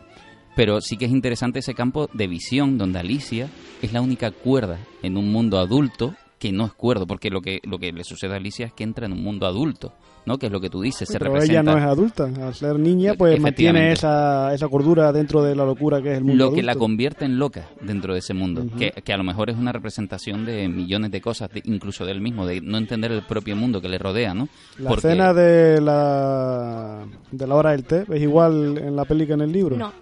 pero 0.56 0.80
sí 0.82 0.98
que 0.98 1.06
es 1.06 1.12
interesante 1.12 1.60
ese 1.60 1.74
campo 1.74 2.10
de 2.14 2.28
visión 2.28 2.78
donde 2.78 3.00
Alicia 3.00 3.50
es 3.82 3.92
la 3.92 4.02
única 4.02 4.32
cuerda 4.32 4.78
en 5.02 5.18
un 5.18 5.32
mundo 5.32 5.58
adulto 5.60 6.14
que 6.44 6.52
no 6.52 6.66
es 6.66 6.74
cuerdo, 6.74 7.08
porque 7.08 7.30
lo 7.30 7.40
que, 7.42 7.62
lo 7.64 7.80
que 7.80 7.94
le 7.94 8.04
sucede 8.04 8.34
a 8.34 8.36
Alicia 8.36 8.66
es 8.66 8.74
que 8.74 8.84
entra 8.84 9.06
en 9.06 9.14
un 9.14 9.24
mundo 9.24 9.48
adulto, 9.48 9.94
¿no? 10.26 10.38
Que 10.38 10.48
es 10.48 10.52
lo 10.52 10.60
que 10.60 10.70
tú 10.70 10.82
dices, 10.82 11.08
se 11.08 11.18
pero 11.18 11.32
representa. 11.32 11.62
ella 11.62 11.64
no 11.72 11.78
es 11.78 11.84
adulta. 11.86 12.26
Al 12.46 12.54
ser 12.54 12.78
niña, 12.78 13.14
pues 13.18 13.38
Efectivamente. 13.38 13.80
mantiene 13.80 13.92
esa, 13.94 14.54
esa 14.54 14.68
cordura 14.68 15.14
dentro 15.14 15.42
de 15.42 15.56
la 15.56 15.64
locura 15.64 16.02
que 16.02 16.12
es 16.12 16.18
el 16.18 16.26
mundo 16.26 16.46
lo 16.50 16.54
que 16.54 16.62
la 16.62 16.76
convierte 16.76 17.24
en 17.24 17.40
loca 17.40 17.70
dentro 17.80 18.12
de 18.14 18.20
ese 18.20 18.34
mundo, 18.34 18.66
que, 18.78 18.92
que 18.92 19.14
a 19.14 19.18
lo 19.18 19.24
mejor 19.24 19.50
es 19.50 19.58
una 19.58 19.72
representación 19.72 20.44
de 20.46 20.68
millones 20.68 21.12
de 21.12 21.22
cosas, 21.22 21.50
de- 21.52 21.62
incluso 21.64 22.06
de 22.06 22.12
él 22.12 22.20
mismo, 22.20 22.46
de 22.46 22.60
no 22.60 22.78
entender 22.78 23.12
el 23.14 23.26
propio 23.26 23.56
mundo 23.56 23.80
que 23.80 23.88
le 23.88 23.98
rodea, 23.98 24.34
¿no? 24.34 24.50
La 24.80 24.90
Porque- 24.90 25.08
escena 25.08 25.34
de 25.34 25.80
la, 25.82 27.06
de 27.32 27.48
la 27.48 27.56
hora 27.56 27.72
del 27.72 27.84
té 27.86 28.04
es 28.12 28.22
igual 28.22 28.78
en 28.78 28.96
la 28.96 29.06
peli 29.06 29.26
que 29.26 29.34
en 29.34 29.42
el 29.42 29.52
libro. 29.52 29.78
No. 29.78 29.94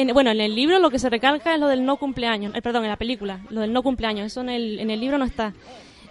En- 0.00 0.14
bueno, 0.14 0.30
en 0.30 0.40
el 0.40 0.54
libro 0.54 0.78
lo 0.78 0.90
que 0.90 0.98
se 0.98 1.10
recalca 1.10 1.54
es 1.54 1.60
lo 1.60 1.66
del 1.68 1.84
no 1.84 1.96
cumpleaños. 1.96 2.54
eh, 2.54 2.62
perdón, 2.62 2.84
en 2.84 2.90
la 2.90 2.96
película, 2.96 3.40
lo 3.50 3.60
del 3.62 3.72
no 3.72 3.82
cumpleaños. 3.82 4.26
Eso 4.26 4.40
en 4.42 4.48
el, 4.50 4.78
en 4.80 4.90
el 4.90 5.00
libro 5.00 5.18
no 5.18 5.24
está. 5.24 5.54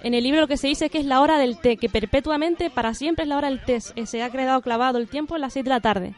En 0.03 0.13
el 0.13 0.23
libro 0.23 0.41
lo 0.41 0.47
que 0.47 0.57
se 0.57 0.67
dice 0.67 0.85
es 0.85 0.91
que 0.91 0.99
es 0.99 1.05
la 1.05 1.21
hora 1.21 1.37
del 1.39 1.59
té, 1.59 1.77
que 1.77 1.89
perpetuamente, 1.89 2.69
para 2.69 2.93
siempre 2.93 3.23
es 3.23 3.29
la 3.29 3.37
hora 3.37 3.49
del 3.49 3.63
té. 3.63 3.79
Eh, 3.95 4.05
Se 4.05 4.21
ha 4.23 4.29
quedado 4.29 4.61
clavado 4.61 4.97
el 4.99 5.07
tiempo 5.07 5.35
en 5.35 5.41
las 5.41 5.53
6 5.53 5.63
de 5.65 5.69
la 5.69 5.79
tarde. 5.79 6.13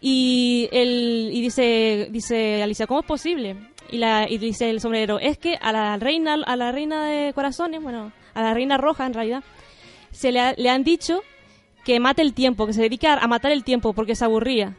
Y, 0.00 0.68
el, 0.72 1.30
y 1.32 1.40
dice, 1.42 2.08
dice 2.10 2.62
Alicia, 2.62 2.86
¿cómo 2.86 3.00
es 3.00 3.06
posible? 3.06 3.56
Y, 3.90 3.98
la, 3.98 4.26
y 4.28 4.38
dice 4.38 4.70
el 4.70 4.80
sombrero, 4.80 5.18
es 5.18 5.38
que 5.38 5.56
a 5.60 5.70
la 5.72 5.96
reina, 5.98 6.34
a 6.34 6.56
la 6.56 6.72
reina 6.72 7.06
de 7.06 7.32
corazones, 7.34 7.82
bueno, 7.82 8.12
a 8.34 8.42
la 8.42 8.54
reina 8.54 8.78
roja 8.78 9.06
en 9.06 9.14
realidad, 9.14 9.44
se 10.10 10.32
le, 10.32 10.40
ha- 10.40 10.54
le 10.56 10.70
han 10.70 10.82
dicho 10.82 11.20
que 11.84 12.00
mate 12.00 12.22
el 12.22 12.32
tiempo, 12.32 12.66
que 12.66 12.72
se 12.72 12.82
dedique 12.82 13.06
a, 13.06 13.14
a 13.14 13.26
matar 13.28 13.52
el 13.52 13.64
tiempo 13.64 13.92
porque 13.92 14.14
se 14.16 14.24
aburría. 14.24 14.76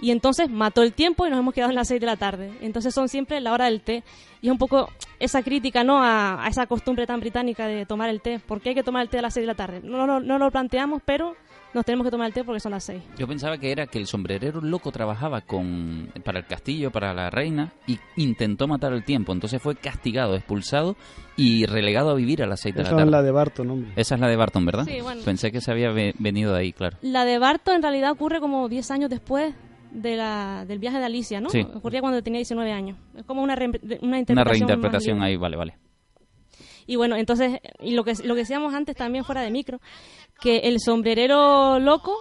Y 0.00 0.10
entonces 0.10 0.50
mató 0.50 0.82
el 0.82 0.92
tiempo 0.92 1.26
y 1.26 1.30
nos 1.30 1.38
hemos 1.38 1.54
quedado 1.54 1.70
en 1.70 1.76
las 1.76 1.88
6 1.88 2.00
de 2.00 2.06
la 2.06 2.16
tarde. 2.16 2.52
Entonces 2.60 2.92
son 2.94 3.08
siempre 3.08 3.40
la 3.40 3.52
hora 3.52 3.64
del 3.66 3.80
té. 3.80 4.02
Y 4.42 4.48
es 4.48 4.52
un 4.52 4.58
poco 4.58 4.90
esa 5.18 5.42
crítica 5.42 5.84
¿no? 5.84 6.02
a, 6.02 6.44
a 6.44 6.48
esa 6.48 6.66
costumbre 6.66 7.06
tan 7.06 7.20
británica 7.20 7.66
de 7.66 7.86
tomar 7.86 8.10
el 8.10 8.20
té. 8.20 8.38
¿Por 8.38 8.60
qué 8.60 8.70
hay 8.70 8.74
que 8.74 8.82
tomar 8.82 9.02
el 9.02 9.08
té 9.08 9.18
a 9.18 9.22
las 9.22 9.34
6 9.34 9.42
de 9.42 9.46
la 9.46 9.54
tarde? 9.54 9.80
No, 9.82 10.06
no, 10.06 10.20
no 10.20 10.38
lo 10.38 10.50
planteamos, 10.50 11.00
pero 11.04 11.34
nos 11.72 11.84
tenemos 11.84 12.04
que 12.06 12.10
tomar 12.10 12.26
el 12.26 12.32
té 12.34 12.44
porque 12.44 12.60
son 12.60 12.72
las 12.72 12.84
6. 12.84 13.02
Yo 13.18 13.26
pensaba 13.26 13.56
que 13.58 13.72
era 13.72 13.86
que 13.86 13.98
el 13.98 14.06
sombrerero 14.06 14.60
loco 14.60 14.92
trabajaba 14.92 15.40
con 15.40 16.10
para 16.24 16.38
el 16.40 16.46
castillo, 16.46 16.90
para 16.90 17.12
la 17.14 17.30
reina, 17.30 17.72
y 17.86 17.98
intentó 18.16 18.68
matar 18.68 18.92
el 18.92 19.02
tiempo. 19.04 19.32
Entonces 19.32 19.60
fue 19.62 19.76
castigado, 19.76 20.36
expulsado 20.36 20.96
y 21.36 21.64
relegado 21.66 22.10
a 22.10 22.14
vivir 22.14 22.42
a 22.42 22.46
las 22.46 22.60
6 22.60 22.74
de 22.74 22.82
la 22.82 22.88
Esa 22.88 22.96
tarde. 22.96 23.04
es 23.08 23.10
la 23.12 23.22
de 23.22 23.30
Barton, 23.30 23.70
hombre. 23.70 23.92
Esa 23.96 24.14
es 24.14 24.20
la 24.20 24.28
de 24.28 24.36
Barton, 24.36 24.64
¿verdad? 24.66 24.84
Sí, 24.84 25.00
bueno. 25.00 25.22
Pensé 25.24 25.50
que 25.50 25.60
se 25.62 25.70
había 25.70 25.90
ve- 25.90 26.14
venido 26.18 26.52
de 26.52 26.60
ahí, 26.60 26.72
claro. 26.74 26.98
La 27.00 27.24
de 27.24 27.38
Barto 27.38 27.72
en 27.72 27.82
realidad 27.82 28.10
ocurre 28.12 28.40
como 28.40 28.68
10 28.68 28.90
años 28.90 29.10
después 29.10 29.54
de 29.96 30.16
la, 30.16 30.64
del 30.66 30.78
viaje 30.78 30.98
de 30.98 31.04
Alicia, 31.04 31.40
¿no? 31.40 31.50
Sí. 31.50 31.66
Ocurría 31.74 32.00
cuando 32.00 32.22
tenía 32.22 32.38
19 32.38 32.70
años. 32.72 32.98
Es 33.16 33.24
como 33.24 33.42
una, 33.42 33.54
re- 33.56 33.66
una 34.02 34.18
interpretación. 34.18 34.34
Una 34.36 34.44
reinterpretación 34.44 35.22
ahí, 35.22 35.36
vale, 35.36 35.56
vale. 35.56 35.76
Y 36.86 36.96
bueno, 36.96 37.16
entonces, 37.16 37.58
y 37.80 37.92
lo 37.94 38.04
que, 38.04 38.12
lo 38.24 38.34
que 38.34 38.40
decíamos 38.40 38.72
antes 38.74 38.94
también 38.94 39.24
fuera 39.24 39.42
de 39.42 39.50
micro, 39.50 39.80
que 40.40 40.58
el 40.58 40.78
sombrerero 40.80 41.78
loco, 41.80 42.14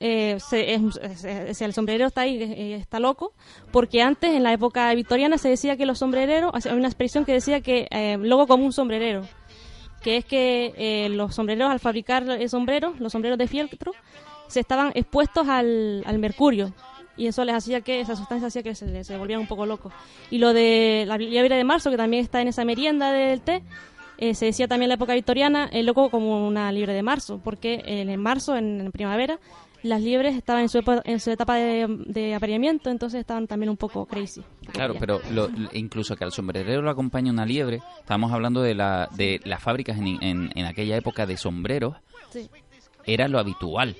eh, 0.00 0.36
se- 0.40 0.74
es- 0.74 1.24
es- 1.24 1.62
el 1.62 1.72
sombrerero 1.72 2.08
está 2.08 2.22
ahí, 2.22 2.36
eh, 2.42 2.74
está 2.74 2.98
loco, 3.00 3.32
porque 3.70 4.02
antes, 4.02 4.32
en 4.32 4.42
la 4.42 4.52
época 4.52 4.92
victoriana, 4.94 5.38
se 5.38 5.48
decía 5.48 5.76
que 5.76 5.86
los 5.86 5.98
sombrereros, 6.00 6.52
había 6.66 6.74
una 6.78 6.88
expresión 6.88 7.24
que 7.24 7.32
decía 7.32 7.60
que 7.62 7.86
eh, 7.90 8.18
loco 8.20 8.46
como 8.48 8.64
un 8.66 8.72
sombrerero, 8.72 9.22
que 10.02 10.16
es 10.18 10.24
que 10.24 10.74
eh, 10.76 11.08
los 11.08 11.34
sombreros 11.34 11.70
al 11.70 11.78
fabricar 11.80 12.26
sombreros, 12.50 13.00
los 13.00 13.12
sombreros 13.12 13.38
de 13.38 13.46
fieltro, 13.46 13.92
se 14.48 14.60
estaban 14.60 14.90
expuestos 14.94 15.48
al, 15.48 16.02
al 16.04 16.18
mercurio. 16.18 16.74
Y 17.16 17.26
eso 17.26 17.44
les 17.44 17.54
hacía 17.54 17.80
que, 17.82 18.00
esa 18.00 18.16
sustancia 18.16 18.48
hacía 18.48 18.62
que 18.62 18.74
se, 18.74 19.04
se 19.04 19.16
volvieran 19.18 19.42
un 19.42 19.48
poco 19.48 19.66
locos. 19.66 19.92
Y 20.30 20.38
lo 20.38 20.52
de 20.52 21.04
la 21.06 21.18
liebre 21.18 21.56
de 21.56 21.64
marzo, 21.64 21.90
que 21.90 21.96
también 21.96 22.22
está 22.24 22.40
en 22.40 22.48
esa 22.48 22.64
merienda 22.64 23.12
del 23.12 23.40
té, 23.42 23.62
eh, 24.18 24.34
se 24.34 24.46
decía 24.46 24.68
también 24.68 24.84
en 24.84 24.88
la 24.90 24.94
época 24.94 25.14
victoriana 25.14 25.68
el 25.72 25.86
loco 25.86 26.08
como 26.10 26.46
una 26.46 26.70
liebre 26.72 26.94
de 26.94 27.02
marzo, 27.02 27.40
porque 27.42 27.82
en, 27.86 28.08
en 28.08 28.20
marzo, 28.20 28.56
en, 28.56 28.80
en 28.80 28.92
primavera, 28.92 29.38
las 29.82 30.00
liebres 30.00 30.36
estaban 30.36 30.62
en 30.62 30.68
su, 30.68 30.78
epo- 30.78 31.02
en 31.04 31.18
su 31.18 31.30
etapa 31.32 31.56
de, 31.56 31.86
de 32.06 32.34
apareamiento, 32.36 32.88
entonces 32.88 33.18
estaban 33.18 33.48
también 33.48 33.68
un 33.68 33.76
poco 33.76 34.06
crazy. 34.06 34.40
Claro, 34.72 34.94
pero 34.98 35.20
lo- 35.32 35.50
incluso 35.72 36.14
que 36.14 36.22
al 36.22 36.30
sombrerero 36.30 36.82
lo 36.82 36.90
acompaña 36.90 37.32
una 37.32 37.44
liebre, 37.44 37.80
estábamos 37.98 38.30
hablando 38.32 38.62
de, 38.62 38.74
la, 38.76 39.08
de 39.16 39.40
las 39.44 39.60
fábricas 39.60 39.98
en, 39.98 40.22
en- 40.22 40.50
en 40.54 40.66
aquella 40.66 40.96
época 40.96 41.26
de 41.26 41.36
sombreros, 41.36 41.96
Sí. 42.30 42.48
era 43.06 43.26
lo 43.26 43.40
habitual. 43.40 43.96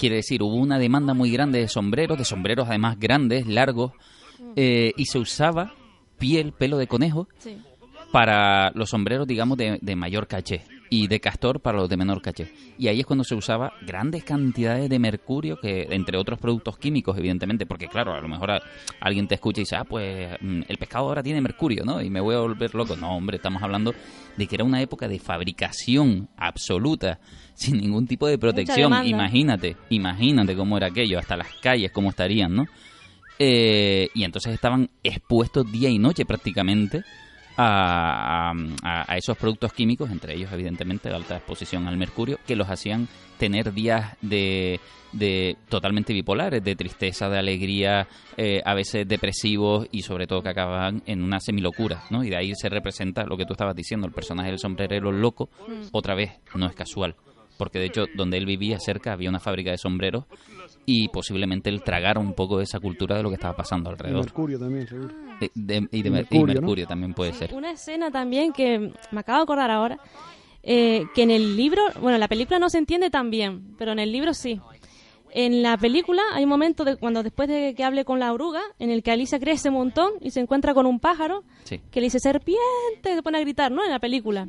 Quiere 0.00 0.16
decir, 0.16 0.42
hubo 0.42 0.54
una 0.54 0.78
demanda 0.78 1.12
muy 1.12 1.30
grande 1.30 1.60
de 1.60 1.68
sombreros, 1.68 2.16
de 2.16 2.24
sombreros 2.24 2.66
además 2.68 2.98
grandes, 2.98 3.46
largos, 3.46 3.92
eh, 4.56 4.92
y 4.96 5.04
se 5.04 5.18
usaba 5.18 5.74
piel, 6.18 6.52
pelo 6.52 6.78
de 6.78 6.86
conejo, 6.86 7.28
Sí. 7.38 7.58
para 8.10 8.70
los 8.70 8.88
sombreros, 8.90 9.26
digamos, 9.26 9.58
de, 9.58 9.78
de 9.82 9.96
mayor 9.96 10.26
caché 10.26 10.62
y 10.92 11.06
de 11.06 11.20
castor 11.20 11.60
para 11.60 11.78
los 11.78 11.88
de 11.88 11.96
menor 11.96 12.20
caché. 12.20 12.50
Y 12.76 12.88
ahí 12.88 12.98
es 12.98 13.06
cuando 13.06 13.22
se 13.22 13.36
usaba 13.36 13.72
grandes 13.86 14.24
cantidades 14.24 14.90
de 14.90 14.98
mercurio, 14.98 15.56
que 15.60 15.86
entre 15.90 16.18
otros 16.18 16.40
productos 16.40 16.76
químicos, 16.78 17.16
evidentemente, 17.16 17.64
porque 17.64 17.86
claro, 17.86 18.12
a 18.12 18.20
lo 18.20 18.26
mejor 18.26 18.50
a- 18.50 18.62
alguien 19.00 19.28
te 19.28 19.36
escucha 19.36 19.60
y 19.60 19.62
dice, 19.62 19.76
ah, 19.76 19.84
pues 19.84 20.30
mm, 20.40 20.62
el 20.66 20.76
pescado 20.78 21.04
ahora 21.06 21.22
tiene 21.22 21.40
mercurio, 21.40 21.84
¿no? 21.84 22.02
Y 22.02 22.10
me 22.10 22.20
voy 22.20 22.34
a 22.34 22.40
volver 22.40 22.74
loco. 22.74 22.96
No, 22.96 23.16
hombre, 23.16 23.36
estamos 23.36 23.62
hablando 23.62 23.94
de 24.36 24.46
que 24.48 24.56
era 24.56 24.64
una 24.64 24.82
época 24.82 25.06
de 25.06 25.20
fabricación 25.20 26.28
absoluta, 26.36 27.20
sin 27.54 27.78
ningún 27.78 28.08
tipo 28.08 28.26
de 28.26 28.36
protección. 28.38 28.90
Imagínate, 29.10 29.76
imagínate 29.90 30.56
cómo 30.56 30.76
era 30.76 30.88
aquello, 30.88 31.20
hasta 31.20 31.36
las 31.36 31.48
calles 31.62 31.92
cómo 31.92 32.10
estarían, 32.10 32.52
¿no? 32.54 32.66
Eh, 33.38 34.08
y 34.14 34.24
entonces 34.24 34.52
estaban 34.52 34.90
expuestos 35.02 35.70
día 35.70 35.88
y 35.88 35.98
noche 35.98 36.26
prácticamente 36.26 37.04
a, 37.56 38.52
a- 38.82 39.12
a 39.12 39.16
esos 39.16 39.36
productos 39.36 39.72
químicos, 39.72 40.10
entre 40.10 40.34
ellos 40.34 40.52
evidentemente 40.52 41.08
de 41.08 41.14
alta 41.16 41.36
exposición 41.36 41.86
al 41.86 41.96
mercurio, 41.96 42.38
que 42.46 42.56
los 42.56 42.68
hacían 42.68 43.08
tener 43.38 43.72
días 43.72 44.16
de, 44.20 44.80
de 45.12 45.56
totalmente 45.68 46.12
bipolares, 46.12 46.62
de 46.62 46.76
tristeza, 46.76 47.28
de 47.28 47.38
alegría, 47.38 48.06
eh, 48.36 48.60
a 48.64 48.74
veces 48.74 49.08
depresivos 49.08 49.86
y 49.90 50.02
sobre 50.02 50.26
todo 50.26 50.42
que 50.42 50.50
acababan 50.50 51.02
en 51.06 51.22
una 51.22 51.40
semilocura, 51.40 52.02
¿no? 52.10 52.22
Y 52.24 52.30
de 52.30 52.36
ahí 52.36 52.52
se 52.54 52.68
representa 52.68 53.24
lo 53.24 53.36
que 53.36 53.46
tú 53.46 53.54
estabas 53.54 53.74
diciendo, 53.76 54.06
el 54.06 54.12
personaje 54.12 54.50
del 54.50 54.58
sombrerero 54.58 55.10
loco, 55.10 55.48
otra 55.92 56.14
vez, 56.14 56.32
no 56.54 56.66
es 56.66 56.74
casual. 56.74 57.14
Porque 57.56 57.78
de 57.78 57.86
hecho, 57.86 58.04
donde 58.14 58.38
él 58.38 58.46
vivía 58.46 58.78
cerca 58.80 59.12
había 59.12 59.28
una 59.28 59.38
fábrica 59.40 59.70
de 59.70 59.76
sombreros 59.76 60.24
y 60.86 61.08
posiblemente 61.08 61.70
él 61.70 61.82
tragara 61.82 62.18
un 62.20 62.34
poco 62.34 62.58
de 62.58 62.64
esa 62.64 62.80
cultura 62.80 63.16
de 63.16 63.22
lo 63.22 63.28
que 63.28 63.36
estaba 63.36 63.54
pasando 63.56 63.90
Y 63.90 63.92
alrededor. 63.92 64.24
Mercurio 64.24 64.58
también, 64.58 64.86
seguro. 64.88 65.14
Eh, 65.40 65.50
de- 65.54 65.88
y, 65.92 66.02
de- 66.02 66.26
Y 66.30 66.36
y 66.36 66.44
Mercurio, 66.44 66.86
también 66.86 67.14
puede 67.14 67.32
ser. 67.32 67.54
Una 67.54 67.70
escena 67.72 68.10
también 68.10 68.52
que 68.52 68.92
me 69.10 69.20
acabo 69.20 69.38
de 69.38 69.42
acordar 69.44 69.70
ahora, 69.70 69.98
eh, 70.62 71.04
que 71.14 71.22
en 71.22 71.30
el 71.30 71.56
libro, 71.56 71.82
bueno, 72.00 72.16
en 72.16 72.20
la 72.20 72.28
película 72.28 72.58
no 72.58 72.68
se 72.68 72.78
entiende 72.78 73.08
tan 73.10 73.30
bien, 73.30 73.74
pero 73.78 73.92
en 73.92 73.98
el 73.98 74.10
libro 74.12 74.34
sí. 74.34 74.60
En 75.32 75.62
la 75.62 75.76
película 75.78 76.22
hay 76.34 76.42
un 76.42 76.50
momento 76.50 76.84
de 76.84 76.96
cuando 76.96 77.22
después 77.22 77.48
de 77.48 77.72
que 77.76 77.84
hable 77.84 78.04
con 78.04 78.18
la 78.18 78.32
oruga, 78.32 78.60
en 78.80 78.90
el 78.90 79.02
que 79.04 79.12
Alicia 79.12 79.38
crece 79.38 79.68
un 79.68 79.76
montón 79.76 80.10
y 80.20 80.32
se 80.32 80.40
encuentra 80.40 80.74
con 80.74 80.86
un 80.86 80.98
pájaro 80.98 81.44
Sí. 81.62 81.80
que 81.92 82.00
le 82.00 82.06
dice 82.06 82.18
serpiente, 82.18 82.58
se 83.04 83.22
pone 83.22 83.38
a 83.38 83.40
gritar, 83.40 83.70
¿no? 83.70 83.84
En 83.84 83.90
la 83.90 84.00
película. 84.00 84.48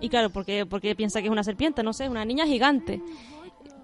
Y 0.00 0.08
claro, 0.08 0.30
porque 0.30 0.64
porque 0.64 0.94
piensa 0.96 1.20
que 1.20 1.26
es 1.26 1.30
una 1.32 1.44
serpiente, 1.44 1.82
no 1.82 1.92
sé, 1.92 2.04
es 2.04 2.10
una 2.10 2.24
niña 2.24 2.46
gigante. 2.46 3.02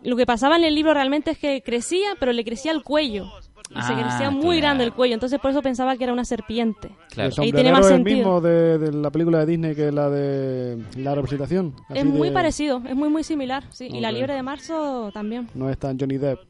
Lo 0.03 0.17
que 0.17 0.27
pasaba 0.27 0.57
en 0.57 0.65
el 0.65 0.75
libro 0.75 0.95
realmente 0.95 1.31
es 1.33 1.39
que 1.39 1.63
crecía, 1.63 2.11
pero 2.19 2.33
le 2.33 2.45
crecía 2.45 2.73
el 2.73 2.83
cuello. 2.83 3.27
Y 3.71 3.83
se 3.83 3.93
Ah, 3.93 4.01
crecía 4.03 4.31
muy 4.31 4.57
claro. 4.57 4.61
grande 4.63 4.85
el 4.85 4.93
cuello, 4.93 5.15
entonces 5.15 5.39
por 5.39 5.53
eso 5.53 5.63
pensaba 5.63 5.97
que 5.97 6.03
era 6.03 6.13
una 6.13 6.25
serpiente. 6.25 6.89
Claro. 7.11 7.31
El 7.37 7.41
Ahí 7.41 7.53
tiene 7.53 7.71
sombrerero 7.71 7.77
más 7.77 7.85
es 7.87 7.91
el 7.93 7.97
sentido. 7.99 8.17
mismo 8.17 8.41
de, 8.41 8.79
de 8.79 8.93
la 8.93 9.11
película 9.11 9.39
de 9.39 9.47
Disney 9.47 9.75
que 9.77 9.93
la 9.93 10.11
de 10.11 10.83
la 10.97 11.15
representación. 11.15 11.75
Es 11.91 12.05
muy 12.05 12.29
de- 12.29 12.35
parecido, 12.35 12.83
es 12.89 12.97
muy 12.97 13.09
muy 13.11 13.23
similar, 13.23 13.63
sí. 13.71 13.87
Y 13.93 14.01
la 14.01 14.11
liebre 14.11 14.35
de 14.35 14.43
marzo 14.43 15.11
también. 15.15 15.49
No 15.55 15.71
es 15.71 15.79
tan 15.79 15.97
Johnny 16.01 16.19
Depp. 16.19 16.41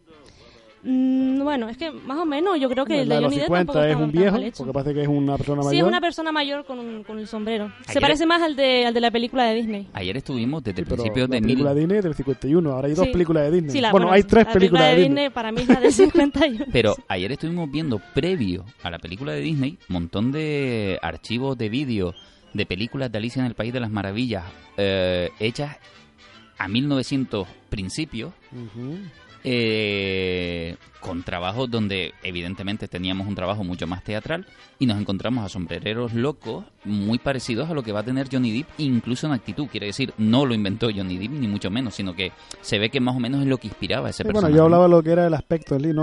Mm, 0.83 1.43
bueno, 1.43 1.69
es 1.69 1.77
que 1.77 1.90
más 1.90 2.16
o 2.19 2.25
menos 2.25 2.59
yo 2.59 2.69
creo 2.71 2.87
que 2.87 3.03
el 3.03 3.09
la 3.09 3.16
de 3.16 3.25
Johnny 3.25 3.37
Depp 3.38 3.49
tampoco 3.49 3.79
50 3.81 3.88
es 3.90 3.97
un 3.97 4.01
tan 4.03 4.12
viejo, 4.12 4.33
mal 4.33 4.45
hecho. 4.45 4.57
porque 4.59 4.73
parece 4.73 4.95
que 4.95 5.03
es 5.03 5.09
una 5.09 5.37
persona 5.37 5.57
mayor. 5.59 5.71
Sí, 5.73 5.79
es 5.79 5.85
una 5.85 6.01
persona 6.01 6.33
mayor 6.33 6.64
con, 6.64 6.79
un- 6.79 7.05
con 7.05 7.19
el 7.19 7.27
sombrero. 7.27 7.71
Se 7.85 7.93
Ayer- 7.93 8.01
parece 8.03 8.27
más 8.27 8.40
al 8.43 8.57
de, 8.57 8.87
al 8.87 8.95
de 8.95 9.01
la 9.01 9.11
película 9.11 9.45
de 9.45 9.55
Disney. 9.57 9.88
Ayer 9.93 10.16
estuvimos 10.16 10.62
desde 10.64 10.79
Sí, 10.79 10.85
pero 10.85 10.97
principios 11.03 11.29
la 11.29 11.35
de 11.35 11.40
mil... 11.43 11.47
película 11.49 11.75
de 11.75 11.81
Disney 11.81 11.99
es 11.99 12.05
del 12.05 12.14
51. 12.14 12.73
Ahora 12.73 12.88
hay 12.88 12.95
dos 12.95 13.07
Sí. 13.07 13.12
películas 13.12 13.43
de 13.45 13.51
Disney. 13.51 13.71
Sí, 13.73 13.81
la- 13.81 13.90
bueno, 13.93 14.11
hay 14.11 14.23
tres 14.23 14.47
la 14.47 14.53
películas 14.53 14.83
película 14.83 14.87
de 14.87 14.97
Disney. 15.03 15.31
para 15.31 15.53
mí 15.53 15.61
es 15.62 15.69
la 15.69 15.81
del 15.81 15.93
51. 15.93 16.64
Pero 16.73 16.95
ayer 17.09 17.33
estuvimos 17.33 17.71
viendo 17.71 18.01
previo 18.14 18.64
a 18.83 18.90
la 18.90 18.99
película 18.99 19.33
de 19.33 19.40
Disney 19.40 19.79
un 19.88 19.93
montón 19.93 20.33
de 20.33 20.99
archivos 21.03 21.59
de 21.59 21.69
vídeo 21.69 22.14
de 22.55 22.64
películas 22.66 23.12
de 23.12 23.19
Alicia 23.19 23.40
en 23.40 23.47
el 23.47 23.55
País 23.55 23.73
de 23.73 23.81
las 23.81 23.90
Maravillas 23.90 24.45
eh, 24.77 25.31
hechas 25.38 25.77
a 26.59 26.69
1900 26.69 27.47
principios, 27.69 28.33
Ujú. 28.53 28.97
Eh, 29.44 30.76
con 31.00 31.22
trabajos 31.22 31.70
donde 31.70 32.12
evidentemente 32.22 32.87
teníamos 32.87 33.26
un 33.26 33.35
trabajo 33.35 33.64
mucho 33.64 33.87
más 33.87 34.05
teatral 34.05 34.46
y 34.79 34.87
nos 34.87 34.98
encontramos 35.00 35.44
a 35.44 35.48
sombrereros 35.48 36.12
locos 36.12 36.64
muy 36.85 37.18
parecidos 37.18 37.70
a 37.70 37.74
lo 37.74 37.83
que 37.83 37.92
va 37.92 38.00
a 38.00 38.03
tener 38.03 38.29
Johnny 38.31 38.50
Depp, 38.53 38.68
incluso 38.79 39.26
en 39.26 39.33
actitud. 39.33 39.66
Quiere 39.68 39.87
decir, 39.87 40.12
no 40.18 40.44
lo 40.44 40.55
inventó 40.55 40.88
Johnny 40.94 41.16
Depp, 41.18 41.31
ni 41.33 41.48
mucho 41.48 41.70
menos, 41.70 41.94
sino 41.94 42.14
que 42.14 42.33
se 42.61 42.79
ve 42.79 42.90
que 42.90 43.00
más 43.00 43.16
o 43.16 43.20
menos 43.20 43.40
es 43.40 43.46
lo 43.46 43.57
que 43.59 43.68
inspiraba 43.68 44.09
a 44.09 44.11
ese 44.11 44.18
Sí, 44.18 44.24
personaje. 44.24 44.53
bueno, 44.53 44.57
yo 44.57 44.64
hablaba 44.64 44.88
lo 44.88 45.03
que 45.03 45.11
era 45.12 45.26
el 45.26 45.35
aspecto 45.35 45.79
no 45.79 45.88
el 45.88 45.94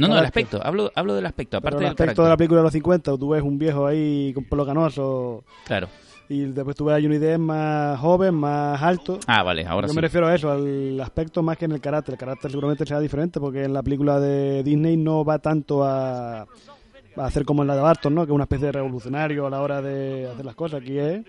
No, 0.00 0.08
no, 0.08 0.18
el 0.18 0.24
aspecto. 0.24 0.60
Hablo, 0.64 0.90
hablo 0.94 1.14
del 1.14 1.26
aspecto, 1.26 1.58
Pero 1.60 1.68
aparte 1.76 1.76
el 1.76 1.82
del 1.82 1.90
aspecto 1.92 2.22
de 2.24 2.28
la 2.28 2.36
película 2.36 2.60
de 2.60 2.64
los 2.64 2.72
50, 2.72 3.16
tú 3.16 3.28
ves 3.30 3.42
un 3.42 3.58
viejo 3.58 3.86
ahí 3.86 4.32
con 4.34 4.44
pelo 4.44 4.66
canoso 4.66 5.44
Claro. 5.64 5.88
Y 6.28 6.40
después 6.46 6.74
tú 6.76 6.84
ves 6.86 6.96
a 6.96 7.00
Johnny 7.02 7.18
Depp 7.18 7.38
más 7.38 7.98
joven, 8.00 8.34
más 8.34 8.80
alto. 8.82 9.18
Ah, 9.26 9.42
vale, 9.42 9.64
ahora 9.66 9.86
Yo 9.86 9.92
sí. 9.92 9.96
me 9.96 10.02
refiero 10.02 10.26
a 10.26 10.34
eso, 10.34 10.50
al 10.50 11.00
aspecto 11.00 11.42
más 11.42 11.56
que 11.58 11.66
en 11.66 11.72
el 11.72 11.80
carácter. 11.80 12.14
El 12.14 12.18
carácter 12.18 12.50
seguramente 12.50 12.86
será 12.86 13.00
diferente 13.00 13.40
porque 13.40 13.64
en 13.64 13.72
la 13.72 13.82
película 13.82 14.18
de 14.20 14.62
Disney 14.62 14.96
no 14.96 15.24
va 15.24 15.38
tanto 15.38 15.84
a, 15.84 16.40
a 16.42 16.46
hacer 17.16 17.44
como 17.44 17.62
en 17.62 17.68
la 17.68 17.76
de 17.76 17.82
Barton, 17.82 18.14
¿no? 18.14 18.24
Que 18.24 18.32
es 18.32 18.34
una 18.34 18.44
especie 18.44 18.66
de 18.66 18.72
revolucionario 18.72 19.46
a 19.46 19.50
la 19.50 19.60
hora 19.60 19.82
de 19.82 20.28
hacer 20.28 20.44
las 20.44 20.54
cosas. 20.54 20.80
Aquí 20.80 20.98
es 20.98 21.22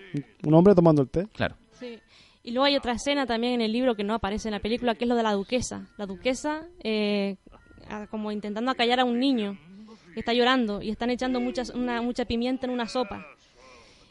un 0.44 0.54
hombre 0.54 0.74
tomando 0.74 1.02
el 1.02 1.08
té. 1.08 1.26
Claro. 1.34 1.56
Sí. 1.72 1.98
Y 2.42 2.52
luego 2.52 2.64
hay 2.66 2.76
otra 2.76 2.92
escena 2.92 3.26
también 3.26 3.54
en 3.54 3.60
el 3.60 3.72
libro 3.72 3.96
que 3.96 4.04
no 4.04 4.14
aparece 4.14 4.48
en 4.48 4.52
la 4.52 4.60
película, 4.60 4.94
que 4.94 5.04
es 5.04 5.08
lo 5.08 5.16
de 5.16 5.22
la 5.24 5.32
duquesa. 5.32 5.88
La 5.98 6.06
duquesa, 6.06 6.62
eh, 6.82 7.36
a- 7.90 8.06
como 8.06 8.30
intentando 8.32 8.70
acallar 8.70 9.00
a 9.00 9.04
un 9.04 9.18
niño 9.18 9.58
que 10.14 10.20
está 10.20 10.32
llorando 10.32 10.80
y 10.80 10.90
están 10.90 11.10
echando 11.10 11.40
muchas, 11.40 11.70
una, 11.70 12.00
mucha 12.02 12.24
pimienta 12.24 12.66
en 12.66 12.72
una 12.72 12.86
sopa. 12.86 13.26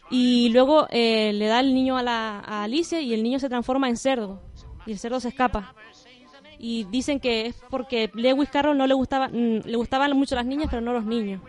Y 0.10 0.50
luego 0.50 0.88
eh, 0.92 1.34
le 1.34 1.48
da 1.48 1.60
el 1.60 1.74
niño 1.74 1.98
a, 1.98 2.04
la, 2.04 2.40
a 2.40 2.64
Alicia 2.64 3.02
y 3.02 3.14
el 3.14 3.24
niño 3.24 3.40
se 3.40 3.50
transforma 3.50 3.90
en 3.90 3.98
cerdo. 3.98 4.42
Y 4.86 4.92
el 4.92 5.00
cerdo 5.00 5.20
se 5.20 5.30
escapa. 5.30 5.74
Y 6.60 6.86
dicen 6.86 7.20
que 7.20 7.48
es 7.48 7.56
porque 7.70 8.10
Lewis 8.14 8.50
Carroll 8.50 8.78
no 8.78 8.88
le 8.88 8.94
gustaba, 8.94 9.28
mm, 9.30 9.62
le 9.66 9.76
gustaban 9.76 10.16
mucho 10.18 10.36
las 10.36 10.46
niñas, 10.46 10.68
pero 10.70 10.82
no 10.82 10.94
los 10.94 11.06
niños. 11.06 11.42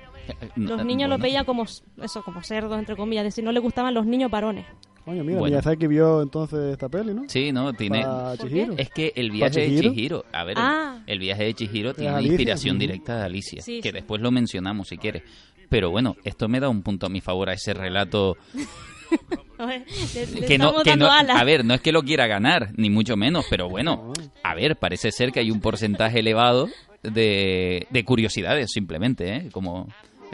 Los 0.57 0.85
niños 0.85 1.09
los 1.09 1.21
veían 1.21 1.45
como 1.45 1.65
eso, 1.65 2.23
como 2.25 2.43
cerdos 2.43 2.77
entre 2.79 2.97
comillas, 2.97 3.23
es 3.25 3.33
decir, 3.35 3.45
no 3.45 3.53
le 3.53 3.61
gustaban 3.61 3.95
los 3.95 4.05
niños 4.07 4.31
varones. 4.31 4.67
Coño, 5.05 5.23
mira, 5.23 5.39
Bueno. 5.39 5.55
Miyazaki 5.55 5.87
vio 5.87 6.21
entonces 6.21 6.73
esta 6.73 6.89
peli, 6.89 7.15
¿no? 7.15 7.23
Sí, 7.29 7.53
no, 7.53 7.73
tiene... 7.75 8.03
Pa' 8.03 8.35
¿Por 8.37 8.49
Chihiro. 8.49 8.75
Es 8.77 8.91
que 8.91 9.13
el 9.15 9.31
viaje 9.31 9.61
de 9.69 9.81
Chihiro? 9.81 10.25
A 10.33 10.43
ver, 10.43 10.57
el- 10.59 10.65
Ah. 10.65 10.99
el, 11.07 11.21
viaje 11.21 11.45
de 11.45 11.55
Chihiro 11.55 11.95
tiene 11.95 12.21
inspiración 12.23 12.77
directa 12.77 13.19
de 13.19 13.25
Alicia, 13.27 13.63
Sí, 13.63 13.81
que 13.81 13.91
sí. 13.91 13.95
después 13.95 14.21
lo 14.21 14.33
mencionamos 14.33 14.89
si 14.89 14.97
quieres. 14.99 15.23
Pero 15.69 15.91
bueno, 15.91 16.17
esto 16.25 16.49
me 16.49 16.61
da 16.61 16.69
un 16.69 16.83
punto 16.83 17.07
a 17.07 17.09
mi 17.09 17.21
favor 17.21 17.49
a 17.51 17.53
ese 17.55 17.75
relato 17.75 18.37
Le- 20.15 20.27
le 20.41 20.47
que 20.47 20.59
no, 20.59 20.83
que 20.83 20.97
no, 20.97 21.07
a 21.41 21.45
ver, 21.45 21.65
no 21.65 21.75
es 21.75 21.81
que 21.81 21.93
lo 21.93 22.03
quiera 22.03 22.27
ganar, 22.27 22.71
ni 22.77 22.91
mucho 22.91 23.17
menos, 23.17 23.47
pero 23.49 23.69
bueno, 23.69 24.13
a 24.43 24.55
ver, 24.55 24.77
parece 24.77 25.11
ser 25.13 25.33
que 25.33 25.41
hay 25.41 25.51
un 25.51 25.61
porcentaje 25.61 26.21
elevado 26.21 26.69
de, 27.03 27.87
de 27.91 28.05
curiosidades 28.05 28.71
simplemente, 28.73 29.35
¿eh? 29.37 29.49
como 29.53 29.89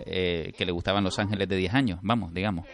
eh, 0.06 0.52
que 0.56 0.64
le 0.66 0.72
gustaban 0.72 1.04
los 1.04 1.18
ángeles 1.18 1.48
de 1.48 1.56
10 1.56 1.74
años, 1.74 1.98
vamos, 2.02 2.32
digamos. 2.34 2.66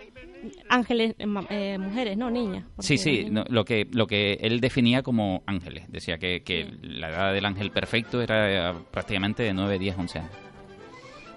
Ángeles, 0.68 1.16
eh, 1.18 1.26
ma- 1.26 1.44
eh, 1.50 1.76
mujeres, 1.78 2.16
no 2.16 2.30
niñas. 2.30 2.64
Sí, 2.78 2.96
sí, 2.96 3.26
no, 3.28 3.44
lo 3.48 3.64
que 3.64 3.88
lo 3.92 4.06
que 4.06 4.34
él 4.34 4.60
definía 4.60 5.02
como 5.02 5.42
ángeles, 5.46 5.84
decía 5.90 6.16
que, 6.18 6.42
que 6.44 6.64
la 6.80 7.08
edad 7.10 7.32
del 7.32 7.44
ángel 7.44 7.72
perfecto 7.72 8.22
era 8.22 8.70
eh, 8.70 8.74
prácticamente 8.92 9.42
de 9.42 9.52
9, 9.52 9.78
10, 9.80 9.98
11 9.98 10.18
años. 10.20 10.30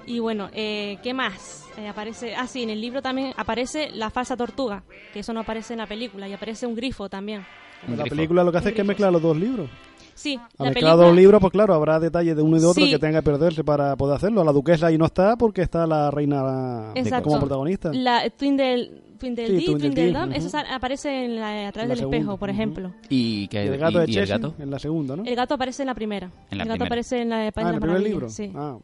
Y 0.07 0.19
bueno, 0.19 0.49
eh, 0.53 0.97
¿qué 1.03 1.13
más? 1.13 1.65
Eh, 1.77 1.87
aparece, 1.87 2.35
ah, 2.35 2.47
sí, 2.47 2.63
en 2.63 2.69
el 2.69 2.81
libro 2.81 3.01
también 3.01 3.33
aparece 3.37 3.91
la 3.91 4.09
falsa 4.09 4.35
tortuga, 4.35 4.83
que 5.13 5.19
eso 5.19 5.31
no 5.33 5.41
aparece 5.41 5.73
en 5.73 5.79
la 5.79 5.87
película, 5.87 6.27
y 6.27 6.33
aparece 6.33 6.65
un 6.67 6.75
grifo 6.75 7.07
también. 7.09 7.45
Un 7.87 7.95
la 7.97 8.03
grifo. 8.03 8.15
película 8.15 8.43
lo 8.43 8.51
que 8.51 8.57
hace 8.57 8.69
es 8.69 8.73
que 8.75 8.81
grifo, 8.81 8.87
mezcla 8.89 9.11
los 9.11 9.21
dos 9.21 9.37
libros. 9.37 9.69
Sí, 10.13 10.35
A 10.57 10.65
la 10.65 10.69
película... 10.71 10.95
dos 10.95 11.15
libros, 11.15 11.39
pues 11.41 11.51
claro, 11.53 11.73
habrá 11.73 11.99
detalles 11.99 12.35
de 12.35 12.41
uno 12.43 12.57
y 12.57 12.59
de 12.59 12.65
otro 12.65 12.83
Sí. 12.85 12.91
que 12.91 12.99
tenga 12.99 13.19
que 13.19 13.23
perderse 13.25 13.63
para 13.63 13.95
poder 13.95 14.17
hacerlo. 14.17 14.43
La 14.43 14.51
duquesa 14.51 14.87
ahí 14.87 14.97
no 14.97 15.05
está 15.05 15.35
porque 15.35 15.61
está 15.61 15.87
la 15.87 16.11
reina 16.11 16.91
Exacto. 16.93 17.29
como 17.29 17.39
protagonista. 17.39 17.91
La 17.93 18.29
Twindle, 18.29 19.01
Twindle 19.17 19.47
Sí, 19.47 19.53
Dee, 19.53 19.65
Twindle 19.65 19.79
Twindle 19.89 20.03
Dee, 20.03 20.11
Dum, 20.11 20.29
ujú. 20.29 20.37
eso 20.37 20.57
aparece 20.69 21.25
en 21.25 21.39
la- 21.39 21.67
a 21.69 21.71
través 21.71 21.87
La 21.87 21.93
del 21.93 21.97
segunda, 21.99 22.17
espejo, 22.17 22.37
por 22.37 22.49
ejemplo. 22.51 22.91
¿Y, 23.09 23.47
que, 23.47 23.63
Y 23.63 23.67
el 23.69 23.77
gato 23.77 24.03
y- 24.03 24.05
de 24.05 24.11
y 24.11 24.17
el 24.17 24.27
gato? 24.27 24.53
en 24.59 24.69
la 24.69 24.77
segunda, 24.79 25.15
¿no? 25.15 25.23
El 25.25 25.35
gato 25.35 25.53
aparece 25.55 25.81
en 25.83 25.87
la 25.87 25.95
primera. 25.95 26.27
En 26.51 26.57
la 26.57 26.63
el 26.63 26.69
gato 26.69 26.77
primera. 26.79 26.85
aparece 26.85 27.21
en 27.21 27.29
la 27.29 27.51
País 27.51 27.65
ah, 27.65 27.69
en 27.69 27.75
el 27.75 27.81
primer 27.81 28.01
libro. 28.01 28.29
Sí. 28.29 28.51
Ah, 28.53 28.77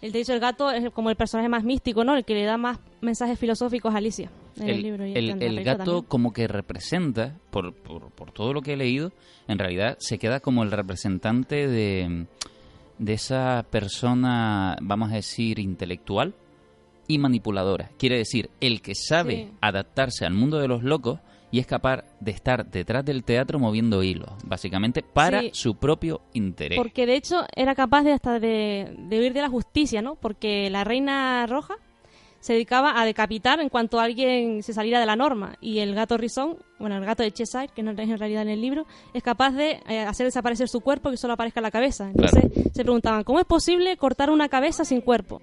El, 0.00 0.14
el 0.14 0.40
gato 0.40 0.70
es 0.70 0.90
como 0.90 1.10
el 1.10 1.16
personaje 1.16 1.48
más 1.48 1.64
místico, 1.64 2.04
¿no? 2.04 2.14
El 2.16 2.24
que 2.24 2.34
le 2.34 2.44
da 2.44 2.56
más 2.56 2.78
mensajes 3.00 3.38
filosóficos 3.38 3.92
a 3.94 3.98
Alicia 3.98 4.30
en 4.56 4.68
el, 4.68 4.74
el, 4.76 4.82
libro. 4.82 5.06
y 5.06 5.12
el- 5.14 5.42
en 5.42 5.64
gato 5.64 5.84
también. 5.84 6.04
como 6.06 6.32
que 6.32 6.46
representa, 6.46 7.36
por, 7.50 7.74
por, 7.74 8.10
por 8.10 8.30
todo 8.32 8.52
lo 8.52 8.62
que 8.62 8.74
he 8.74 8.76
leído, 8.76 9.12
en 9.48 9.58
realidad 9.58 9.96
se 10.00 10.18
queda 10.18 10.38
como 10.40 10.62
el 10.62 10.70
representante 10.70 11.66
de, 11.66 12.26
de 12.98 13.12
esa 13.12 13.64
persona, 13.70 14.76
vamos 14.80 15.10
a 15.10 15.16
decir, 15.16 15.58
intelectual 15.58 16.34
y 17.08 17.18
manipuladora. 17.18 17.90
Quiere 17.98 18.18
decir, 18.18 18.50
el 18.60 18.82
que 18.82 18.94
sabe 18.94 19.34
Sí. 19.36 19.50
adaptarse 19.60 20.24
al 20.26 20.34
mundo 20.34 20.58
de 20.58 20.68
los 20.68 20.82
locos 20.84 21.18
y 21.50 21.58
es 21.60 21.66
capaz 21.66 22.04
de 22.20 22.30
estar 22.30 22.70
detrás 22.70 23.04
del 23.04 23.24
teatro 23.24 23.58
moviendo 23.58 24.02
hilos, 24.02 24.30
básicamente 24.44 25.02
para 25.02 25.40
Sí. 25.40 25.50
su 25.52 25.76
propio 25.76 26.20
interés. 26.34 26.76
Porque 26.78 27.06
de 27.06 27.16
hecho 27.16 27.44
era 27.56 27.74
capaz 27.74 28.02
de 28.02 28.12
hasta 28.12 28.38
de, 28.38 28.94
de 28.98 29.18
huir 29.20 29.32
de 29.32 29.40
la 29.42 29.48
justicia, 29.48 30.02
¿no? 30.02 30.14
Porque 30.16 30.68
la 30.70 30.84
reina 30.84 31.46
roja 31.46 31.76
se 32.40 32.52
dedicaba 32.52 33.00
a 33.00 33.04
decapitar 33.04 33.58
en 33.60 33.68
cuanto 33.68 33.98
alguien 33.98 34.62
se 34.62 34.72
saliera 34.72 35.00
de 35.00 35.06
la 35.06 35.16
norma. 35.16 35.56
Y 35.60 35.80
el 35.80 35.94
gato 35.94 36.16
rizón, 36.16 36.56
bueno, 36.78 36.96
el 36.96 37.04
gato 37.04 37.24
de 37.24 37.32
Cheshire, 37.32 37.68
que 37.74 37.82
no 37.82 37.90
es 37.90 37.98
en 37.98 38.16
realidad 38.18 38.42
en 38.42 38.50
el 38.50 38.60
libro, 38.60 38.86
es 39.12 39.24
capaz 39.24 39.50
de 39.52 39.80
eh, 39.88 40.00
hacer 40.00 40.24
desaparecer 40.26 40.68
su 40.68 40.80
cuerpo 40.80 41.08
y 41.08 41.12
que 41.12 41.16
solo 41.16 41.32
aparezca 41.34 41.60
la 41.60 41.72
cabeza. 41.72 42.08
Entonces 42.10 42.44
se 42.72 42.82
preguntaban, 42.84 43.24
¿cómo 43.24 43.40
es 43.40 43.44
posible 43.44 43.96
cortar 43.96 44.30
una 44.30 44.48
cabeza 44.48 44.84
sin 44.84 45.00
cuerpo? 45.00 45.42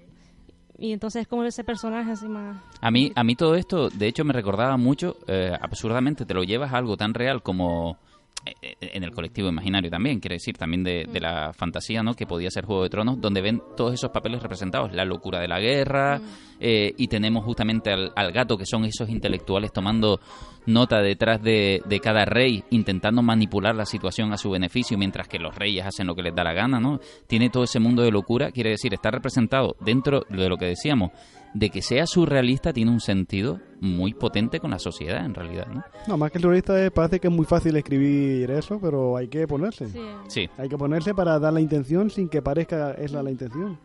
Y 0.78 0.92
entonces 0.92 1.22
es 1.22 1.28
como 1.28 1.44
ese 1.44 1.64
personaje 1.64 2.10
así 2.10 2.28
más... 2.28 2.56
A 2.80 2.90
mí, 2.90 3.12
a 3.14 3.24
mí 3.24 3.34
todo 3.34 3.54
esto, 3.54 3.88
de 3.88 4.06
hecho, 4.06 4.24
me 4.24 4.32
recordaba 4.32 4.76
mucho, 4.76 5.16
eh, 5.26 5.52
absurdamente, 5.60 6.26
te 6.26 6.34
lo 6.34 6.44
llevas 6.44 6.72
a 6.72 6.78
algo 6.78 6.96
tan 6.96 7.14
real 7.14 7.42
como 7.42 7.98
eh, 8.46 8.54
eh, 8.62 8.90
en 8.94 9.02
el 9.02 9.10
colectivo 9.10 9.48
imaginario 9.48 9.90
también, 9.90 10.20
quiere 10.20 10.36
decir, 10.36 10.56
también 10.56 10.84
de, 10.84 11.06
de 11.10 11.20
la 11.20 11.52
fantasía, 11.52 12.02
¿no? 12.02 12.14
Que 12.14 12.26
podía 12.26 12.50
ser 12.50 12.64
Juego 12.64 12.84
de 12.84 12.90
Tronos, 12.90 13.20
donde 13.20 13.40
ven 13.40 13.60
todos 13.76 13.94
esos 13.94 14.10
papeles 14.10 14.40
representados, 14.40 14.92
la 14.92 15.04
locura 15.04 15.40
de 15.40 15.48
la 15.48 15.58
guerra, 15.58 16.20
eh, 16.60 16.94
y 16.96 17.08
tenemos 17.08 17.44
justamente 17.44 17.90
al, 17.90 18.12
al 18.14 18.32
gato, 18.32 18.56
que 18.56 18.66
son 18.66 18.84
esos 18.84 19.08
intelectuales 19.08 19.72
tomando 19.72 20.20
nota 20.66 21.00
detrás 21.00 21.42
de, 21.42 21.80
de 21.88 22.00
cada 22.00 22.24
rey, 22.24 22.64
intentando 22.70 23.22
manipular 23.22 23.74
la 23.74 23.86
situación 23.86 24.32
a 24.32 24.36
su 24.36 24.50
beneficio, 24.50 24.98
mientras 24.98 25.28
que 25.28 25.38
los 25.38 25.54
reyes 25.54 25.86
hacen 25.86 26.06
lo 26.06 26.14
que 26.14 26.22
les 26.22 26.34
da 26.34 26.44
la 26.44 26.52
gana, 26.52 26.80
¿no? 26.80 27.00
Tiene 27.26 27.50
todo 27.50 27.64
ese 27.64 27.78
mundo 27.80 28.02
de 28.02 28.10
locura, 28.10 28.50
quiere 28.50 28.70
decir, 28.70 28.92
está 28.94 29.10
representado 29.10 29.76
dentro 29.80 30.22
de 30.28 30.48
lo 30.48 30.56
que 30.56 30.66
decíamos, 30.66 31.10
de 31.54 31.70
que 31.70 31.80
sea 31.80 32.06
surrealista 32.06 32.72
tiene 32.74 32.90
un 32.90 33.00
sentido 33.00 33.60
muy 33.80 34.12
potente 34.12 34.60
con 34.60 34.70
la 34.72 34.78
sociedad, 34.78 35.24
en 35.24 35.32
realidad, 35.34 35.66
¿no? 35.68 35.84
no, 36.06 36.16
más 36.18 36.30
que 36.30 36.38
el 36.38 36.42
surrealista 36.42 36.84
es- 36.84 36.90
parece 36.90 37.18
que 37.20 37.28
es 37.28 37.32
muy 37.34 37.46
fácil 37.46 37.74
escribir 37.76 38.50
eso, 38.50 38.78
pero 38.80 39.16
hay 39.16 39.28
que 39.28 39.46
ponerse. 39.46 39.86
Sí. 39.86 40.00
Sí, 40.28 40.48
Hay 40.58 40.68
que 40.68 40.76
ponerse 40.76 41.14
para 41.14 41.38
dar 41.38 41.52
la 41.54 41.60
intención 41.60 42.10
sin 42.10 42.28
que 42.28 42.42
parezca 42.42 42.92
esa 42.92 43.22
la 43.22 43.30
intención. 43.30 43.78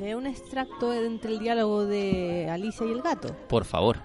Lee 0.00 0.14
un 0.14 0.26
extracto 0.26 0.92
entre 0.92 1.32
el 1.32 1.38
diálogo 1.38 1.86
de 1.86 2.48
Alicia 2.50 2.86
y 2.86 2.90
el 2.90 3.02
gato, 3.02 3.34
por 3.48 3.64
favor, 3.64 3.96
eh, 3.96 4.00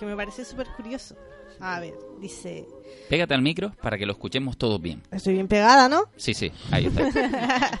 que 0.00 0.06
me 0.06 0.16
parece 0.16 0.46
súper 0.46 0.66
curioso. 0.68 1.14
A 1.60 1.78
ver, 1.78 1.94
dice... 2.18 2.66
pégate 3.10 3.34
al 3.34 3.42
micro 3.42 3.72
para 3.82 3.98
que 3.98 4.06
lo 4.06 4.12
escuchemos 4.12 4.56
todos 4.56 4.80
bien. 4.80 5.02
Estoy 5.10 5.34
bien 5.34 5.46
pegada, 5.46 5.90
¿no? 5.90 6.04
Sí, 6.16 6.32
sí, 6.32 6.50
ahí 6.70 6.86
está. 6.86 7.78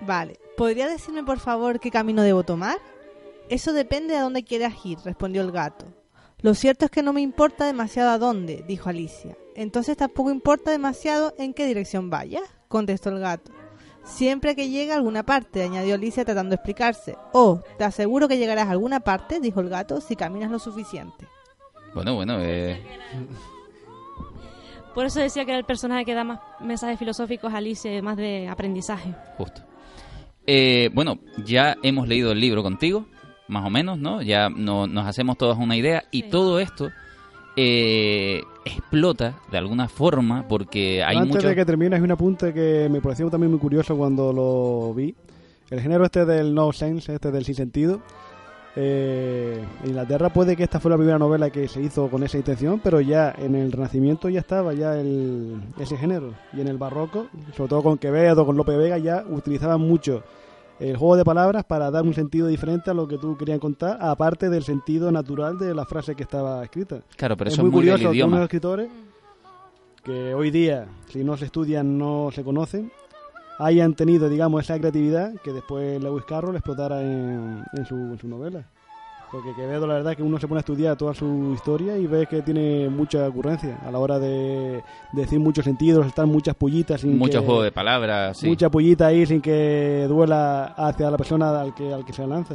Vale. 0.00 0.38
¿Podría 0.56 0.88
decirme, 0.88 1.24
por 1.24 1.40
favor, 1.40 1.80
qué 1.80 1.90
camino 1.90 2.22
debo 2.22 2.44
tomar? 2.44 2.78
Eso 3.48 3.72
depende 3.72 4.16
a 4.16 4.22
dónde 4.22 4.44
quieras 4.44 4.74
ir, 4.84 4.98
respondió 5.04 5.42
el 5.42 5.50
gato. 5.50 5.86
Lo 6.40 6.54
cierto 6.54 6.84
es 6.84 6.90
que 6.92 7.02
no 7.02 7.12
me 7.12 7.20
importa 7.20 7.66
demasiado 7.66 8.10
a 8.10 8.18
dónde, 8.18 8.64
dijo 8.68 8.88
Alicia. 8.88 9.36
Entonces 9.56 9.96
tampoco 9.96 10.30
importa 10.30 10.70
demasiado 10.70 11.34
en 11.38 11.52
qué 11.52 11.66
dirección 11.66 12.10
vaya, 12.10 12.42
contestó 12.68 13.10
el 13.10 13.18
gato. 13.18 13.50
Siempre 14.06 14.54
que 14.54 14.68
llegue 14.70 14.92
a 14.92 14.96
alguna 14.96 15.24
parte, 15.24 15.62
añadió 15.62 15.94
Alicia 15.96 16.24
tratando 16.24 16.50
de 16.50 16.54
explicarse. 16.56 17.16
Oh, 17.32 17.60
te 17.76 17.84
aseguro 17.84 18.28
que 18.28 18.38
llegarás 18.38 18.68
a 18.68 18.70
alguna 18.70 19.00
parte, 19.00 19.40
dijo 19.40 19.60
el 19.60 19.68
gato, 19.68 20.00
si 20.00 20.16
caminas 20.16 20.50
lo 20.50 20.58
suficiente. 20.58 21.26
Bueno, 21.92 22.14
bueno, 22.14 22.38
eh, 22.40 22.80
Por 24.94 25.04
eso 25.06 25.20
decía 25.20 25.44
que 25.44 25.50
era 25.50 25.58
el 25.58 25.64
personaje 25.66 26.04
que 26.04 26.14
da 26.14 26.24
más 26.24 26.40
mensajes 26.60 26.98
filosóficos 26.98 27.52
a 27.52 27.58
Alicia 27.58 27.94
y 27.96 28.00
más 28.02 28.16
de 28.16 28.48
aprendizaje. 28.48 29.14
justo. 29.36 29.62
Eh, 30.46 30.90
bueno, 30.94 31.18
ya 31.44 31.76
hemos 31.82 32.06
leído 32.06 32.30
el 32.30 32.40
libro 32.40 32.62
contigo, 32.62 33.06
más 33.48 33.66
o 33.66 33.70
menos, 33.70 33.98
¿no? 33.98 34.22
Ya 34.22 34.48
no- 34.48 34.86
nos 34.86 35.04
hacemos 35.06 35.36
todas 35.36 35.58
una 35.58 35.76
idea 35.76 36.04
y 36.12 36.24
todo 36.30 36.60
esto 36.60 36.90
eh, 37.56 38.42
explota 38.64 39.34
de 39.50 39.58
alguna 39.58 39.88
forma 39.88 40.46
porque 40.46 41.02
hay 41.02 41.16
Antes 41.16 41.36
mucho... 41.36 41.48
de 41.48 41.54
que 41.54 41.64
termine, 41.64 41.96
hay 41.96 42.02
un 42.02 42.12
apunte 42.12 42.52
que 42.52 42.88
me 42.90 43.00
pareció 43.00 43.30
también 43.30 43.50
muy 43.50 43.60
curioso 43.60 43.96
cuando 43.96 44.32
lo 44.32 44.94
vi. 44.94 45.14
El 45.70 45.80
género 45.80 46.04
este 46.04 46.24
del 46.24 46.54
no 46.54 46.72
sense, 46.72 47.14
este 47.14 47.32
del 47.32 47.44
sin 47.44 47.56
sentido, 47.56 48.00
eh, 48.78 49.64
en 49.82 49.88
Inglaterra 49.88 50.28
puede 50.28 50.54
que 50.54 50.62
esta 50.62 50.78
fue 50.78 50.90
la 50.90 50.98
primera 50.98 51.18
novela 51.18 51.48
que 51.48 51.66
se 51.66 51.80
hizo 51.80 52.08
con 52.08 52.22
esa 52.22 52.36
intención, 52.36 52.78
pero 52.84 53.00
ya 53.00 53.34
en 53.38 53.54
el 53.54 53.72
Renacimiento 53.72 54.28
ya 54.28 54.40
estaba 54.40 54.74
ya 54.74 54.98
el, 54.98 55.60
ese 55.80 55.96
género. 55.96 56.34
Y 56.52 56.60
en 56.60 56.68
el 56.68 56.76
Barroco, 56.76 57.28
sobre 57.56 57.70
todo 57.70 57.82
con 57.82 57.98
Quevedo, 57.98 58.44
con 58.44 58.56
Lope 58.56 58.76
Vega, 58.76 58.98
ya 58.98 59.24
utilizaban 59.28 59.80
mucho 59.80 60.22
el 60.78 60.96
juego 60.96 61.16
de 61.16 61.24
palabras 61.24 61.64
para 61.64 61.90
dar 61.90 62.04
un 62.04 62.14
sentido 62.14 62.46
diferente 62.48 62.90
a 62.90 62.94
lo 62.94 63.08
que 63.08 63.18
tú 63.18 63.36
querías 63.36 63.58
contar, 63.58 63.98
aparte 64.00 64.50
del 64.50 64.62
sentido 64.62 65.10
natural 65.10 65.58
de 65.58 65.74
la 65.74 65.84
frase 65.84 66.14
que 66.14 66.22
estaba 66.22 66.62
escrita. 66.62 67.00
Claro, 67.16 67.36
pero 67.36 67.48
es 67.48 67.54
eso 67.54 67.62
muy 67.62 67.70
es 67.70 67.72
muy 67.72 67.84
del 67.84 67.94
curioso 67.94 68.12
que 68.12 68.24
unos 68.24 68.42
escritores 68.42 68.88
que 70.04 70.34
hoy 70.34 70.50
día, 70.50 70.86
si 71.08 71.24
no 71.24 71.36
se 71.36 71.46
estudian, 71.46 71.98
no 71.98 72.30
se 72.32 72.44
conocen, 72.44 72.92
hayan 73.58 73.94
tenido, 73.94 74.28
digamos, 74.28 74.62
esa 74.62 74.78
creatividad 74.78 75.34
que 75.42 75.52
después 75.52 76.00
Lewis 76.02 76.24
Carroll 76.24 76.54
explotara 76.54 77.00
en, 77.00 77.64
en 77.72 77.86
su, 77.86 77.94
en 77.94 78.18
su 78.18 78.28
novela. 78.28 78.66
Porque 79.32 79.52
Quevedo, 79.54 79.86
la 79.86 79.94
verdad, 79.94 80.12
es 80.12 80.16
que 80.16 80.22
uno 80.22 80.38
se 80.38 80.46
pone 80.46 80.58
a 80.58 80.60
estudiar 80.60 80.96
toda 80.96 81.12
su 81.12 81.52
historia 81.52 81.98
y 81.98 82.06
ve 82.06 82.26
que 82.26 82.42
tiene 82.42 82.88
mucha 82.88 83.26
ocurrencia 83.28 83.76
a 83.84 83.90
la 83.90 83.98
hora 83.98 84.18
de, 84.20 84.82
de 85.12 85.20
decir 85.20 85.40
muchos 85.40 85.64
sentidos, 85.64 86.06
estar 86.06 86.26
muchas 86.26 86.54
pullitas 86.54 87.00
sin 87.00 87.18
Mucho 87.18 87.40
que- 87.40 87.46
juego 87.46 87.62
de 87.62 87.72
palabras, 87.72 88.38
sí. 88.38 88.46
mucha 88.46 88.70
pullita 88.70 89.08
ahí 89.08 89.26
sin 89.26 89.40
que 89.40 90.06
duela 90.08 90.66
hacia 90.76 91.10
la 91.10 91.16
persona 91.16 91.60
al 91.60 91.74
que, 91.74 91.92
al 91.92 92.04
que 92.04 92.12
se 92.12 92.26
lance. 92.26 92.54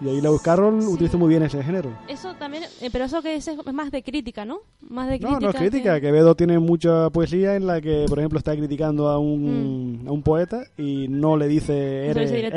Y 0.00 0.08
ahí 0.08 0.20
Lewis 0.20 0.42
Carroll 0.42 0.80
utiliza 0.88 1.16
muy 1.16 1.28
bien 1.28 1.42
ese 1.44 1.62
género. 1.62 1.90
Eso 2.08 2.34
también, 2.34 2.64
eh, 2.80 2.88
pero 2.92 3.04
eso 3.04 3.22
que 3.22 3.36
es, 3.36 3.46
es 3.46 3.72
más 3.72 3.90
de 3.92 4.02
crítica, 4.02 4.44
¿no? 4.44 4.58
Más 4.88 5.08
de 5.08 5.18
No, 5.20 5.28
crítica. 5.28 5.40
no 5.40 5.50
es 5.50 5.56
crítica. 5.56 5.94
que- 5.96 6.00
Quevedo 6.08 6.34
tiene 6.34 6.58
mucha 6.58 7.10
poesía 7.10 7.54
en 7.54 7.66
la 7.66 7.80
que, 7.80 8.06
por 8.08 8.18
ejemplo, 8.18 8.38
está 8.38 8.56
criticando 8.56 9.08
a 9.08 9.18
un, 9.18 10.04
a 10.06 10.10
un 10.12 10.22
poeta 10.22 10.64
y 10.76 11.06
no 11.08 11.36
le 11.36 11.46
dice 11.46 12.08
eres 12.08 12.30
dice 12.32 12.50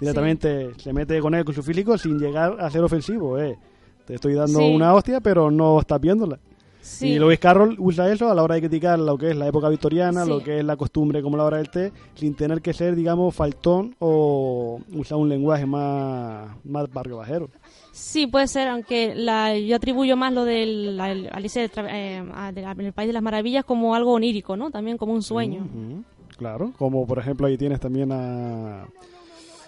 directamente. 0.00 0.48
Directamente 0.58 0.82
se 0.82 0.92
mete 0.92 1.20
con 1.20 1.34
él, 1.34 1.44
con 1.44 1.54
su 1.54 1.62
físico, 1.62 1.96
sin 1.98 2.18
llegar 2.18 2.56
a 2.60 2.70
ser 2.70 2.82
ofensivo. 2.82 3.38
Eh. 3.38 3.56
Te 4.06 4.14
estoy 4.14 4.34
dando 4.34 4.58
Sí. 4.58 4.74
una 4.74 4.92
hostia, 4.94 5.20
pero 5.20 5.50
no 5.50 5.80
estás 5.80 6.00
viéndola. 6.00 6.38
Sí. 6.82 7.12
Y 7.12 7.18
Lewis 7.18 7.38
Carroll 7.38 7.76
usa 7.78 8.12
eso 8.12 8.30
a 8.30 8.34
la 8.34 8.42
hora 8.42 8.56
de 8.56 8.60
criticar 8.60 8.98
lo 8.98 9.16
que 9.16 9.30
es 9.30 9.36
la 9.36 9.46
época 9.48 9.70
victoriana, 9.70 10.24
Sí. 10.24 10.28
lo 10.28 10.40
que 10.42 10.58
es 10.58 10.64
la 10.66 10.76
costumbre 10.76 11.22
como 11.22 11.38
la 11.38 11.44
hora 11.44 11.56
del 11.56 11.70
té, 11.70 11.92
sin 12.14 12.34
tener 12.34 12.60
que 12.60 12.74
ser, 12.74 12.94
digamos, 12.94 13.34
faltón 13.34 13.96
o 14.00 14.78
usar 14.92 15.16
un 15.16 15.30
lenguaje 15.30 15.64
más, 15.64 16.50
más 16.62 16.92
barrio 16.92 17.16
bajero. 17.16 17.48
Sí, 17.92 18.26
puede 18.26 18.48
ser, 18.48 18.68
aunque 18.68 19.14
la, 19.14 19.56
yo 19.56 19.76
atribuyo 19.76 20.14
más 20.18 20.34
lo 20.34 20.44
del 20.44 20.98
la- 20.98 21.10
el- 21.10 21.30
Alicia 21.32 21.64
Tra- 21.70 21.88
eh, 21.90 22.22
a- 22.34 22.52
de 22.52 22.60
la- 22.60 22.72
el 22.72 22.92
País 22.92 23.06
de 23.06 23.12
las 23.14 23.22
Maravillas 23.22 23.64
como 23.64 23.94
algo 23.94 24.12
onírico, 24.12 24.54
¿no? 24.54 24.70
También 24.70 24.98
como 24.98 25.14
un 25.14 25.22
sueño. 25.22 25.66
Claro, 26.36 26.72
como 26.76 27.06
por 27.06 27.18
ejemplo 27.18 27.46
ahí 27.46 27.56
tienes 27.56 27.80
también 27.80 28.12
a... 28.12 28.84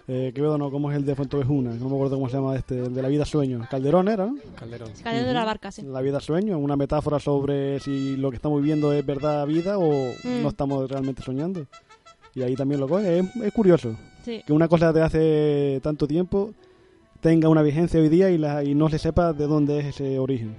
Eh, 0.08 0.30
Quevedo 0.34 0.56
no, 0.56 0.70
¿cómo 0.70 0.90
es 0.92 0.96
el 0.96 1.04
de 1.04 1.16
Fuentevejuna? 1.16 1.74
No 1.74 1.88
me 1.88 1.94
acuerdo 1.96 2.14
cómo 2.16 2.28
se 2.28 2.36
llama 2.36 2.54
este, 2.56 2.78
el 2.78 2.94
de 2.94 3.02
la 3.02 3.08
vida 3.08 3.24
sueño. 3.24 3.66
Calderón 3.68 4.08
era, 4.08 4.26
¿no? 4.26 4.36
Calderón. 4.54 4.90
Cayendo 5.02 5.28
de 5.28 5.34
la 5.34 5.44
barca, 5.44 5.72
sí. 5.72 5.82
La 5.82 6.00
vida 6.00 6.20
sueño, 6.20 6.58
una 6.58 6.76
metáfora 6.76 7.18
sobre 7.18 7.80
si 7.80 8.16
lo 8.16 8.30
que 8.30 8.36
estamos 8.36 8.60
viviendo 8.62 8.92
es 8.92 9.04
verdad 9.04 9.44
vida 9.46 9.78
o 9.78 9.90
Mm. 10.22 10.42
no 10.42 10.48
estamos 10.48 10.88
realmente 10.88 11.22
soñando. 11.22 11.66
Y 12.36 12.42
ahí 12.42 12.54
también 12.54 12.80
lo 12.80 12.88
coge. 12.88 13.18
Es, 13.18 13.36
es 13.36 13.52
curioso 13.52 13.96
Sí. 14.24 14.42
que 14.46 14.52
una 14.52 14.68
cosa 14.68 14.92
de 14.92 15.02
hace 15.02 15.80
tanto 15.82 16.06
tiempo 16.06 16.52
tenga 17.20 17.48
una 17.48 17.62
vigencia 17.62 17.98
hoy 17.98 18.08
día 18.08 18.30
y, 18.30 18.38
la, 18.38 18.62
y 18.62 18.74
no 18.76 18.88
se 18.88 18.98
sepa 18.98 19.32
de 19.32 19.46
dónde 19.48 19.80
es 19.80 19.86
ese 19.86 20.20
origen. 20.20 20.54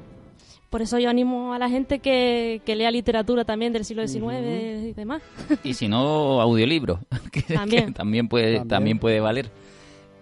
Por 0.69 0.81
eso 0.81 0.99
yo 0.99 1.09
animo 1.09 1.53
a 1.53 1.59
la 1.59 1.69
gente 1.69 1.99
que, 1.99 2.61
que 2.65 2.75
lea 2.75 2.91
literatura 2.91 3.45
también 3.45 3.71
del 3.71 3.85
siglo 3.85 4.05
XIX 4.07 4.89
y 4.89 4.93
demás. 4.93 5.21
Y 5.63 5.73
si 5.73 5.87
no, 5.87 6.41
audiolibro, 6.41 6.99
que, 7.31 7.41
que 7.43 7.53
También. 7.53 7.93
también 7.93 8.27
puede, 8.27 8.45
También. 8.57 8.67
también 8.67 8.99
puede 8.99 9.19
valer. 9.21 9.49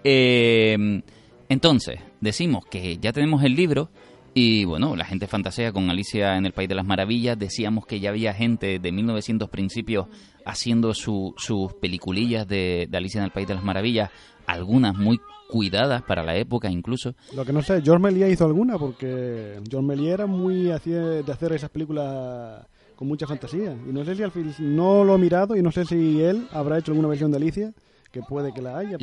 Eh, 0.04 1.02
entonces, 1.50 2.00
decimos 2.22 2.66
que 2.66 2.98
ya 2.98 3.12
tenemos 3.14 3.44
el 3.44 3.56
libro 3.56 3.90
y 4.34 4.66
bueno, 4.66 4.96
la 4.96 5.06
gente 5.06 5.28
fantasea 5.28 5.72
con 5.72 5.90
Alicia 5.90 6.36
en 6.38 6.46
el 6.46 6.52
País 6.52 6.70
de 6.70 6.76
las 6.76 6.86
Maravillas. 6.86 7.40
Decíamos 7.40 7.86
que 7.86 8.00
ya 8.00 8.10
había 8.10 8.34
gente 8.34 8.80
de 8.80 8.92
1900 8.92 9.50
principios 9.50 10.08
haciendo 10.46 10.94
su- 10.94 11.34
sus 11.38 11.74
peliculillas 11.74 12.48
de, 12.48 12.88
de 12.90 12.98
Alicia 12.98 13.20
en 13.20 13.26
el 13.26 13.32
País 13.32 13.48
de 13.48 13.56
las 13.56 13.64
Maravillas, 13.64 14.12
algunas 14.46 14.96
muy 14.96 15.20
cuidadas 15.48 16.02
para 16.04 16.24
la 16.24 16.36
época 16.36 16.70
incluso. 16.70 17.14
Lo 17.36 17.46
que 17.46 17.54
no 17.54 17.62
sé, 17.62 17.82
George 17.82 18.02
Méliès 18.02 18.32
hizo 18.34 18.46
alguna 18.46 18.78
porque 18.78 19.60
George 19.70 19.86
Méliès 19.88 20.14
era 20.14 20.26
muy 20.26 20.72
así 20.72 20.90
de 20.92 21.24
hacer 21.32 21.54
esas 21.54 21.70
películas 21.70 22.66
con 22.96 23.08
mucha 23.08 23.28
fantasía. 23.28 23.74
Y 23.88 23.92
no 23.94 24.04
sé 24.06 24.16
si 24.16 24.24
al 24.24 24.32
fin, 24.32 24.54
no 24.60 25.04
lo 25.04 25.16
he 25.16 25.18
mirado 25.18 25.56
y 25.56 25.62
no 25.62 25.72
sé 25.72 25.86
si 25.86 26.22
él 26.22 26.48
habrá 26.52 26.78
hecho 26.80 26.92
alguna 26.92 27.10
versión 27.10 27.30
de 27.32 27.38
Alicia, 27.38 27.74
que 28.12 28.22
puede 28.22 28.54
que 28.54 28.62
la 28.62 28.78
haya. 28.78 28.98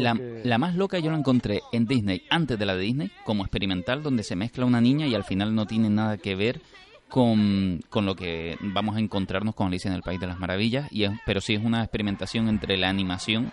La 0.44 0.56
más 0.58 0.74
loca 0.74 0.98
yo 0.98 1.10
la 1.10 1.18
encontré 1.18 1.60
en 1.72 1.86
Disney, 1.86 2.22
antes 2.30 2.58
de 2.58 2.64
la 2.66 2.74
de 2.74 2.82
Disney, 2.82 3.10
como 3.26 3.42
experimental, 3.44 4.02
donde 4.02 4.22
se 4.22 4.34
mezcla 4.36 4.64
una 4.64 4.80
niña 4.80 5.06
y 5.06 5.14
al 5.14 5.24
final 5.24 5.54
no 5.54 5.66
tiene 5.66 5.90
nada 5.90 6.16
que 6.16 6.34
ver 6.34 6.60
con, 7.10 7.80
con 7.90 8.06
lo 8.06 8.16
que 8.16 8.56
vamos 8.60 8.96
a 8.96 9.00
encontrarnos 9.00 9.54
con 9.54 9.66
Alicia 9.66 9.88
en 9.90 9.94
el 9.96 10.02
País 10.02 10.18
de 10.18 10.26
las 10.26 10.38
Maravillas, 10.38 10.90
y 10.90 11.04
es- 11.04 11.10
pero 11.26 11.42
sí 11.42 11.54
es 11.54 11.62
una 11.62 11.82
experimentación 11.82 12.48
entre 12.48 12.78
la 12.78 12.88
animación 12.88 13.52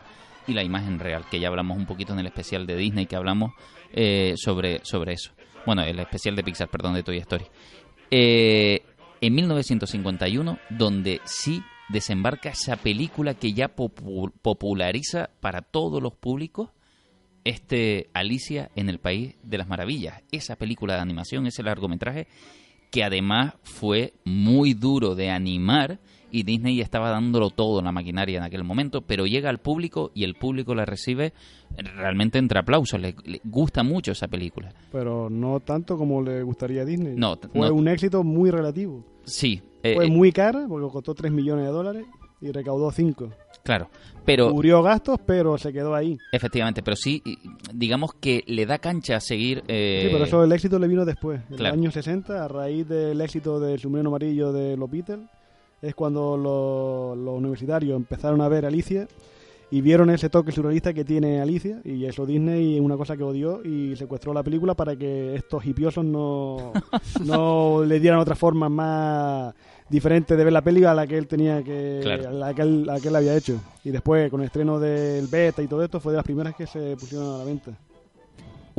y 0.49 0.53
la 0.53 0.63
imagen 0.63 0.99
real, 0.99 1.25
que 1.29 1.39
ya 1.39 1.47
hablamos 1.47 1.77
un 1.77 1.85
poquito 1.85 2.13
en 2.13 2.19
el 2.19 2.27
especial 2.27 2.65
de 2.65 2.75
Disney, 2.75 3.05
que 3.05 3.15
hablamos 3.15 3.53
eh, 3.93 4.33
sobre, 4.37 4.79
sobre 4.83 5.13
eso. 5.13 5.31
Bueno, 5.65 5.83
el 5.83 5.99
especial 5.99 6.35
de 6.35 6.43
Pixar, 6.43 6.69
perdón, 6.69 6.93
de 6.95 7.03
Toy 7.03 7.17
Story. 7.17 7.45
Eh, 8.11 8.81
en 9.21 9.35
1951, 9.35 10.57
donde 10.69 11.21
sí 11.25 11.61
desembarca 11.89 12.49
esa 12.49 12.75
película 12.77 13.33
que 13.33 13.53
ya 13.53 13.75
popu- 13.75 14.31
populariza 14.41 15.29
para 15.39 15.61
todos 15.61 16.01
los 16.01 16.13
públicos 16.13 16.69
este 17.43 18.09
Alicia 18.13 18.69
en 18.75 18.89
el 18.89 18.99
País 18.99 19.35
de 19.43 19.57
las 19.57 19.67
Maravillas. 19.67 20.21
Esa 20.31 20.55
película 20.55 20.95
de 20.95 21.01
animación, 21.01 21.47
ese 21.47 21.63
largometraje, 21.63 22.27
que 22.91 23.03
además 23.03 23.53
fue 23.63 24.13
muy 24.23 24.73
duro 24.73 25.15
de 25.15 25.29
animar 25.29 25.99
y 26.31 26.43
Disney 26.43 26.81
estaba 26.81 27.09
dándolo 27.09 27.49
todo 27.49 27.79
en 27.79 27.85
la 27.85 27.91
maquinaria 27.91 28.37
en 28.37 28.43
aquel 28.43 28.63
momento, 28.63 29.01
pero 29.01 29.25
llega 29.25 29.49
al 29.49 29.59
público 29.59 30.11
y 30.13 30.23
el 30.23 30.35
público 30.35 30.75
la 30.75 30.85
recibe 30.85 31.33
realmente 31.95 32.37
entre 32.39 32.59
aplausos. 32.59 32.99
Le, 32.99 33.15
le 33.25 33.41
gusta 33.43 33.83
mucho 33.83 34.11
esa 34.11 34.27
película. 34.27 34.73
Pero 34.91 35.29
no 35.29 35.59
tanto 35.59 35.97
como 35.97 36.21
le 36.21 36.43
gustaría 36.43 36.81
a 36.81 36.85
Disney. 36.85 37.13
No, 37.15 37.37
Fue 37.53 37.67
no. 37.69 37.73
un 37.73 37.87
éxito 37.87 38.23
muy 38.23 38.51
relativo. 38.51 39.03
Sí, 39.23 39.61
eh, 39.83 39.95
Fue 39.95 40.05
eh, 40.05 40.09
muy 40.09 40.31
cara 40.31 40.65
porque 40.67 40.91
costó 40.91 41.13
3 41.13 41.31
millones 41.31 41.65
de 41.65 41.71
dólares 41.71 42.05
y 42.41 42.51
recaudó 42.51 42.91
5. 42.91 43.29
claro. 43.63 43.89
Pero 44.25 44.51
Cubrió 44.51 44.83
gastos, 44.83 45.17
pero 45.25 45.57
se 45.57 45.73
quedó 45.73 45.95
ahí. 45.95 46.15
Efectivamente, 46.31 46.83
pero 46.83 46.95
sí, 46.95 47.23
digamos 47.73 48.13
que 48.13 48.43
le 48.45 48.67
da 48.67 48.77
cancha 48.77 49.15
a 49.15 49.19
seguir. 49.19 49.63
eh, 49.67 50.01
Sí, 50.05 50.09
pero 50.11 50.25
eso 50.25 50.43
el 50.43 50.51
éxito 50.51 50.77
le 50.77 50.87
vino 50.87 51.03
después. 51.03 51.41
En 51.49 51.57
claro. 51.57 51.75
los 51.75 51.81
años 51.81 51.93
60, 51.95 52.45
a 52.45 52.47
raíz 52.47 52.87
del 52.87 53.19
éxito 53.21 53.59
del 53.59 53.79
submarino 53.79 54.09
amarillo 54.09 54.51
de 54.51 54.77
los 54.77 54.89
Beatles, 54.91 55.21
es 55.81 55.95
cuando 55.95 56.35
los, 56.37 57.17
los 57.17 57.37
universitarios 57.37 57.95
empezaron 57.95 58.41
a 58.41 58.47
ver 58.47 58.65
Alicia 58.65 59.07
y 59.71 59.81
vieron 59.81 60.09
ese 60.09 60.29
toque 60.29 60.51
surrealista 60.51 60.93
que 60.93 61.05
tiene 61.05 61.41
Alicia 61.41 61.79
y 61.85 62.05
eso 62.05 62.25
Disney 62.25 62.75
es 62.75 62.81
una 62.81 62.97
cosa 62.97 63.15
que 63.15 63.23
odió 63.23 63.63
y 63.63 63.95
secuestró 63.95 64.33
la 64.33 64.41
película 64.41 64.73
para 64.73 64.95
que 64.95 65.35
estos 65.35 65.63
hipiosos 65.65 66.03
no, 66.03 66.73
no 67.25 67.83
le 67.85 67.99
dieran 67.99 68.19
otra 68.19 68.35
forma 68.35 68.67
más 68.67 69.53
diferente 69.87 70.35
de 70.35 70.43
ver 70.43 70.53
la 70.53 70.61
peli 70.63 70.83
a 70.85 70.93
la 70.93 71.05
que 71.07 71.17
él 71.17 71.27
tenía 71.27 71.63
que 71.63 71.99
Claro. 72.01 72.29
a 72.29 72.31
la 72.31 72.53
que 72.53 72.61
él, 72.63 72.87
a 72.89 72.93
la 72.93 72.99
que 72.99 73.07
él 73.09 73.15
había 73.15 73.35
hecho 73.35 73.59
y 73.83 73.91
después 73.91 74.29
con 74.31 74.41
el 74.41 74.47
estreno 74.47 74.79
del 74.79 75.27
beta 75.27 75.61
y 75.61 75.67
todo 75.67 75.83
esto 75.83 75.99
fue 75.99 76.13
de 76.13 76.17
las 76.17 76.25
primeras 76.25 76.55
que 76.55 76.65
se 76.65 76.95
pusieron 76.97 77.35
a 77.35 77.37
la 77.37 77.43
venta 77.43 77.71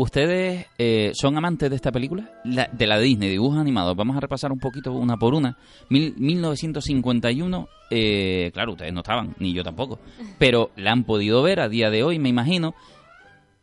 ¿Ustedes 0.02 0.64
eh, 0.78 1.10
son 1.12 1.36
amantes 1.36 1.68
de 1.68 1.76
esta 1.76 1.92
película? 1.92 2.30
La- 2.44 2.70
de 2.72 2.86
la 2.86 2.98
Disney, 2.98 3.28
dibujos 3.28 3.58
animados. 3.58 3.94
Vamos 3.94 4.16
a 4.16 4.20
repasar 4.20 4.50
un 4.50 4.58
poquito 4.58 4.92
una 4.92 5.18
por 5.18 5.34
una. 5.34 5.58
Mil- 5.90 6.14
1951, 6.16 7.68
eh, 7.90 8.50
claro, 8.54 8.72
ustedes 8.72 8.94
no 8.94 9.00
estaban, 9.00 9.34
ni 9.38 9.52
yo 9.52 9.62
tampoco. 9.62 9.98
Pero 10.38 10.70
la 10.76 10.92
han 10.92 11.04
podido 11.04 11.42
ver 11.42 11.60
a 11.60 11.68
día 11.68 11.90
de 11.90 12.02
hoy, 12.02 12.18
me 12.18 12.30
imagino. 12.30 12.74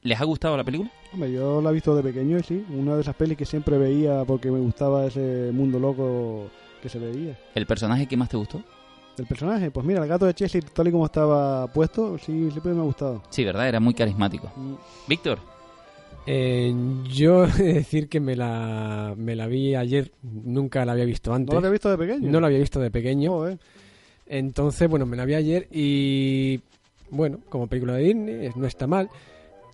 ¿Les 0.03 0.21
ha 0.21 0.25
gustado 0.25 0.55
la 0.55 0.63
película? 0.63 0.91
Hombre, 1.11 1.31
yo 1.33 1.59
la 1.59 1.71
he 1.71 1.73
visto 1.73 1.95
de 1.95 2.03
pequeño 2.03 2.37
sí, 2.43 2.63
una 2.69 2.93
de 2.93 3.01
esas 3.01 3.15
pelis 3.15 3.35
que 3.35 3.45
siempre 3.45 3.79
veía 3.79 4.23
porque 4.23 4.51
me 4.51 4.59
gustaba 4.59 5.07
ese 5.07 5.49
mundo 5.51 5.79
loco 5.79 6.51
que 6.83 6.87
se 6.89 6.99
veía. 6.99 7.35
¿El 7.55 7.65
personaje 7.65 8.05
que 8.05 8.15
más 8.15 8.29
te 8.29 8.37
gustó? 8.37 8.61
El 9.17 9.25
personaje, 9.25 9.71
pues 9.71 9.83
mira, 9.87 10.03
el 10.03 10.07
gato 10.07 10.27
de 10.27 10.35
Chelsea, 10.35 10.61
tal 10.71 10.87
y 10.87 10.91
como 10.91 11.05
estaba 11.07 11.65
puesto, 11.73 12.19
sí, 12.19 12.51
siempre 12.51 12.73
me 12.73 12.81
ha 12.81 12.83
gustado. 12.83 13.23
Sí, 13.31 13.43
¿verdad? 13.43 13.67
Era 13.67 13.79
muy 13.79 13.95
carismático. 13.95 14.51
Mm, 14.55 14.73
Víctor, 15.07 15.39
Eh, 16.27 16.73
yo 17.09 17.45
he 17.59 17.63
de 17.63 17.73
decir 17.73 18.09
que 18.09 18.19
me 18.19 18.35
la, 18.35 19.13
me 19.17 19.35
la 19.35 19.47
vi 19.47 19.75
ayer, 19.75 20.11
nunca 20.21 20.85
la 20.85 20.91
había 20.91 21.05
visto 21.05 21.31
¿No 21.31 21.37
antes. 21.37 21.53
lo 21.53 21.59
había 21.59 21.71
visto 21.71 21.89
de 21.89 21.97
pequeño? 21.97 22.29
No 22.29 22.39
la 22.39 22.47
había 22.47 22.59
visto 22.59 22.79
de 22.79 22.91
pequeño. 22.91 23.57
Entonces, 24.27 24.89
bueno, 24.89 25.05
me 25.05 25.15
la 25.15 25.25
vi 25.25 25.35
ayer 25.35 25.67
y, 25.71 26.59
bueno, 27.09 27.39
como 27.49 27.67
película 27.67 27.93
de 27.93 28.03
Disney, 28.03 28.49
no 28.55 28.67
está 28.67 28.85
mal. 28.87 29.09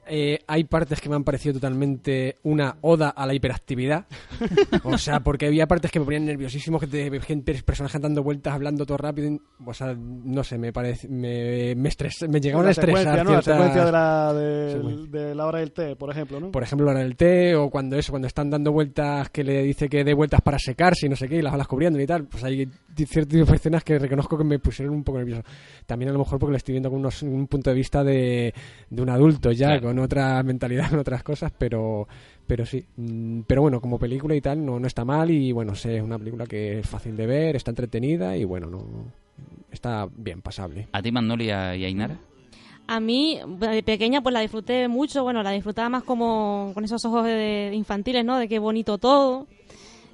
Eh, 0.07 0.39
hay 0.47 0.65
partes 0.65 0.99
que 0.99 1.09
me 1.09 1.15
han 1.15 1.23
parecido 1.23 1.53
totalmente 1.55 2.37
una 2.43 2.75
oda 2.81 3.09
a 3.09 3.25
la 3.25 3.33
hiperactividad. 3.33 4.05
o 4.83 4.97
sea, 4.97 5.21
porque 5.21 5.47
había 5.47 5.67
partes 5.67 5.91
que 5.91 5.99
me 5.99 6.05
ponían 6.05 6.25
nerviosísimo, 6.25 6.79
que 6.79 7.19
gente, 7.21 7.53
personajes 7.63 8.01
dando 8.01 8.21
vueltas, 8.23 8.53
hablando 8.53 8.85
todo 8.85 8.97
rápido. 8.97 9.39
O 9.65 9.73
sea, 9.73 9.95
no 9.97 10.43
sé, 10.43 10.57
me 10.57 10.73
parece, 10.73 11.07
me, 11.07 11.73
me, 11.75 11.89
estres, 11.89 12.25
me 12.29 12.39
llegaban 12.41 12.65
la 12.65 12.69
a 12.69 12.71
estresar. 12.71 13.03
secuencia, 13.19 13.23
¿no? 13.23 13.31
La 13.31 13.41
ciertas- 13.41 13.55
secuencia 13.55 13.85
de 13.85 13.91
la, 13.91 14.33
de, 14.33 15.07
de 15.07 15.35
la 15.35 15.45
hora 15.45 15.59
del 15.59 15.71
té, 15.71 15.95
por 15.95 16.09
ejemplo, 16.11 16.39
¿no? 16.39 16.51
Por 16.51 16.63
ejemplo, 16.63 16.91
la 16.91 16.99
del 16.99 17.15
té, 17.15 17.55
o 17.55 17.69
cuando 17.69 17.95
eso, 17.97 18.11
cuando 18.11 18.27
están 18.27 18.49
dando 18.49 18.71
vueltas, 18.71 19.29
que 19.29 19.43
le 19.43 19.63
dice 19.63 19.87
que 19.89 20.03
dé 20.03 20.13
vueltas 20.13 20.41
para 20.41 20.59
secarse 20.59 21.05
y 21.05 21.09
no 21.09 21.15
sé 21.15 21.27
qué, 21.29 21.37
y 21.37 21.41
las 21.41 21.53
balas 21.53 21.67
cubriendo 21.67 21.99
y 22.01 22.05
tal. 22.05 22.25
Pues 22.25 22.43
hay 22.43 22.65
de 22.95 23.53
escenas 23.55 23.83
que 23.83 23.97
reconozco 23.97 24.37
que 24.37 24.43
me 24.43 24.59
pusieron 24.59 24.93
un 24.93 25.03
poco 25.03 25.17
nervioso. 25.19 25.43
También 25.85 26.09
a 26.09 26.13
lo 26.13 26.19
mejor 26.19 26.37
porque 26.39 26.51
lo 26.51 26.57
estoy 26.57 26.73
viendo 26.73 26.89
con 26.89 26.99
unos- 26.99 27.23
un 27.23 27.47
punto 27.47 27.69
de 27.69 27.75
vista 27.75 28.03
de, 28.03 28.53
de 28.89 29.01
un 29.01 29.09
adulto 29.09 29.51
ya, 29.51 29.67
Claro. 29.67 29.81
con 29.87 29.92
otra 29.99 30.41
mentalidad, 30.43 30.89
con 30.89 30.99
otras 30.99 31.23
cosas, 31.23 31.51
pero 31.57 32.07
pero 32.47 32.65
sí. 32.65 32.85
Mm, 32.97 33.41
Pero 33.47 33.61
bueno, 33.61 33.81
como 33.81 33.99
película 33.99 34.35
y 34.35 34.41
tal, 34.41 34.65
no, 34.65 34.79
no 34.79 34.87
está 34.87 35.05
mal 35.05 35.31
y 35.31 35.51
bueno, 35.51 35.75
sé, 35.75 35.97
es 35.97 36.03
una 36.03 36.19
película 36.19 36.45
que 36.45 36.79
es 36.79 36.89
fácil 36.89 37.15
de 37.15 37.25
ver, 37.25 37.55
está 37.55 37.71
entretenida 37.71 38.35
y 38.37 38.43
bueno, 38.43 38.67
no 38.67 38.83
está 39.71 40.07
bien 40.15 40.41
pasable. 40.41 40.87
¿A 40.91 41.01
ti, 41.01 41.11
Magnolia 41.11 41.75
y 41.75 41.85
Ainara? 41.85 42.19
A 42.85 42.99
mí, 42.99 43.39
de 43.59 43.81
pequeña, 43.81 44.21
pues 44.21 44.33
la 44.33 44.41
disfruté 44.41 44.87
mucho. 44.87 45.23
Bueno, 45.23 45.41
la 45.41 45.51
disfrutaba 45.51 45.89
más 45.89 46.03
como 46.03 46.71
con 46.73 46.83
esos 46.83 47.03
ojos 47.05 47.23
de, 47.25 47.71
infantiles, 47.73 48.25
¿no? 48.25 48.37
De 48.37 48.47
qué 48.47 48.59
bonito 48.59 48.97
todo. 48.97 49.47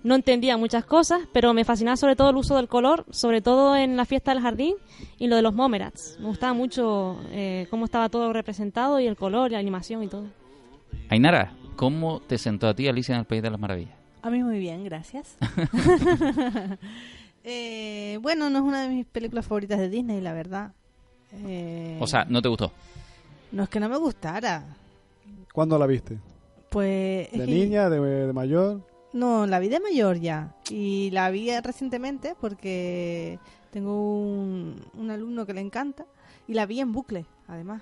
No 0.03 0.15
entendía 0.15 0.55
muchas 0.57 0.85
cosas, 0.85 1.21
pero 1.33 1.53
me 1.53 1.65
fascinaba 1.65 1.97
sobre 1.97 2.15
todo 2.15 2.29
el 2.29 2.37
uso 2.37 2.55
del 2.55 2.67
color, 2.67 3.05
sobre 3.09 3.41
todo 3.41 3.75
en 3.75 3.97
la 3.97 4.05
fiesta 4.05 4.33
del 4.33 4.41
jardín 4.41 4.75
y 5.17 5.27
lo 5.27 5.35
de 5.35 5.41
los 5.41 5.53
Momerats. 5.53 6.17
Me 6.19 6.27
gustaba 6.27 6.53
mucho 6.53 7.19
eh, 7.31 7.67
cómo 7.69 7.85
estaba 7.85 8.07
todo 8.09 8.31
representado 8.31 8.99
y 8.99 9.07
el 9.07 9.17
color 9.17 9.49
y 9.51 9.53
la 9.53 9.59
animación 9.59 10.03
y 10.03 10.07
todo. 10.07 10.25
Ainara, 11.09 11.53
¿cómo 11.75 12.21
te 12.21 12.37
sentó 12.37 12.67
a 12.67 12.73
ti 12.73 12.87
Alicia 12.87 13.13
en 13.15 13.19
el 13.19 13.25
País 13.25 13.41
de 13.41 13.49
las 13.51 13.59
Maravillas? 13.59 13.93
A 14.21 14.29
mí 14.29 14.41
muy 14.43 14.59
bien, 14.59 14.83
gracias. 14.83 15.37
Eh, 17.43 18.19
bueno, 18.21 18.49
no 18.49 18.59
es 18.59 18.63
una 18.65 18.83
de 18.83 18.89
mis 18.89 19.05
películas 19.05 19.45
favoritas 19.45 19.79
de 19.79 19.89
Disney, 19.89 20.19
la 20.21 20.33
verdad. 20.33 20.73
Eh, 21.31 21.97
O 22.01 22.05
sea, 22.05 22.25
¿no 22.25 22.41
te 22.41 22.49
gustó? 22.49 22.71
no 23.51 23.63
es 23.63 23.69
que 23.69 23.79
no 23.79 23.89
me 23.89 23.97
gustara. 23.97 24.75
¿Cuándo 25.53 25.79
la 25.79 25.87
viste? 25.87 26.17
Pues. 26.69 27.29
es 27.31 27.39
¿De 27.39 27.47
niña? 27.47 27.89
De, 27.89 27.99
de 28.27 28.33
mayor? 28.33 28.81
No, 29.11 29.47
la 29.47 29.59
vi 29.59 29.69
de 29.69 29.79
mayor 29.79 30.19
ya. 30.19 30.55
Y 30.69 31.09
la 31.11 31.29
vi 31.31 31.49
recientemente 31.61 32.35
porque 32.39 33.39
tengo 33.71 34.19
un, 34.19 34.85
un 34.93 35.11
alumno 35.11 35.45
que 35.45 35.53
le 35.53 35.61
encanta. 35.61 36.05
Y 36.47 36.53
la 36.53 36.65
vi 36.65 36.79
en 36.79 36.91
bucle, 36.91 37.25
además. 37.47 37.81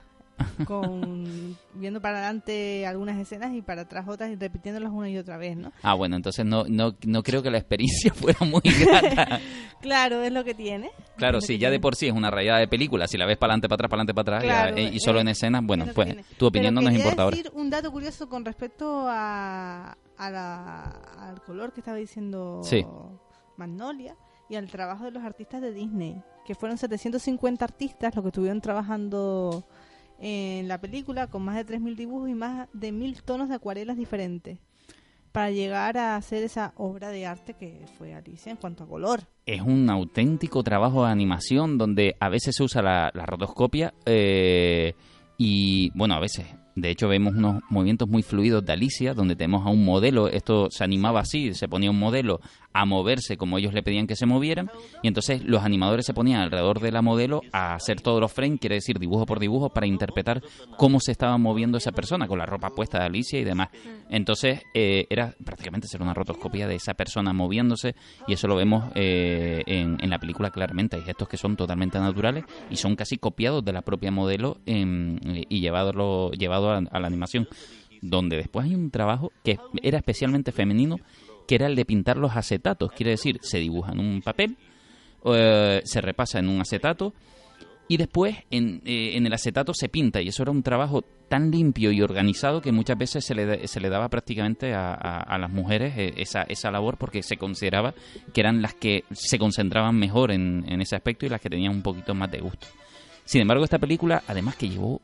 Con, 0.65 1.57
viendo 1.75 2.01
para 2.01 2.17
adelante 2.19 2.85
algunas 2.85 3.17
escenas 3.17 3.53
y 3.53 3.61
para 3.61 3.81
atrás 3.83 4.07
otras 4.07 4.29
y 4.31 4.35
repitiéndolas 4.35 4.91
una 4.91 5.09
y 5.09 5.17
otra 5.17 5.37
vez, 5.37 5.55
¿no? 5.57 5.71
Ah, 5.83 5.93
bueno, 5.93 6.15
entonces 6.15 6.45
no, 6.45 6.65
no, 6.67 6.95
no 7.05 7.23
creo 7.23 7.41
que 7.43 7.51
la 7.51 7.57
experiencia 7.57 8.13
fuera 8.15 8.39
muy 8.45 8.61
grata. 8.63 9.39
Claro, 9.79 10.23
es 10.23 10.31
lo 10.31 10.43
que 10.43 10.55
tiene. 10.55 10.89
Claro, 11.17 11.39
sí, 11.39 11.59
ya 11.59 11.69
de 11.69 11.79
por 11.79 11.95
sí 11.95 12.07
es 12.07 12.13
una 12.13 12.31
rayada 12.31 12.57
de 12.57 12.67
película. 12.67 13.07
Si 13.07 13.15
la 13.15 13.27
ves 13.27 13.37
para 13.37 13.53
adelante, 13.53 13.69
para 13.69 13.75
atrás, 13.75 13.89
para 13.91 14.01
adelante, 14.01 14.13
para 14.15 14.37
atrás, 14.37 14.75
ya, 14.75 14.81
eh, 14.81 14.91
y 14.91 14.99
solo 14.99 15.19
eh, 15.19 15.21
en 15.21 15.27
escenas, 15.27 15.63
bueno, 15.63 15.85
es 15.85 15.93
pues 15.93 16.15
tu 16.35 16.47
opinión 16.47 16.73
Pero 16.73 16.81
no 16.83 16.89
nos 16.89 16.97
importa 16.99 17.21
ahora. 17.21 17.37
decir 17.37 17.51
un 17.53 17.69
dato 17.69 17.91
curioso 17.91 18.27
con 18.27 18.43
respecto 18.43 19.05
a, 19.07 19.95
a 20.17 20.29
la- 20.31 20.89
al 21.19 21.41
color 21.43 21.73
que 21.73 21.81
estaba 21.81 21.95
diciendo 21.97 22.61
Sí. 22.63 22.83
Magnolia 23.55 24.15
y 24.49 24.55
al 24.55 24.67
trabajo 24.69 25.05
de 25.05 25.11
los 25.11 25.23
artistas 25.23 25.61
de 25.61 25.71
Disney, 25.71 26.21
que 26.45 26.55
fueron 26.55 26.77
750 26.79 27.63
artistas 27.63 28.15
los 28.15 28.23
que 28.23 28.29
estuvieron 28.29 28.59
trabajando 28.61 29.63
en 30.19 30.67
la 30.67 30.79
película 30.79 31.27
con 31.27 31.43
más 31.43 31.55
de 31.55 31.65
3.000 31.65 31.95
dibujos 31.95 32.29
y 32.29 32.33
más 32.33 32.67
de 32.73 32.91
1.000 32.91 33.21
tonos 33.23 33.49
de 33.49 33.55
acuarelas 33.55 33.97
diferentes 33.97 34.59
para 35.31 35.51
llegar 35.51 35.97
a 35.97 36.15
hacer 36.15 36.43
esa 36.43 36.73
obra 36.77 37.09
de 37.09 37.27
arte 37.27 37.53
que 37.53 37.85
fue 37.97 38.15
Alicia 38.15 38.51
en 38.51 38.57
cuanto 38.57 38.83
a 38.83 38.87
color. 38.87 39.21
es 39.45 39.61
un 39.61 39.89
auténtico 39.89 40.63
trabajo 40.63 41.05
de 41.05 41.11
animación 41.11 41.77
donde 41.77 42.15
a 42.19 42.29
veces 42.29 42.55
se 42.55 42.63
usa 42.63 42.81
la, 42.81 43.11
rotoscopia 43.11 43.93
eh, 44.05 44.95
y, 45.37 45.91
bueno, 45.93 46.15
a 46.15 46.19
veces, 46.19 46.47
de 46.75 46.89
hecho, 46.89 47.07
vemos 47.07 47.35
unos 47.35 47.61
movimientos 47.69 48.09
muy 48.09 48.23
fluidos 48.23 48.65
de 48.65 48.73
Alicia, 48.73 49.13
donde 49.13 49.35
tenemos 49.35 49.63
a 49.67 49.69
un 49.69 49.85
modelo, 49.85 50.27
esto 50.27 50.71
se 50.71 50.83
animaba 50.83 51.19
así, 51.19 51.53
se 51.53 51.67
ponía 51.67 51.91
un 51.91 51.99
modelo 51.99 52.39
a 52.77 52.85
moverse 52.85 53.37
como 53.37 53.57
ellos 53.57 53.73
le 53.73 53.81
pedían 53.81 54.05
que 54.05 54.15
se 54.15 54.27
movieran, 54.27 54.69
y 55.01 55.07
entonces 55.07 55.43
los 55.43 55.63
animadores 55.63 56.05
se 56.05 56.13
ponían 56.13 56.41
alrededor 56.41 56.79
de 56.79 56.91
la 56.91 57.01
modelo 57.01 57.41
a 57.51 57.73
hacer 57.73 58.01
todos 58.01 58.21
los 58.21 58.31
frames, 58.31 58.59
quiere 58.59 58.75
decir 58.75 58.99
dibujo 58.99 59.25
por 59.25 59.39
dibujo, 59.39 59.69
para 59.71 59.87
interpretar 59.87 60.43
cómo 60.77 60.99
se 60.99 61.11
estaba 61.11 61.39
moviendo 61.39 61.79
esa 61.79 61.91
persona, 61.91 62.27
con 62.27 62.37
la 62.37 62.45
ropa 62.45 62.69
puesta 62.69 62.99
de 62.99 63.05
Alicia 63.05 63.39
y 63.39 63.43
demás. 63.43 63.69
Entonces, 64.11 64.61
eh, 64.75 65.07
era 65.09 65.33
prácticamente 65.43 65.87
ser 65.87 66.03
una 66.03 66.13
rotoscopia 66.13 66.67
de 66.67 66.75
esa 66.75 66.93
persona 66.93 67.33
moviéndose, 67.33 67.95
y 68.27 68.33
eso 68.33 68.47
lo 68.47 68.55
vemos 68.55 68.91
eh, 68.93 69.63
en, 69.65 69.97
la 70.07 70.19
película 70.19 70.51
claramente. 70.51 70.97
Hay 70.97 71.01
gestos 71.01 71.27
que 71.27 71.37
son 71.37 71.55
totalmente 71.55 71.97
naturales 71.97 72.45
y 72.69 72.75
son 72.75 72.95
casi 72.95 73.17
copiados 73.17 73.65
de 73.65 73.73
la 73.73 73.81
propia 73.81 74.11
modelo 74.11 74.59
em, 74.67 75.17
y 75.49 75.61
llevado, 75.61 76.31
llevado 76.31 76.71
a, 76.71 76.77
a 76.77 76.99
la 76.99 77.07
animación. 77.07 77.47
Donde 78.03 78.37
después 78.37 78.67
hay 78.67 78.75
un 78.75 78.91
trabajo 78.91 79.31
que 79.43 79.57
era 79.81 79.97
especialmente 79.97 80.51
femenino, 80.51 80.97
que 81.47 81.55
era 81.55 81.67
el 81.67 81.75
de 81.75 81.85
pintar 81.85 82.17
los 82.17 82.35
acetatos. 82.35 82.91
Quiere 82.91 83.11
decir, 83.11 83.39
se 83.41 83.59
dibuja 83.59 83.91
en 83.93 83.99
un 83.99 84.21
papel, 84.21 84.57
eh, 85.25 85.81
se 85.85 86.01
repasa 86.01 86.39
en 86.39 86.49
un 86.49 86.61
acetato 86.61 87.13
y 87.87 87.97
después 87.97 88.35
en, 88.51 88.81
eh, 88.85 89.13
en 89.15 89.25
el 89.25 89.33
acetato 89.33 89.73
se 89.73 89.87
pinta 89.89 90.21
y 90.21 90.27
eso 90.27 90.43
era 90.43 90.51
un 90.51 90.61
trabajo 90.61 91.03
tan 91.29 91.51
limpio 91.51 91.91
y 91.91 92.01
organizado 92.01 92.61
que 92.61 92.71
muchas 92.71 92.97
veces 92.97 93.25
se 93.25 93.33
le, 93.35 93.67
se 93.67 93.79
le 93.79 93.89
daba 93.89 94.09
prácticamente 94.09 94.73
a, 94.73 94.93
a- 94.93 95.37
las 95.37 95.49
mujeres 95.51 95.93
eh, 95.97 96.13
esa, 96.17 96.43
esa 96.43 96.69
labor 96.71 96.97
porque 96.97 97.23
se 97.23 97.37
consideraba 97.37 97.93
que 98.33 98.41
eran 98.41 98.61
las 98.61 98.73
que 98.73 99.03
se 99.11 99.37
concentraban 99.39 99.95
mejor 99.97 100.31
en, 100.31 100.65
en 100.67 100.81
ese 100.81 100.95
aspecto 100.95 101.25
y 101.25 101.29
las 101.29 101.41
que 101.41 101.49
tenían 101.49 101.73
un 101.73 101.81
poquito 101.81 102.13
más 102.13 102.29
de 102.31 102.39
gusto. 102.39 102.67
Sin 103.25 103.41
embargo, 103.41 103.63
esta 103.65 103.79
película, 103.79 104.23
además 104.27 104.55
que 104.55 104.69
llevó 104.69 105.01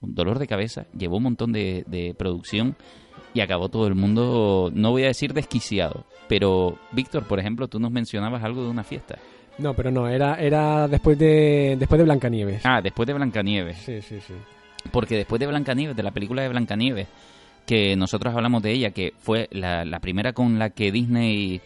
un 0.00 0.14
dolor 0.14 0.38
de 0.38 0.46
cabeza, 0.46 0.86
llevó 0.96 1.16
un 1.18 1.24
montón 1.24 1.52
de, 1.52 1.84
de 1.86 2.14
producción 2.14 2.76
y 3.38 3.40
acabó 3.40 3.68
todo 3.68 3.86
el 3.86 3.94
mundo, 3.94 4.68
no 4.74 4.90
voy 4.90 5.04
a 5.04 5.06
decir 5.06 5.32
desquiciado, 5.32 6.04
pero 6.26 6.76
Víctor, 6.90 7.22
por 7.24 7.38
ejemplo, 7.38 7.68
tú 7.68 7.78
nos 7.78 7.92
mencionabas 7.92 8.42
algo 8.42 8.64
de 8.64 8.70
una 8.70 8.82
fiesta. 8.82 9.16
No, 9.58 9.74
pero 9.74 9.92
no, 9.92 10.08
era, 10.08 10.34
era 10.34 10.88
después 10.88 11.16
de 11.16 11.76
después 11.78 12.00
de 12.00 12.04
Blancanieves. 12.04 12.62
Ah, 12.64 12.80
después 12.82 13.06
de 13.06 13.14
Blancanieves. 13.14 13.78
Sí, 13.78 14.02
sí, 14.02 14.18
sí. 14.26 14.34
Porque 14.90 15.16
después 15.16 15.38
de 15.38 15.46
Blancanieves, 15.46 15.96
de 15.96 16.02
la 16.02 16.10
película 16.10 16.42
de 16.42 16.48
Blancanieves, 16.48 17.06
que 17.64 17.94
nosotros 17.94 18.34
hablamos 18.34 18.60
de 18.60 18.72
ella, 18.72 18.90
que 18.90 19.12
fue 19.16 19.46
la, 19.52 19.84
la 19.84 20.00
primera 20.00 20.32
con 20.32 20.58
la 20.58 20.70
que 20.70 20.90
Disney 20.90 21.60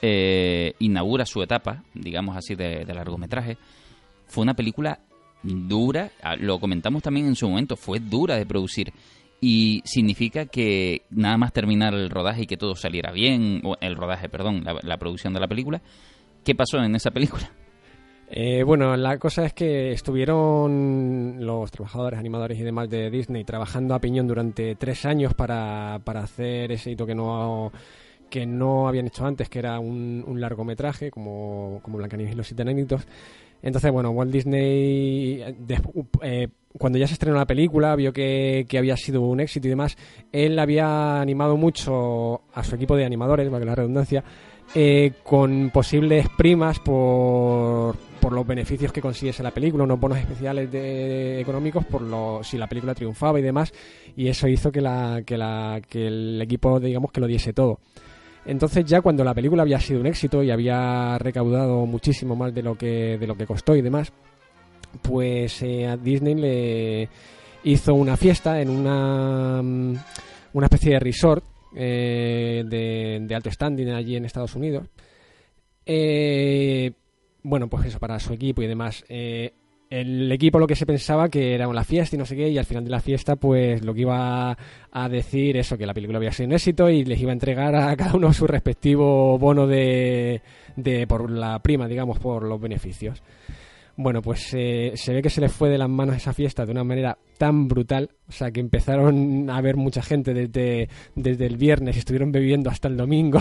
eh, 0.00 0.74
inaugura 0.78 1.26
su 1.26 1.42
etapa, 1.42 1.82
digamos 1.94 2.36
así, 2.36 2.54
de, 2.54 2.84
de 2.84 2.94
largometraje, 2.94 3.56
fue 4.28 4.42
una 4.42 4.54
película 4.54 5.00
dura, 5.42 6.12
ah, 6.22 6.36
lo 6.36 6.60
comentamos 6.60 7.02
también 7.02 7.26
en 7.26 7.34
su 7.34 7.48
momento, 7.48 7.76
fue 7.76 7.98
dura 7.98 8.36
de 8.36 8.46
producir. 8.46 8.92
Y 9.40 9.82
significa 9.84 10.46
que 10.46 11.02
nada 11.10 11.36
más 11.36 11.52
terminar 11.52 11.94
el 11.94 12.10
rodaje 12.10 12.42
y 12.42 12.46
que 12.46 12.56
todo 12.56 12.74
saliera 12.74 13.12
bien, 13.12 13.62
o 13.64 13.76
el 13.80 13.96
rodaje, 13.96 14.28
perdón, 14.28 14.64
la, 14.64 14.96
producción 14.98 15.32
de 15.32 15.40
la 15.40 15.46
película. 15.46 15.80
¿Qué 16.44 16.54
pasó 16.54 16.78
en 16.78 16.94
esa 16.96 17.10
película? 17.12 17.50
Eh, 18.30 18.62
bueno, 18.62 18.96
la 18.96 19.16
cosa 19.18 19.46
es 19.46 19.54
que 19.54 19.92
estuvieron 19.92 21.36
los 21.38 21.70
trabajadores, 21.70 22.18
animadores 22.18 22.58
y 22.58 22.62
demás 22.62 22.90
de 22.90 23.10
Disney 23.10 23.44
trabajando 23.44 23.94
a 23.94 24.00
piñón 24.00 24.26
durante 24.26 24.74
tres 24.74 25.06
años 25.06 25.34
para, 25.34 26.00
para 26.04 26.24
hacer 26.24 26.72
ese 26.72 26.90
hito 26.90 27.06
que 27.06 27.14
no 27.14 27.72
que 28.28 28.46
no 28.46 28.88
habían 28.88 29.06
hecho 29.06 29.24
antes, 29.24 29.48
que 29.48 29.58
era 29.58 29.78
un, 29.78 30.22
un 30.26 30.40
largometraje 30.40 31.10
como, 31.10 31.80
como 31.82 31.98
Blancanieves 31.98 32.34
y 32.34 32.36
los 32.36 32.46
siete 32.46 32.62
enanitos. 32.62 33.06
Entonces, 33.62 33.90
bueno, 33.90 34.10
Walt 34.10 34.30
Disney, 34.32 35.42
des- 35.58 35.80
eh, 36.22 36.48
cuando 36.78 36.98
ya 36.98 37.06
se 37.06 37.14
estrenó 37.14 37.36
la 37.36 37.46
película, 37.46 37.96
vio 37.96 38.12
que, 38.12 38.66
que 38.68 38.78
había 38.78 38.96
sido 38.96 39.22
un 39.22 39.40
éxito 39.40 39.66
y 39.66 39.70
demás. 39.70 39.96
Él 40.32 40.58
había 40.58 41.20
animado 41.20 41.56
mucho 41.56 42.42
a 42.54 42.62
su 42.62 42.74
equipo 42.76 42.94
de 42.96 43.04
animadores, 43.04 43.48
para 43.48 43.60
que 43.60 43.66
la 43.66 43.74
redundancia, 43.74 44.22
eh, 44.74 45.12
con 45.24 45.70
posibles 45.70 46.26
primas 46.36 46.78
por, 46.78 47.96
por 48.20 48.32
los 48.32 48.46
beneficios 48.46 48.92
que 48.92 49.00
consiguiese 49.00 49.42
la 49.42 49.50
película, 49.50 49.84
unos 49.84 49.98
bonos 49.98 50.18
especiales 50.18 50.70
de, 50.70 51.40
económicos 51.40 51.84
por 51.86 52.02
lo, 52.02 52.44
si 52.44 52.58
la 52.58 52.66
película 52.68 52.94
triunfaba 52.94 53.40
y 53.40 53.42
demás, 53.42 53.72
y 54.14 54.28
eso 54.28 54.46
hizo 54.46 54.70
que, 54.70 54.80
la, 54.82 55.22
que, 55.24 55.36
la, 55.38 55.80
que 55.88 56.06
el 56.06 56.40
equipo, 56.42 56.78
digamos, 56.78 57.10
que 57.10 57.20
lo 57.20 57.26
diese 57.26 57.52
todo. 57.54 57.80
Entonces 58.48 58.86
ya 58.86 59.02
cuando 59.02 59.22
la 59.24 59.34
película 59.34 59.62
había 59.62 59.78
sido 59.78 60.00
un 60.00 60.06
éxito 60.06 60.42
y 60.42 60.50
había 60.50 61.18
recaudado 61.18 61.84
muchísimo 61.84 62.34
más 62.34 62.54
de 62.54 62.62
lo 62.62 62.76
que, 62.76 63.18
de 63.18 63.26
lo 63.26 63.36
que 63.36 63.46
costó 63.46 63.76
y 63.76 63.82
demás, 63.82 64.10
pues 65.02 65.62
eh, 65.62 65.86
a 65.86 65.98
Disney 65.98 66.34
le 66.34 67.08
hizo 67.64 67.92
una 67.92 68.16
fiesta 68.16 68.58
en 68.62 68.70
una, 68.70 69.60
mm, 69.62 69.96
una 70.54 70.66
especie 70.66 70.92
de 70.92 70.98
resort 70.98 71.44
eh, 71.76 72.64
de, 72.66 73.34
alto 73.34 73.50
standing 73.50 73.90
allí 73.90 74.16
en 74.16 74.24
Estados 74.24 74.54
Unidos. 74.54 74.86
Eh, 75.84 76.90
bueno, 77.42 77.68
pues 77.68 77.84
eso, 77.84 77.98
para 77.98 78.18
su 78.18 78.32
equipo 78.32 78.62
y 78.62 78.66
demás. 78.66 79.04
Eh, 79.10 79.52
el 79.90 80.30
equipo 80.30 80.58
lo 80.58 80.66
que 80.66 80.76
se 80.76 80.86
pensaba 80.86 81.28
que 81.28 81.54
era 81.54 81.68
una 81.68 81.84
fiesta 81.84 82.16
y 82.16 82.18
no 82.18 82.26
sé 82.26 82.36
qué, 82.36 82.48
y 82.48 82.58
al 82.58 82.66
final 82.66 82.84
de 82.84 82.90
la 82.90 83.00
fiesta, 83.00 83.36
pues 83.36 83.84
lo 83.84 83.94
que 83.94 84.02
iba 84.02 84.56
a 84.92 85.08
decir 85.08 85.56
eso, 85.56 85.78
que 85.78 85.86
la 85.86 85.94
película 85.94 86.18
había 86.18 86.32
sido 86.32 86.48
un 86.48 86.54
éxito 86.54 86.90
y 86.90 87.04
les 87.04 87.20
iba 87.20 87.30
a 87.30 87.34
entregar 87.34 87.74
a 87.74 87.96
cada 87.96 88.14
uno 88.14 88.32
su 88.32 88.46
respectivo 88.46 89.38
bono 89.38 89.66
de, 89.66 90.42
de 90.76 91.06
por 91.06 91.30
la 91.30 91.58
prima, 91.60 91.88
digamos, 91.88 92.18
por 92.18 92.44
los 92.44 92.60
beneficios. 92.60 93.22
Bueno, 93.96 94.22
pues 94.22 94.54
eh, 94.54 94.92
se 94.94 95.12
ve 95.12 95.22
que 95.22 95.30
se 95.30 95.40
les 95.40 95.50
fue 95.50 95.70
de 95.70 95.78
las 95.78 95.88
manos 95.88 96.14
esa 96.14 96.32
fiesta 96.32 96.64
de 96.64 96.70
una 96.70 96.84
manera 96.84 97.18
tan 97.36 97.66
brutal, 97.66 98.10
o 98.28 98.32
sea, 98.32 98.52
que 98.52 98.60
empezaron 98.60 99.50
a 99.50 99.60
ver 99.60 99.76
mucha 99.76 100.02
gente 100.02 100.34
desde, 100.34 100.88
desde 101.16 101.46
el 101.46 101.56
viernes 101.56 101.96
estuvieron 101.96 102.30
bebiendo 102.30 102.70
hasta 102.70 102.86
el 102.86 102.96
domingo. 102.96 103.40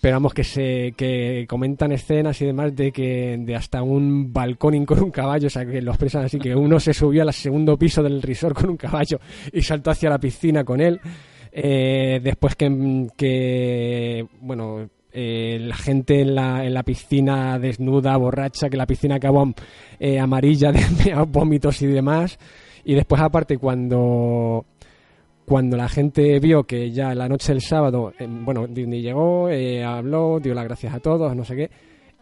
Pero 0.00 0.16
vamos, 0.16 0.32
que 0.32 0.44
se 0.44 0.94
que 0.96 1.44
comentan 1.48 1.92
escenas 1.92 2.40
y 2.40 2.46
demás 2.46 2.74
de 2.74 2.90
que 2.90 3.36
de 3.38 3.54
hasta 3.54 3.82
un 3.82 4.32
balcón 4.32 4.86
con 4.86 5.02
un 5.02 5.10
caballo, 5.10 5.48
o 5.48 5.50
sea, 5.50 5.66
que 5.66 5.82
lo 5.82 5.90
expresan 5.90 6.24
así, 6.24 6.38
que 6.38 6.54
uno 6.54 6.80
se 6.80 6.94
subió 6.94 7.22
al 7.22 7.32
segundo 7.32 7.76
piso 7.76 8.02
del 8.02 8.22
resort 8.22 8.56
con 8.56 8.70
un 8.70 8.76
caballo 8.76 9.20
y 9.52 9.60
saltó 9.62 9.90
hacia 9.90 10.08
la 10.08 10.18
piscina 10.18 10.64
con 10.64 10.80
él. 10.80 11.00
Eh, 11.52 12.20
después 12.22 12.54
que, 12.56 13.08
que 13.16 14.26
bueno, 14.40 14.88
eh, 15.12 15.58
la 15.60 15.76
gente 15.76 16.20
en 16.20 16.34
la, 16.34 16.64
en 16.64 16.74
la 16.74 16.82
piscina 16.82 17.58
desnuda, 17.58 18.16
borracha, 18.16 18.70
que 18.70 18.76
la 18.76 18.86
piscina 18.86 19.16
acabó 19.16 19.52
eh, 19.98 20.18
amarilla 20.18 20.72
de 20.72 21.14
vómitos 21.28 21.82
y 21.82 21.86
demás. 21.86 22.38
Y 22.84 22.94
después, 22.94 23.20
aparte, 23.20 23.58
cuando 23.58 24.64
cuando 25.50 25.76
la 25.76 25.88
gente 25.88 26.38
vio 26.38 26.62
que 26.62 26.92
ya 26.92 27.12
la 27.12 27.28
noche 27.28 27.52
del 27.52 27.60
sábado, 27.60 28.12
bueno, 28.20 28.68
Disney 28.68 29.02
llegó, 29.02 29.48
eh, 29.48 29.82
habló, 29.82 30.38
dio 30.38 30.54
las 30.54 30.62
gracias 30.62 30.94
a 30.94 31.00
todos, 31.00 31.34
no 31.34 31.44
sé 31.44 31.56
qué, 31.56 31.70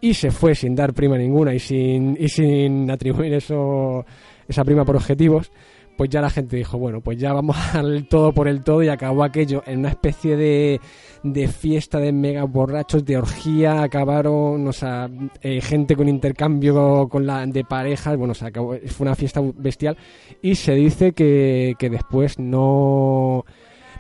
y 0.00 0.14
se 0.14 0.30
fue 0.30 0.54
sin 0.54 0.74
dar 0.74 0.94
prima 0.94 1.18
ninguna 1.18 1.52
y 1.52 1.58
sin, 1.58 2.16
y 2.18 2.26
sin 2.30 2.90
atribuir 2.90 3.34
eso, 3.34 4.06
esa 4.48 4.64
prima 4.64 4.86
por 4.86 4.96
objetivos, 4.96 5.52
pues 5.98 6.10
ya 6.10 6.20
la 6.20 6.30
gente 6.30 6.56
dijo, 6.56 6.78
bueno, 6.78 7.00
pues 7.00 7.18
ya 7.18 7.32
vamos 7.32 7.56
al 7.74 8.06
todo 8.06 8.32
por 8.32 8.46
el 8.46 8.62
todo 8.62 8.84
y 8.84 8.88
acabó 8.88 9.24
aquello 9.24 9.64
en 9.66 9.80
una 9.80 9.88
especie 9.88 10.36
de, 10.36 10.80
de 11.24 11.48
fiesta 11.48 11.98
de 11.98 12.12
mega 12.12 12.44
borrachos, 12.44 13.04
de 13.04 13.16
orgía, 13.16 13.82
acabaron, 13.82 14.66
o 14.68 14.72
sea, 14.72 15.10
eh, 15.42 15.60
gente 15.60 15.96
con 15.96 16.08
intercambio 16.08 17.08
con 17.08 17.26
la, 17.26 17.44
de 17.44 17.64
parejas, 17.64 18.16
bueno, 18.16 18.30
o 18.30 18.34
sea, 18.34 18.48
acabó, 18.48 18.76
fue 18.86 19.06
una 19.06 19.16
fiesta 19.16 19.42
bestial 19.56 19.96
y 20.40 20.54
se 20.54 20.76
dice 20.76 21.12
que, 21.12 21.74
que 21.78 21.90
después 21.90 22.38
no 22.38 23.44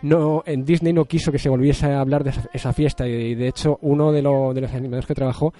no 0.00 0.44
en 0.46 0.64
Disney 0.64 0.92
no 0.92 1.06
quiso 1.06 1.32
que 1.32 1.40
se 1.40 1.48
volviese 1.48 1.86
a 1.86 2.00
hablar 2.00 2.22
de 2.22 2.32
esa, 2.52 2.72
fiesta 2.72 3.08
y 3.08 3.34
de 3.34 3.48
hecho 3.48 3.80
uno 3.82 4.12
de, 4.12 4.22
de 4.22 4.60
los 4.60 4.72
animadores 4.72 5.06
que 5.06 5.14
trabajó 5.14 5.52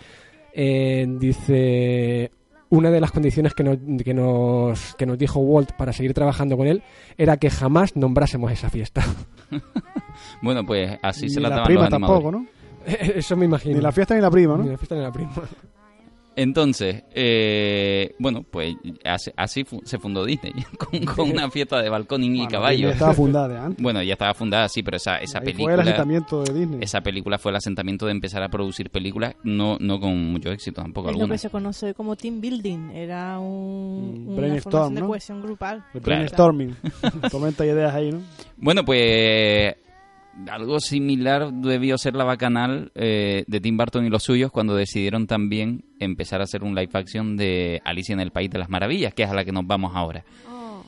eh, 0.53 1.05
dice 1.19 2.31
una 2.71 2.91
de 2.91 3.01
las 3.01 3.11
condiciones 3.13 3.55
que 3.55 3.65
nos, 3.65 3.79
que, 4.05 4.15
nos, 4.15 4.95
que 4.97 5.07
nos 5.07 5.19
dijo 5.19 5.41
Walt 5.41 5.73
para 5.73 5.93
seguir 5.93 6.13
trabajando 6.15 6.57
con 6.57 6.67
él 6.67 6.83
era 7.17 7.37
que 7.37 7.51
jamás 7.51 7.97
nombrásemos 7.97 8.53
esa 8.53 8.69
fiesta. 8.71 9.03
bueno, 10.43 10.65
pues 10.65 10.99
así 11.03 11.25
Ni 11.27 11.31
se 11.31 11.41
la, 11.41 11.49
la 11.49 11.55
daban 11.57 11.67
prima 11.67 11.85
los 11.85 11.93
animadores. 11.93 12.25
tampoco, 12.25 12.45
¿no? 12.45 12.47
Eso 13.17 13.37
me 13.37 13.45
imagino. 13.47 13.77
Ni 13.77 13.83
la 13.83 13.93
fiesta 13.93 14.15
ni 14.15 14.21
la 14.21 14.31
prima, 14.31 14.57
Ni 14.57 14.65
¿no? 14.65 14.71
la 14.73 14.79
fiesta 14.79 14.95
ni 14.95 15.03
la 15.03 15.13
prima. 15.13 15.31
Entonces, 16.41 17.03
eh, 17.17 18.15
bueno, 18.21 18.45
pues 18.49 18.77
así, 19.05 19.33
así 19.37 19.65
fu- 19.65 19.81
se 19.85 19.99
fundó 19.99 20.25
Disney, 20.25 20.53
con, 20.79 21.05
con 21.05 21.31
una 21.33 21.51
fiesta 21.51 21.83
de 21.83 21.89
balcón 21.89 22.23
y 22.23 22.29
Bueno, 22.37 22.49
caballo. 22.49 22.77
Disney 22.77 22.93
Estaba 22.93 23.13
fundada 23.15 23.49
de 23.49 23.59
antes. 23.59 23.83
Bueno, 23.83 24.01
ya 24.05 24.13
estaba 24.13 24.35
fundada, 24.35 24.69
sí, 24.69 24.85
pero 24.85 24.99
esa, 24.99 25.17
esa 25.17 25.39
Ahí 25.41 25.47
fue 25.47 25.51
el 25.51 25.57
película... 25.57 25.83
asentamiento 25.83 26.45
de 26.45 26.55
Disney. 26.55 26.79
Esa 26.81 27.01
película 27.01 27.39
fue 27.39 27.51
el 27.51 27.57
asentamiento 27.57 28.07
de 28.07 28.13
empezar 28.13 28.43
a 28.45 28.49
producir 28.49 28.89
películas, 28.91 29.35
no, 29.43 29.79
no 29.81 29.99
con 29.99 30.17
mucho 30.31 30.53
éxito 30.53 30.81
tampoco 30.81 31.11
Es 31.11 31.17
lo 31.19 31.27
que 31.27 31.39
se 31.39 31.51
conoce 31.51 31.93
como 31.95 32.15
team 32.15 32.41
building. 32.41 32.91
Era 32.95 33.41
un, 33.41 34.27
Mm, 34.27 34.29
una 34.29 34.37
brainstorm, 34.37 34.63
formación 34.73 34.95
de 34.95 35.01
¿no? 35.01 35.07
cohesión 35.09 35.43
grupal. 35.43 35.85
El 35.93 36.01
brainstorming. 36.01 36.77
Comenta 37.33 37.67
ideas 37.67 37.93
ahí, 37.93 38.13
¿no? 38.13 38.21
Bueno, 38.57 38.85
pues 38.85 39.75
algo 40.51 40.79
similar 40.81 41.53
debió 41.53 41.99
ser 41.99 42.15
la 42.15 42.25
bacanal 42.25 42.93
eh, 42.95 43.45
de 43.47 43.61
Tim 43.61 43.77
Burton 43.77 44.07
y 44.07 44.11
los 44.11 44.23
suyos 44.23 44.51
cuando 44.53 44.75
decidieron 44.75 45.27
también 45.27 45.85
empezar 45.99 46.41
a 46.41 46.45
hacer 46.45 46.63
un 46.63 46.75
live 46.75 46.91
action 46.93 47.37
de 47.37 47.81
Alicia 47.85 48.13
en 48.13 48.21
el 48.21 48.31
País 48.31 48.51
de 48.51 48.59
las 48.59 48.69
Maravillas, 48.71 49.13
que 49.15 49.25
es 49.25 49.31
a 49.31 49.35
la 49.35 49.45
que 49.45 49.53
nos 49.53 49.67
vamos 49.67 49.93
ahora. 49.95 50.25
Oh. 50.51 50.83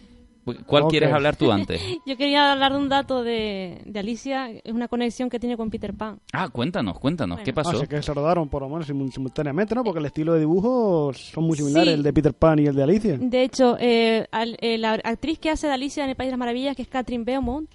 ¿Cuál 0.66 0.84
quieres 0.88 1.12
hablar 1.12 1.36
tú 1.36 1.52
antes? 1.52 1.80
Yo 2.06 2.16
quería 2.16 2.50
hablar 2.52 2.72
de 2.72 2.78
un 2.78 2.88
dato 2.88 3.22
de, 3.22 3.82
de 3.84 4.00
Alicia, 4.00 4.50
es 4.50 4.72
una 4.72 4.88
conexión 4.88 5.28
que 5.28 5.38
tiene 5.38 5.56
con 5.56 5.68
Peter 5.70 5.92
Pan. 5.94 6.18
Ah, 6.32 6.48
cuéntanos, 6.48 6.98
cuéntanos, 6.98 7.36
Bueno. 7.36 7.44
¿qué 7.44 7.52
pasó? 7.52 7.70
Así 7.76 7.86
que 7.86 8.02
se 8.02 8.14
rodaron 8.14 8.48
por 8.48 8.62
lo 8.62 8.68
menos 8.68 8.88
simu- 8.88 9.12
simultáneamente, 9.12 9.74
¿no? 9.74 9.84
Porque 9.84 10.00
el 10.00 10.06
estilo 10.06 10.32
de 10.32 10.40
dibujo 10.40 11.12
son 11.12 11.44
muy 11.44 11.56
similares, 11.56 11.88
Sí. 11.88 11.94
el 11.94 12.02
de 12.02 12.12
Peter 12.12 12.34
Pan 12.34 12.58
y 12.58 12.66
el 12.66 12.74
de 12.74 12.82
Alicia. 12.82 13.18
De 13.18 13.42
hecho, 13.42 13.76
eh, 13.78 14.26
al- 14.32 14.56
eh, 14.60 14.78
la 14.78 14.92
actriz 14.94 15.38
que 15.38 15.50
hace 15.50 15.66
de 15.66 15.74
Alicia 15.74 16.04
en 16.04 16.10
el 16.10 16.16
País 16.16 16.28
de 16.28 16.32
las 16.32 16.38
Maravillas, 16.38 16.74
que 16.74 16.82
es 16.82 16.88
Catherine 16.88 17.24
Beaumont, 17.24 17.68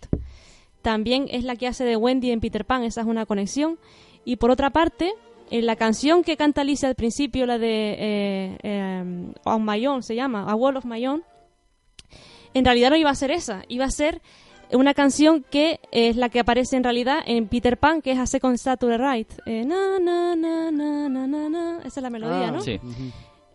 también 0.85 1.25
es 1.31 1.43
la 1.43 1.55
que 1.55 1.65
hace 1.65 1.83
de 1.83 1.97
Wendy 1.97 2.29
en 2.29 2.39
Peter 2.39 2.63
Pan, 2.63 2.83
esa 2.83 3.01
es 3.01 3.07
una 3.07 3.25
conexión. 3.25 3.79
Y 4.23 4.35
por 4.35 4.51
otra 4.51 4.69
parte, 4.69 5.13
en 5.49 5.65
la 5.65 5.75
canción 5.75 6.23
que 6.23 6.37
canta 6.37 6.61
Alicia 6.61 6.87
al 6.87 6.93
principio, 6.93 7.47
la 7.47 7.57
de 7.57 7.95
eh, 7.97 8.57
eh, 8.61 9.33
On 9.45 9.65
My 9.65 9.83
Own, 9.87 10.03
se 10.03 10.13
llama, 10.15 10.43
A 10.47 10.53
Wall 10.53 10.77
of 10.77 10.85
My 10.85 11.07
Own, 11.07 11.23
en 12.53 12.65
realidad 12.65 12.91
no 12.91 12.97
iba 12.97 13.09
a 13.09 13.15
ser 13.15 13.31
esa, 13.31 13.63
iba 13.67 13.85
a 13.85 13.89
ser 13.89 14.21
una 14.71 14.93
canción 14.93 15.43
que 15.49 15.79
es 15.91 16.17
la 16.17 16.29
que 16.29 16.39
aparece 16.39 16.77
en 16.77 16.83
realidad 16.83 17.17
en 17.25 17.47
Peter 17.47 17.77
Pan, 17.77 18.03
que 18.03 18.11
es 18.11 18.19
A 18.19 18.27
Second 18.27 18.55
Step 18.59 18.79
to 18.79 18.87
the 18.87 18.99
Right. 18.99 19.31
Eh, 19.47 19.65
na, 19.65 19.97
na, 19.99 20.35
na, 20.35 20.69
na, 20.69 21.09
na, 21.09 21.25
na, 21.27 21.49
na. 21.49 21.79
Esa 21.79 21.99
es 21.99 22.03
la 22.03 22.11
melodía, 22.11 22.49
Ah, 22.49 22.51
¿no? 22.51 22.61
Sí. 22.61 22.79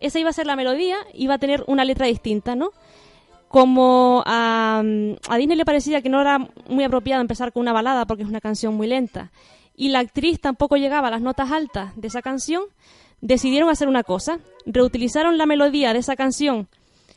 Esa 0.01 0.19
iba 0.19 0.31
a 0.31 0.33
ser 0.33 0.47
la 0.47 0.57
melodía, 0.57 0.97
iba 1.13 1.35
a 1.35 1.37
tener 1.37 1.63
una 1.67 1.85
letra 1.85 2.07
distinta, 2.07 2.55
¿no? 2.55 2.71
Como 3.51 4.23
a, 4.25 4.81
a 5.29 5.37
Disney 5.37 5.57
le 5.57 5.65
parecía 5.65 6.01
que 6.01 6.09
no 6.09 6.21
era 6.21 6.39
muy 6.69 6.85
apropiado 6.85 7.21
empezar 7.21 7.51
con 7.51 7.61
una 7.61 7.73
balada 7.73 8.05
porque 8.05 8.23
es 8.23 8.29
una 8.29 8.39
canción 8.39 8.75
muy 8.75 8.87
lenta, 8.87 9.31
y 9.75 9.89
la 9.89 9.99
actriz 9.99 10.39
tampoco 10.39 10.77
llegaba 10.77 11.09
a 11.09 11.11
las 11.11 11.21
notas 11.21 11.51
altas 11.51 11.93
de 11.95 12.07
esa 12.07 12.21
canción, 12.21 12.63
decidieron 13.19 13.69
hacer 13.69 13.87
una 13.87 14.03
cosa, 14.03 14.39
reutilizaron 14.65 15.37
la 15.37 15.45
melodía 15.45 15.91
de 15.91 15.99
esa 15.99 16.15
canción 16.15 16.67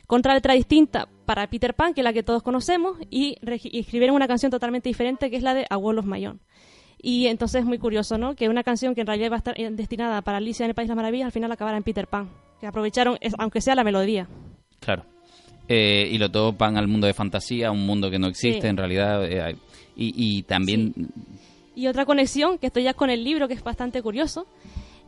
con 0.07 0.19
otra 0.19 0.33
letra 0.33 0.53
distinta 0.53 1.07
para 1.25 1.47
Peter 1.47 1.73
Pan, 1.73 1.93
que 1.93 2.01
es 2.01 2.03
la 2.03 2.13
que 2.13 2.23
todos 2.23 2.43
conocemos, 2.43 2.97
y, 3.09 3.37
escribieron 3.41 4.15
una 4.15 4.27
canción 4.27 4.51
totalmente 4.51 4.89
diferente 4.89 5.29
que 5.29 5.37
es 5.37 5.43
la 5.43 5.53
de 5.53 5.65
A 5.69 5.77
Wall 5.77 5.99
of 5.99 6.05
My 6.05 6.25
Own. 6.27 6.39
Y 7.01 7.27
entonces 7.27 7.61
es 7.61 7.65
muy 7.65 7.77
curioso, 7.77 8.17
¿no? 8.17 8.35
Que 8.35 8.49
una 8.49 8.63
canción 8.63 8.95
que 8.95 9.01
en 9.01 9.07
realidad 9.07 9.27
iba 9.27 9.35
a 9.35 9.37
estar 9.37 9.59
eh, 9.59 9.69
destinada 9.71 10.21
para 10.21 10.37
Alicia 10.37 10.63
en 10.63 10.71
el 10.71 10.75
País 10.75 10.87
de 10.87 10.91
las 10.91 10.97
Maravillas 10.97 11.27
al 11.27 11.31
final 11.31 11.51
acabara 11.51 11.77
en 11.77 11.83
Peter 11.83 12.07
Pan. 12.07 12.29
Que 12.59 12.67
aprovecharon, 12.67 13.17
aunque 13.37 13.61
sea 13.61 13.75
la 13.75 13.83
melodía. 13.83 14.27
Claro. 14.79 15.14
Eh, 15.67 16.09
y 16.11 16.17
lo 16.17 16.29
todo 16.29 16.53
van 16.53 16.77
al 16.77 16.87
mundo 16.87 17.07
de 17.07 17.13
fantasía, 17.13 17.71
un 17.71 17.85
mundo 17.85 18.11
que 18.11 18.19
no 18.19 18.27
existe 18.27 18.61
Sí. 18.61 18.67
en 18.67 18.77
realidad. 18.77 19.25
eh, 19.25 19.55
y, 19.97 20.13
y 20.37 20.43
también, 20.43 20.93
Y 21.75 21.87
otra 21.87 22.05
conexión, 22.05 22.57
que 22.57 22.67
estoy 22.67 22.83
ya 22.83 22.93
con 22.93 23.09
el 23.09 23.23
libro, 23.23 23.47
que 23.47 23.53
es 23.53 23.63
bastante 23.63 24.01
curioso, 24.01 24.45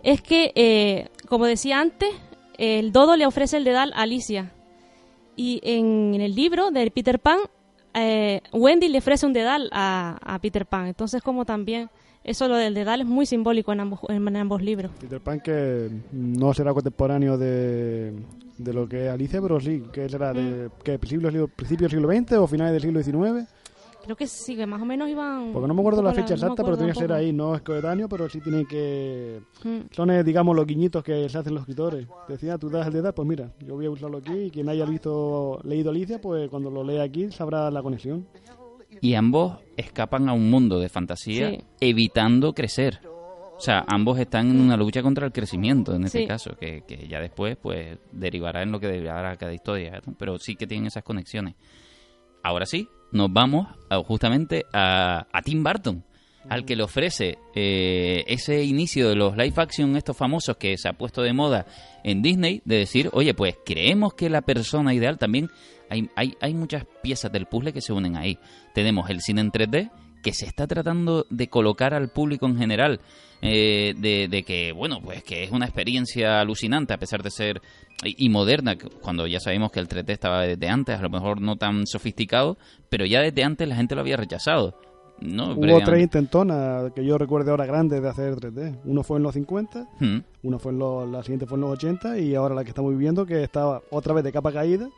es 0.04 0.22
que, 0.22 0.52
eh, 0.56 1.10
como 1.28 1.46
decía 1.46 1.80
antes, 1.80 2.10
el 2.58 2.92
dodo 2.92 3.16
le 3.16 3.26
ofrece 3.26 3.58
el 3.58 3.64
dedal 3.64 3.92
a 3.96 4.02
Alicia. 4.02 4.52
Y 5.36 5.60
en, 5.64 6.16
en 6.16 6.22
el 6.22 6.34
libro 6.36 6.72
de 6.72 6.90
Peter 6.92 7.20
Pan, 7.20 7.40
eh, 7.94 8.42
Wendy 8.52 8.88
le 8.90 8.98
ofrece 8.98 9.26
un 9.26 9.34
dedal 9.34 9.70
a, 9.72 10.18
a 10.24 10.40
Peter 10.40 10.66
Pan. 10.66 10.88
Entonces, 10.88 11.22
como 11.22 11.46
también, 11.46 11.90
eso 12.24 12.48
lo 12.48 12.56
del 12.56 12.74
dedal 12.74 13.02
es 13.02 13.08
muy 13.08 13.26
simbólico 13.26 13.72
en 13.74 13.80
ambos, 13.82 14.00
en, 14.10 14.36
ambos 14.36 14.62
libros. 14.62 14.92
Peter 15.00 15.22
Pan 15.22 15.40
que 15.40 15.90
no 16.12 16.54
será 16.54 16.74
contemporáneo 16.74 17.38
de, 17.38 18.14
de 18.58 18.74
lo 18.74 18.88
que 18.88 19.06
es 19.06 19.12
Alicia, 19.12 19.42
pero 19.42 19.60
sí, 19.60 19.84
que 19.92 20.08
será 20.10 20.34
de 20.34 20.70
que 20.84 20.98
principios, 21.00 21.32
del 21.34 21.42
siglo- 21.44 21.56
principios 21.56 21.92
del 21.92 22.00
siglo 22.02 22.14
XX 22.16 22.32
o 22.38 22.48
finales 22.48 22.74
del 22.74 22.82
siglo 23.04 23.04
XIX. 23.04 23.48
Creo 24.04 24.16
que 24.16 24.28
sí, 24.28 24.56
que 24.56 24.66
más 24.66 24.82
o 24.82 24.86
menos 24.86 25.10
iban... 25.10 25.52
Porque 25.52 25.68
no 25.68 25.74
me 25.74 25.82
acuerdo 25.82 26.02
la 26.02 26.12
fecha 26.14 26.22
no 26.22 26.30
me 26.30 26.34
exacta, 26.36 26.56
pero 26.64 26.76
acuerdo 26.76 26.78
tiene 26.78 26.94
que 26.94 27.00
ser 27.00 27.12
ahí, 27.12 27.34
no 27.34 27.56
es 27.56 27.62
coetáneo, 27.62 28.08
pero 28.08 28.30
sí 28.30 28.40
tiene 28.40 28.66
que... 28.66 29.42
Mm. 29.66 29.80
Son, 29.92 30.10
eh, 30.12 30.24
digamos, 30.24 30.56
los 30.56 30.66
guiñitos 30.66 31.04
que 31.04 31.28
se 31.28 31.38
hacen 31.38 31.54
los 31.54 31.62
escritores. 31.64 32.08
Decía, 32.30 32.58
tú 32.58 32.70
das 32.70 32.88
el 32.88 32.94
de 32.94 33.00
edad, 33.00 33.14
pues 33.14 33.28
mira, 33.28 33.52
yo 33.66 33.76
voy 33.76 33.86
a 33.86 33.90
usarlo 33.90 34.20
aquí 34.20 34.34
y 34.34 34.50
quien 34.52 34.70
haya 34.70 34.86
visto, 34.86 35.60
leído 35.64 35.90
Alicia, 35.92 36.22
pues 36.22 36.50
cuando 36.50 36.72
lo 36.72 36.86
lea 36.86 37.04
aquí 37.04 37.30
sabrá 37.32 37.70
la 37.70 37.82
conexión. 37.84 38.26
y 39.02 39.14
ambos 39.16 39.58
escapan 39.76 40.30
a 40.30 40.34
un 40.34 40.50
mundo 40.50 40.80
de 40.80 40.88
fantasía 40.88 41.50
Sí. 41.52 41.60
evitando 41.82 42.54
crecer. 42.54 43.00
O 43.58 43.60
sea, 43.60 43.84
ambos 43.88 44.20
están 44.20 44.52
en 44.52 44.60
una 44.62 44.78
lucha 44.78 45.02
contra 45.02 45.26
el 45.26 45.32
crecimiento, 45.32 45.96
en 45.96 46.04
este 46.04 46.20
Sí. 46.20 46.28
caso, 46.28 46.52
que, 46.60 46.84
que 46.88 47.08
ya 47.08 47.20
después 47.20 47.58
pues 47.58 47.98
derivará 48.12 48.62
en 48.62 48.72
lo 48.72 48.80
que 48.80 48.88
derivará 48.88 49.36
cada 49.36 49.52
historia, 49.54 50.00
¿no? 50.06 50.14
pero 50.18 50.38
sí 50.38 50.56
que 50.56 50.68
tienen 50.68 50.86
esas 50.88 51.04
conexiones. 51.04 51.56
Ahora 52.44 52.66
sí, 52.66 52.88
nos 53.12 53.32
vamos 53.34 53.68
a- 53.90 53.98
justamente 54.04 54.66
a, 54.74 55.26
a 55.32 55.42
Tim 55.42 55.64
Burton, 55.64 56.04
al 56.50 56.64
que 56.66 56.76
le 56.78 56.84
ofrece 56.84 57.40
eh, 57.56 58.24
ese 58.28 58.64
inicio 58.64 59.10
de 59.10 59.16
los 59.16 59.36
live 59.36 59.54
action, 59.58 59.98
estos 59.98 60.16
famosos 60.16 60.56
que 60.58 60.78
se 60.78 60.88
ha 60.88 60.94
puesto 60.94 61.22
de 61.22 61.34
moda 61.34 61.66
en 62.04 62.22
Disney, 62.22 62.62
de 62.64 62.78
decir, 62.78 63.10
oye, 63.12 63.34
pues 63.34 63.56
creemos 63.66 64.14
que 64.14 64.30
la 64.30 64.42
persona 64.44 64.94
ideal 64.94 65.18
también, 65.18 65.50
hay, 65.90 66.10
hay, 66.16 66.36
hay 66.40 66.54
muchas 66.54 66.86
piezas 67.04 67.32
del 67.34 67.48
puzzle 67.48 67.74
que 67.74 67.82
se 67.82 67.92
unen 67.92 68.16
ahí. 68.16 68.38
Tenemos 68.74 69.10
el 69.10 69.20
cine 69.22 69.42
en 69.42 69.52
3D, 69.52 69.90
que 70.28 70.34
se 70.34 70.46
está 70.46 70.68
tratando 70.68 71.26
de 71.30 71.48
colocar 71.48 71.94
al 71.94 72.10
público 72.10 72.46
en 72.48 72.58
general. 72.58 73.00
eh, 73.42 73.94
de, 73.98 74.28
de 74.28 74.44
que, 74.44 74.72
bueno, 74.74 75.00
pues 75.02 75.24
que 75.24 75.44
es 75.44 75.52
una 75.52 75.66
experiencia 75.66 76.42
alucinante 76.42 76.92
a 76.94 76.98
pesar 76.98 77.22
de 77.24 77.30
ser 77.32 77.62
y, 78.04 78.26
y 78.26 78.30
moderna, 78.30 78.76
cuando 79.02 79.26
ya 79.28 79.40
sabemos 79.40 79.72
que 79.72 79.80
el 79.80 79.88
3D 79.88 80.10
estaba 80.10 80.42
desde 80.42 80.68
antes, 80.68 80.98
a 81.00 81.02
lo 81.02 81.10
mejor 81.10 81.40
no 81.40 81.56
tan 81.56 81.86
sofisticado, 81.88 82.58
pero 82.90 83.06
ya 83.06 83.22
desde 83.22 83.44
antes 83.46 83.68
la 83.70 83.76
gente 83.76 83.96
lo 83.96 84.02
había 84.02 84.18
rechazado. 84.18 84.74
¿no? 85.22 85.54
Hubo 85.54 85.80
tres 85.82 86.04
intentonas 86.04 86.92
que 86.94 87.06
yo 87.06 87.18
recuerde 87.18 87.52
ahora 87.52 87.66
grandes 87.66 88.02
de 88.02 88.10
hacer 88.10 88.36
3D. 88.36 88.80
Uno 88.86 89.04
fue 89.04 89.18
en 89.18 89.24
los 89.24 89.34
50, 89.34 89.88
Mm. 90.00 90.18
uno 90.44 90.60
fue 90.60 90.72
en 90.74 90.80
los, 90.80 91.10
la 91.10 91.24
siguiente 91.24 91.46
fue 91.46 91.56
en 91.58 91.62
los 91.62 91.72
80 91.72 92.18
y 92.20 92.36
ahora 92.36 92.54
la 92.56 92.64
que 92.64 92.70
estamos 92.72 92.92
viviendo 92.92 93.26
que 93.26 93.44
estaba 93.44 93.82
otra 93.92 94.14
vez 94.14 94.24
de 94.24 94.32
capa 94.34 94.52
caída 94.52 94.90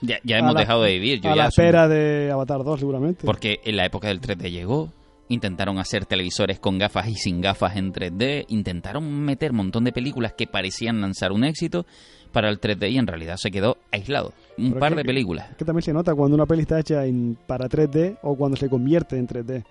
Ya, 0.00 0.18
ya 0.24 0.38
hemos 0.38 0.54
la- 0.54 0.60
dejado 0.60 0.82
de 0.82 0.92
vivir. 0.92 1.20
Yo 1.20 1.30
a 1.30 1.34
ya 1.36 1.42
la 1.44 1.48
espera 1.48 1.88
de 1.88 2.30
Avatar 2.32 2.62
2 2.64 2.80
seguramente. 2.80 3.24
Porque 3.26 3.60
en 3.64 3.76
la 3.76 3.86
época 3.86 4.08
del 4.08 4.20
3D 4.20 4.50
llegó, 4.50 4.90
intentaron 5.28 5.78
hacer 5.78 6.04
televisores 6.04 6.58
con 6.60 6.78
gafas 6.78 7.08
y 7.08 7.14
sin 7.14 7.40
gafas 7.40 7.76
en 7.76 7.92
3D, 7.92 8.44
intentaron 8.48 9.10
meter 9.24 9.52
un 9.52 9.56
montón 9.58 9.84
de 9.84 9.92
películas 9.92 10.34
que 10.34 10.46
parecían 10.46 11.00
lanzar 11.00 11.32
un 11.32 11.44
éxito 11.44 11.86
para 12.32 12.50
el 12.50 12.58
3D 12.60 12.90
y 12.90 12.98
en 12.98 13.06
realidad 13.06 13.36
se 13.38 13.50
quedó 13.50 13.78
aislado. 13.92 14.32
Un 14.58 14.70
Pero 14.70 14.80
par 14.80 14.90
que- 14.92 14.96
de 14.98 15.04
películas. 15.04 15.50
Es 15.52 15.56
que 15.56 15.64
también 15.64 15.82
se 15.82 15.92
nota 15.92 16.14
cuando 16.14 16.34
una 16.34 16.46
peli 16.46 16.62
está 16.62 16.78
hecha 16.80 17.06
en- 17.06 17.38
para 17.46 17.68
3D 17.68 18.18
o 18.22 18.36
cuando 18.36 18.56
se 18.56 18.68
convierte 18.68 19.16
en 19.16 19.26
3D. 19.26 19.64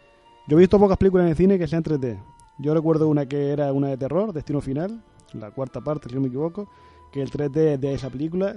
Yo 0.47 0.57
he 0.57 0.59
visto 0.59 0.79
pocas 0.79 0.97
películas 0.97 1.25
en 1.25 1.31
el 1.31 1.37
cine 1.37 1.59
que 1.59 1.67
sean 1.67 1.83
3D. 1.83 2.17
Yo 2.59 2.73
recuerdo 2.73 3.07
una 3.07 3.25
que 3.27 3.51
era 3.51 3.71
una 3.73 3.89
de 3.89 3.97
terror, 3.97 4.33
Destino 4.33 4.61
Final, 4.61 5.01
la 5.33 5.51
cuarta 5.51 5.81
parte, 5.81 6.09
si 6.09 6.15
no 6.15 6.21
me 6.21 6.27
equivoco, 6.27 6.69
que 7.11 7.21
el 7.21 7.29
3D 7.29 7.77
de 7.77 7.93
esa 7.93 8.09
película 8.09 8.55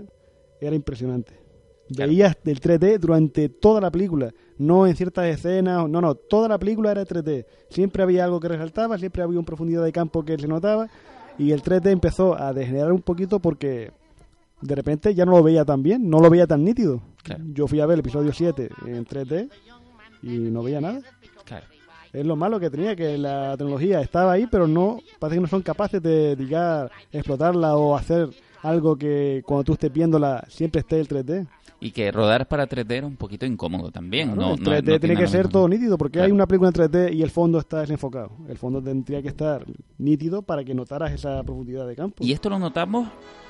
era 0.60 0.74
impresionante. 0.74 1.34
Claro. 1.94 2.10
Veías 2.10 2.36
del 2.42 2.60
3D 2.60 2.98
durante 2.98 3.48
toda 3.48 3.80
la 3.80 3.90
película, 3.90 4.32
no 4.58 4.86
en 4.86 4.96
ciertas 4.96 5.26
escenas, 5.26 5.88
no, 5.88 6.00
no, 6.00 6.14
toda 6.14 6.48
la 6.48 6.58
película 6.58 6.90
era 6.90 7.04
3D. 7.04 7.46
Siempre 7.70 8.02
había 8.02 8.24
algo 8.24 8.40
que 8.40 8.48
resaltaba, 8.48 8.98
siempre 8.98 9.22
había 9.22 9.38
una 9.38 9.46
profundidad 9.46 9.84
de 9.84 9.92
campo 9.92 10.24
que 10.24 10.36
se 10.38 10.48
notaba 10.48 10.88
y 11.38 11.52
el 11.52 11.62
3D 11.62 11.90
empezó 11.90 12.40
a 12.40 12.52
degenerar 12.52 12.92
un 12.92 13.02
poquito 13.02 13.40
porque 13.40 13.92
de 14.60 14.74
repente 14.74 15.14
ya 15.14 15.24
no 15.24 15.32
lo 15.32 15.42
veía 15.42 15.64
tan 15.64 15.82
bien, 15.82 16.08
no 16.08 16.20
lo 16.20 16.30
veía 16.30 16.46
tan 16.46 16.64
nítido. 16.64 17.02
Claro. 17.22 17.44
Yo 17.52 17.66
fui 17.66 17.80
a 17.80 17.86
ver 17.86 17.94
el 17.94 18.00
episodio 18.00 18.32
7 18.32 18.70
en 18.86 19.04
3D 19.04 19.50
y 20.22 20.38
no 20.38 20.62
veía 20.62 20.80
nada. 20.80 21.00
Claro. 21.44 21.66
Es 22.12 22.24
lo 22.24 22.34
malo 22.34 22.58
que 22.58 22.70
tenía, 22.70 22.96
que 22.96 23.18
la 23.18 23.56
tecnología 23.58 24.00
estaba 24.00 24.32
ahí, 24.32 24.46
pero 24.50 24.66
no, 24.66 25.00
parece 25.18 25.36
que 25.36 25.42
no 25.42 25.48
son 25.48 25.62
capaces 25.62 26.02
de, 26.02 26.34
llegar, 26.36 26.90
explotarla 27.12 27.76
o 27.76 27.94
hacer 27.94 28.30
algo 28.68 28.96
que 28.96 29.42
cuando 29.46 29.64
tú 29.64 29.72
estés 29.74 29.92
viéndola 29.92 30.44
siempre 30.48 30.80
esté 30.80 30.98
el 31.00 31.08
3D. 31.08 31.46
Y 31.78 31.90
que 31.90 32.10
rodar 32.10 32.48
para 32.48 32.66
3D 32.66 32.90
era 32.96 33.06
un 33.06 33.16
poquito 33.16 33.44
incómodo 33.44 33.90
también. 33.90 34.32
Claro, 34.32 34.40
no, 34.48 34.54
el 34.54 34.60
no- 34.62 34.70
3D 34.70 34.92
no 34.92 35.00
tiene 35.00 35.16
que 35.16 35.26
ser 35.26 35.48
todo 35.48 35.68
nítido, 35.68 35.98
porque 35.98 36.14
Claro. 36.14 36.26
hay 36.26 36.32
una 36.32 36.46
película 36.46 36.68
en 36.68 36.74
3D 36.74 37.12
y 37.14 37.22
el 37.22 37.30
fondo 37.30 37.58
está 37.58 37.80
desenfocado. 37.80 38.30
El 38.48 38.56
fondo 38.56 38.82
tendría 38.82 39.20
que 39.22 39.28
estar 39.28 39.64
nítido 39.98 40.42
para 40.42 40.64
que 40.64 40.74
notaras 40.74 41.12
esa 41.12 41.42
profundidad 41.42 41.86
de 41.86 41.94
campo. 41.96 42.24
Y 42.24 42.32
esto 42.32 42.48
lo 42.48 42.58
notamos 42.58 43.08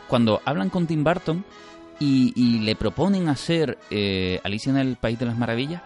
cuando 0.08 0.40
hablan 0.44 0.70
con 0.70 0.86
Tim 0.86 1.04
Burton 1.04 1.44
y, 2.00 2.32
y 2.36 2.60
le 2.60 2.74
proponen 2.76 3.28
hacer 3.28 3.78
eh, 3.90 4.40
Alicia 4.44 4.70
en 4.70 4.76
el 4.78 4.96
País 4.96 5.18
de 5.18 5.26
las 5.26 5.38
Maravillas, 5.38 5.82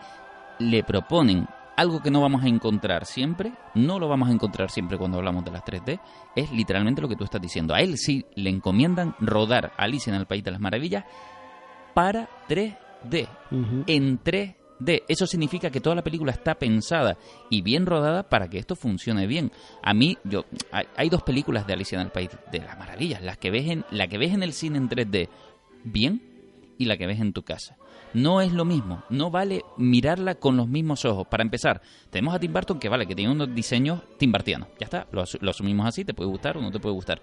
le 0.59 0.83
proponen 0.83 1.47
algo 1.81 2.03
que 2.03 2.11
no 2.11 2.21
vamos 2.21 2.45
a 2.45 2.49
encontrar 2.49 3.07
siempre, 3.07 3.53
no 3.75 3.99
lo 3.99 4.07
vamos 4.07 4.29
a 4.29 4.33
encontrar 4.33 4.71
siempre 4.71 4.99
cuando 4.99 5.17
hablamos 5.19 5.45
de 5.45 5.51
las 5.51 5.65
3D, 5.65 5.99
es 6.37 6.53
literalmente 6.53 7.01
lo 7.01 7.09
que 7.09 7.17
tú 7.17 7.25
estás 7.25 7.41
diciendo. 7.41 7.75
A 7.75 7.81
él 7.81 7.97
sí 7.97 8.27
le 8.35 8.51
encomiendan 8.51 9.15
rodar 9.19 9.73
Alicia 9.79 10.13
en 10.13 10.21
el 10.21 10.27
País 10.27 10.45
de 10.45 10.51
las 10.51 10.61
Maravillas 10.61 11.05
para 11.95 12.29
3D 12.49 13.29
Ujú. 13.51 13.85
en 13.87 14.23
3D. 14.23 15.05
Eso 15.09 15.27
significa 15.27 15.71
que 15.71 15.81
toda 15.81 15.97
la 15.97 16.03
película 16.03 16.33
está 16.33 16.55
pensada 16.55 17.17
y 17.49 17.63
bien 17.63 17.87
rodada 17.87 18.29
para 18.29 18.49
que 18.49 18.59
esto 18.59 18.77
funcione 18.77 19.27
bien. 19.27 19.51
A 19.83 19.95
mí, 19.95 20.19
yo, 20.25 20.45
hay, 20.73 20.85
hay 20.97 21.09
dos 21.09 21.23
películas 21.23 21.67
de 21.67 21.73
Alicia 21.73 21.97
en 21.97 22.07
el 22.07 22.13
País 22.13 22.31
de 22.53 22.59
las 22.61 22.79
Maravillas, 22.79 23.23
las 23.23 23.39
que 23.39 23.51
ves 23.51 23.69
en, 23.69 23.85
la 23.91 24.07
que 24.07 24.19
ves 24.19 24.33
en 24.33 24.43
el 24.43 24.53
cine 24.53 24.77
en 24.79 24.89
3D 24.89 25.29
bien 25.85 26.23
y 26.79 26.85
la 26.85 26.97
que 26.97 27.07
ves 27.07 27.21
en 27.21 27.33
tu 27.33 27.43
casa. 27.43 27.77
No 28.13 28.41
es 28.41 28.53
lo 28.53 28.65
mismo, 28.65 29.03
no 29.09 29.31
vale 29.31 29.63
mirarla 29.77 30.35
con 30.35 30.57
los 30.57 30.67
mismos 30.67 31.05
ojos. 31.05 31.27
Para 31.29 31.43
empezar, 31.45 31.81
tenemos 32.11 32.35
a 32.35 32.41
Tim 32.41 32.53
Burton 32.53 32.79
que 32.81 32.89
vale, 32.89 33.07
que 33.07 33.15
tiene 33.15 33.31
unos 33.33 33.55
diseños 33.55 34.01
timbartianos. 34.19 34.69
Ya 34.81 34.85
está, 34.87 35.07
lo, 35.13 35.23
asu- 35.23 35.39
lo 35.41 35.51
asumimos 35.51 35.87
así, 35.87 36.05
te 36.05 36.13
puede 36.15 36.29
gustar 36.29 36.57
o 36.57 36.61
no 36.61 36.71
te 36.73 36.81
puede 36.81 36.95
gustar. 36.95 37.21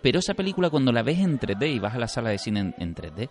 Pero 0.00 0.20
esa 0.20 0.34
película 0.34 0.70
cuando 0.70 0.92
la 0.92 1.02
ves 1.02 1.18
en 1.18 1.40
3D 1.40 1.74
y 1.74 1.78
vas 1.80 1.94
a 1.94 1.98
la 1.98 2.08
sala 2.08 2.30
de 2.30 2.38
cine 2.38 2.60
en, 2.60 2.74
en 2.78 2.94
3D, 2.94 3.28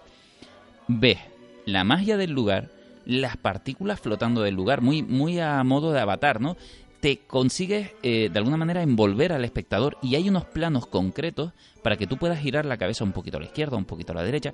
ves 0.88 1.18
la 1.66 1.84
magia 1.84 2.18
del 2.18 2.32
lugar, 2.32 2.70
las 3.06 3.38
partículas 3.38 4.00
flotando 4.00 4.42
del 4.42 4.56
lugar, 4.56 4.82
muy, 4.82 5.02
muy 5.02 5.40
a 5.40 5.64
modo 5.64 5.92
de 5.92 6.00
avatar, 6.02 6.42
¿no? 6.42 6.58
Te 7.00 7.18
consigues 7.26 7.90
eh, 8.04 8.30
de 8.32 8.38
alguna 8.38 8.58
manera 8.58 8.84
envolver 8.84 9.34
al 9.34 9.44
espectador 9.44 9.98
y 10.04 10.14
hay 10.16 10.30
unos 10.30 10.46
planos 10.46 10.86
concretos 10.86 11.52
para 11.82 11.98
que 11.98 12.06
tú 12.06 12.18
puedas 12.18 12.40
girar 12.40 12.66
la 12.66 12.78
cabeza 12.78 13.04
un 13.04 13.12
poquito 13.12 13.38
a 13.38 13.40
la 13.40 13.48
izquierda, 13.48 13.76
un 13.76 13.86
poquito 13.86 14.12
a 14.12 14.16
la 14.16 14.24
derecha 14.24 14.54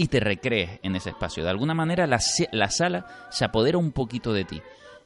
y 0.00 0.08
te 0.08 0.18
recrees 0.18 0.80
en 0.82 0.96
ese 0.96 1.10
espacio. 1.10 1.44
De 1.44 1.50
alguna 1.50 1.74
manera 1.74 2.06
la, 2.06 2.18
la 2.52 2.70
sala 2.70 3.06
se 3.30 3.44
apodera 3.44 3.76
un 3.76 3.92
poquito 3.92 4.32
de 4.32 4.46
ti. 4.46 4.62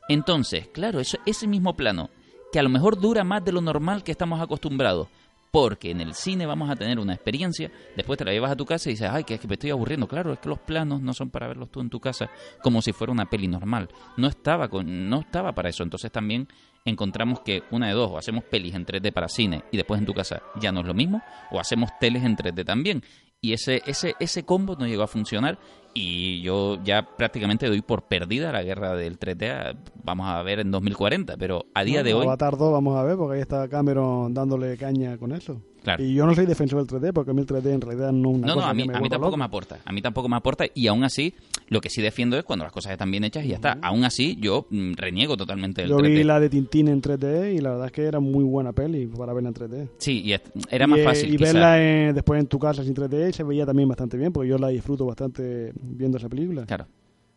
Entonces, 0.09 0.68
claro, 0.68 1.01
eso, 1.01 1.18
ese 1.26 1.49
mismo 1.49 1.74
plano, 1.74 2.11
que 2.53 2.61
a 2.61 2.62
lo 2.62 2.68
mejor 2.68 3.01
dura 3.01 3.24
más 3.24 3.45
de 3.45 3.51
lo 3.51 3.61
normal 3.61 4.05
que 4.05 4.12
estamos 4.12 4.40
acostumbrados, 4.40 5.09
porque 5.51 5.90
en 5.90 6.01
el 6.01 6.14
cine 6.14 6.47
vamos 6.47 6.70
a 6.70 6.76
tener 6.76 7.01
una 7.01 7.12
experiencia, 7.12 7.72
después 7.97 8.18
te 8.18 8.24
la 8.24 8.30
llevas 8.30 8.53
a 8.53 8.57
tu 8.57 8.64
casa 8.66 8.88
y 8.88 8.92
dices, 8.92 9.11
ay, 9.11 9.24
que 9.24 9.34
es 9.34 9.40
que 9.40 9.49
me 9.49 9.55
estoy 9.55 9.70
aburriendo. 9.70 10.07
Claro, 10.07 10.32
es 10.32 10.38
que 10.38 10.49
los 10.49 10.61
planos 10.61 11.01
no 11.01 11.12
son 11.12 11.30
para 11.30 11.49
verlos 11.49 11.72
tú 11.72 11.80
en 11.80 11.90
tu 11.90 11.99
casa 11.99 12.30
como 12.62 12.80
si 12.80 12.92
fuera 12.92 13.12
una 13.12 13.26
peli 13.26 13.49
normal. 13.49 13.88
No 14.16 14.28
estaba, 14.28 14.68
con, 14.68 15.09
no 15.09 15.20
estaba 15.22 15.57
para 15.57 15.70
eso. 15.70 15.82
Entonces 15.82 16.12
también 16.12 16.47
encontramos 16.84 17.40
que 17.40 17.64
una 17.72 17.88
de 17.88 17.95
dos, 17.95 18.12
o 18.12 18.18
hacemos 18.18 18.45
pelis 18.45 18.74
en 18.74 18.86
3D 18.86 19.12
para 19.12 19.28
cine 19.28 19.64
y 19.72 19.76
después 19.76 19.99
en 19.99 20.07
tu 20.07 20.14
casa 20.14 20.42
ya 20.61 20.70
no 20.70 20.80
es 20.80 20.86
lo 20.86 20.95
mismo, 20.95 21.20
o 21.51 21.59
hacemos 21.59 21.90
teles 21.99 22.22
en 22.22 22.36
3D 22.36 22.64
también. 22.64 23.03
Y 23.45 23.53
ese, 23.53 23.82
ese, 23.84 24.14
ese 24.20 24.45
combo 24.45 24.74
no 24.74 24.86
llegó 24.86 25.03
a 25.03 25.07
funcionar 25.07 25.59
y 25.92 26.40
yo 26.40 26.82
ya 26.82 27.07
prácticamente 27.18 27.68
doy 27.68 27.82
por 27.82 28.05
perdida 28.05 28.51
la 28.53 28.62
guerra 28.62 28.95
del 28.97 29.18
3D. 29.18 29.51
a- 29.51 29.76
vamos 30.03 30.26
a 30.28 30.42
ver 30.42 30.61
en 30.61 30.70
2040, 30.70 31.36
pero 31.36 31.66
a 31.74 31.84
día 31.84 32.03
de 32.03 32.14
hoy... 32.14 32.24
Avatar 32.24 32.57
2 32.57 32.72
vamos 32.72 32.97
a 32.97 33.03
ver, 33.03 33.18
porque 33.18 33.34
ahí 33.36 33.42
está 33.42 33.68
Cameron 33.68 34.32
dándole 34.32 34.78
caña 34.78 35.18
con 35.18 35.32
eso. 35.32 35.61
Claro. 35.85 36.03
Y 36.03 36.14
yo 36.14 36.26
no 36.26 36.35
soy 36.35 36.47
defensor 36.47 36.85
del 36.85 37.01
3D, 37.01 37.12
porque 37.12 37.30
a 37.30 37.35
mí 37.35 37.43
el 37.43 37.47
3D 37.47 37.66
en 37.70 37.80
realidad 37.80 38.11
no 38.11 38.30
una 38.30 38.47
No, 38.49 38.55
no, 38.57 38.64
a 38.64 38.70
que 38.70 38.74
mí, 38.74 38.89
me 38.89 38.97
a 38.97 39.01
mí 39.01 39.09
tampoco 39.09 39.28
loco. 39.32 39.37
me 39.37 39.45
aporta. 39.45 39.78
A 39.85 39.93
mí 39.93 40.03
tampoco 40.03 40.28
me 40.28 40.37
aporta. 40.37 40.64
Y 40.74 40.87
aún 40.89 41.05
así, 41.05 41.35
lo 41.68 41.80
que 41.80 41.91
sí 41.91 42.03
defiendo 42.03 42.37
es 42.37 42.43
cuando 42.45 42.64
las 42.64 42.72
cosas 42.72 42.91
están 42.93 43.11
bien 43.11 43.22
hechas 43.22 43.45
y 43.45 43.49
ya 43.49 43.57
está. 43.57 43.78
Aún 43.82 44.03
así, 44.05 44.37
yo 44.41 44.66
mm, 44.70 44.95
reniego 44.97 45.37
totalmente 45.37 45.82
del 45.82 45.91
Yo 45.91 45.99
3D. 45.99 46.09
vi 46.09 46.24
la 46.24 46.41
de 46.41 46.49
Tintín 46.49 46.89
en 46.89 47.01
3D 47.01 47.55
y 47.55 47.59
la 47.59 47.70
verdad 47.70 47.87
es 47.87 47.93
que 47.93 48.03
era 48.05 48.18
muy 48.18 48.43
buena 48.45 48.72
peli 48.72 49.07
para 49.07 49.32
verla 49.35 49.51
en 49.51 49.55
3D. 49.55 49.89
Sí, 49.99 50.22
y 50.24 50.35
era 50.70 50.87
más 50.87 50.99
eh, 50.99 51.05
fácil. 51.05 51.35
Y 51.35 51.37
quizá. 51.37 51.53
verla 51.53 51.82
en- 52.09 52.14
después 52.14 52.41
en 52.41 52.47
tu 52.47 52.59
casa 52.59 52.82
sin 52.82 52.95
3D 52.95 53.32
se 53.32 53.43
veía 53.45 53.66
también 53.66 53.87
bastante 53.89 54.16
bien, 54.16 54.32
porque 54.32 54.49
yo 54.49 54.57
la 54.59 54.68
disfruto 54.68 55.05
bastante 55.05 55.72
viendo 55.80 56.16
esa 56.18 56.28
película. 56.30 56.64
Claro. 56.64 56.87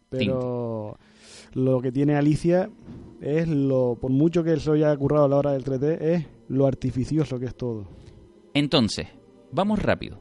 Pero 0.09 0.97
lo 1.53 1.81
que 1.81 1.91
tiene 1.91 2.15
Alicia 2.15 2.69
es 3.21 3.47
lo, 3.47 3.97
por 3.99 4.11
mucho 4.11 4.43
que 4.43 4.53
eso 4.53 4.73
haya 4.73 4.95
currado 4.95 5.25
a 5.25 5.27
la 5.27 5.35
hora 5.37 5.51
del 5.51 5.63
3D, 5.63 5.97
es 6.01 6.25
lo 6.49 6.65
artificioso 6.65 7.39
que 7.39 7.45
es 7.47 7.55
todo. 7.55 7.87
Entonces, 8.57 9.07
vamos 9.51 9.79
rápido. 9.83 10.19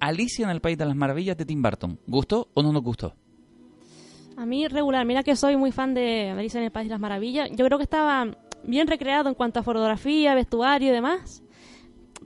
Alicia 0.00 0.44
en 0.44 0.50
el 0.50 0.62
País 0.62 0.78
de 0.78 0.86
las 0.86 0.96
Maravillas 0.96 1.36
de 1.36 1.44
Tim 1.44 1.60
Burton. 1.62 1.98
¿Gustó 2.06 2.48
o 2.54 2.62
no 2.62 2.72
nos 2.72 2.82
gustó? 2.82 3.14
A 4.36 4.46
mí 4.46 4.66
regular, 4.66 5.04
mira 5.04 5.22
que 5.22 5.36
soy 5.36 5.56
muy 5.58 5.72
fan 5.72 5.92
de 5.92 6.30
Alicia 6.30 6.58
en 6.58 6.64
el 6.64 6.70
País 6.72 6.88
de 6.88 6.92
las 6.94 7.00
Maravillas. 7.00 7.50
Yo 7.52 7.66
creo 7.66 7.76
que 7.76 7.84
estaba 7.84 8.34
bien 8.64 8.86
recreado 8.86 9.28
en 9.28 9.34
cuanto 9.34 9.60
a 9.60 9.62
fotografía, 9.62 10.34
vestuario 10.34 10.88
y 10.88 10.92
demás. 10.92 11.42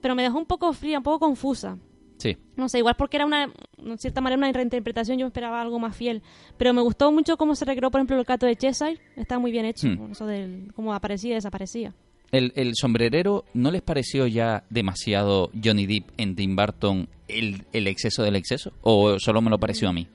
Pero 0.01 0.15
me 0.15 0.23
dejó 0.23 0.39
un 0.39 0.47
poco 0.47 0.73
fría, 0.73 0.99
un 0.99 1.03
poco 1.05 1.19
confusa. 1.27 1.79
Sí. 2.19 2.37
No 2.57 2.69
sé, 2.69 2.79
igual 2.79 2.95
porque 2.97 3.17
era 3.17 3.27
una, 3.27 3.53
en 3.79 3.99
cierta 3.99 4.21
manera, 4.21 4.39
una 4.39 4.53
reinterpretación, 4.53 5.19
yo 5.19 5.27
esperaba 5.27 5.61
algo 5.61 5.81
más 5.81 5.97
fiel. 5.97 6.23
Pero 6.59 6.73
me 6.73 6.81
gustó 6.83 7.11
mucho 7.11 7.37
cómo 7.37 7.57
se 7.57 7.65
recreó, 7.65 7.91
por 7.91 7.99
ejemplo, 7.99 8.17
el 8.19 8.25
gato 8.25 8.47
de 8.47 8.55
Cheshire. 8.55 9.01
Está 9.17 9.41
muy 9.41 9.51
bien 9.51 9.65
hecho, 9.65 9.89
Hmm. 9.89 10.13
eso 10.13 10.27
del 10.27 10.73
cómo 10.75 10.95
aparecía 10.95 11.33
y 11.33 11.35
desaparecía. 11.35 11.93
El, 12.33 12.53
el 12.55 12.75
sombrerero, 12.77 13.45
¿no 13.55 13.71
les 13.71 13.83
pareció 13.83 14.27
ya 14.27 14.65
demasiado 14.71 15.51
Johnny 15.63 15.87
Depp 15.87 16.11
en 16.17 16.37
Tim 16.37 16.55
Burton 16.55 17.09
el, 17.27 17.65
el 17.73 17.87
exceso 17.89 18.23
del 18.23 18.37
exceso? 18.37 18.73
¿O 18.83 19.19
solo 19.19 19.43
me 19.43 19.51
lo 19.51 19.59
pareció 19.59 19.89
a 19.89 19.93
mí? 19.93 20.07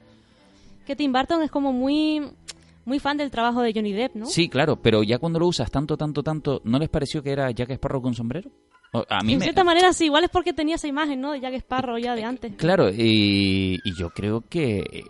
Que 0.85 0.95
Tim 0.95 1.11
Burton 1.11 1.43
es 1.43 1.51
como 1.51 1.73
muy, 1.73 2.21
muy 2.85 2.99
fan 2.99 3.17
del 3.17 3.31
trabajo 3.31 3.61
de 3.61 3.73
Johnny 3.73 3.91
Depp, 3.91 4.15
¿no? 4.15 4.25
Sí, 4.27 4.47
claro, 4.47 4.77
pero 4.81 5.03
ya 5.03 5.17
cuando 5.17 5.39
lo 5.39 5.47
usas 5.47 5.69
tanto, 5.69 5.97
tanto, 5.97 6.23
tanto, 6.23 6.61
¿no 6.63 6.79
les 6.79 6.89
pareció 6.89 7.21
que 7.21 7.31
era 7.31 7.51
Jack 7.51 7.71
Sparrow 7.71 8.01
con 8.01 8.13
sombrero? 8.13 8.49
A 9.09 9.21
mí 9.23 9.33
en 9.33 9.39
me... 9.39 9.43
cierta 9.43 9.65
manera 9.65 9.91
sí, 9.91 10.05
igual 10.05 10.23
es 10.23 10.29
porque 10.29 10.53
tenía 10.53 10.75
esa 10.75 10.87
imagen, 10.87 11.19
¿no? 11.19 11.33
De 11.33 11.41
Jack 11.41 11.55
Sparrow 11.55 11.97
ya 11.97 12.15
de 12.15 12.23
antes. 12.23 12.53
Claro, 12.55 12.89
y, 12.89 13.77
y 13.83 13.95
yo 13.97 14.11
creo 14.11 14.41
que 14.47 15.03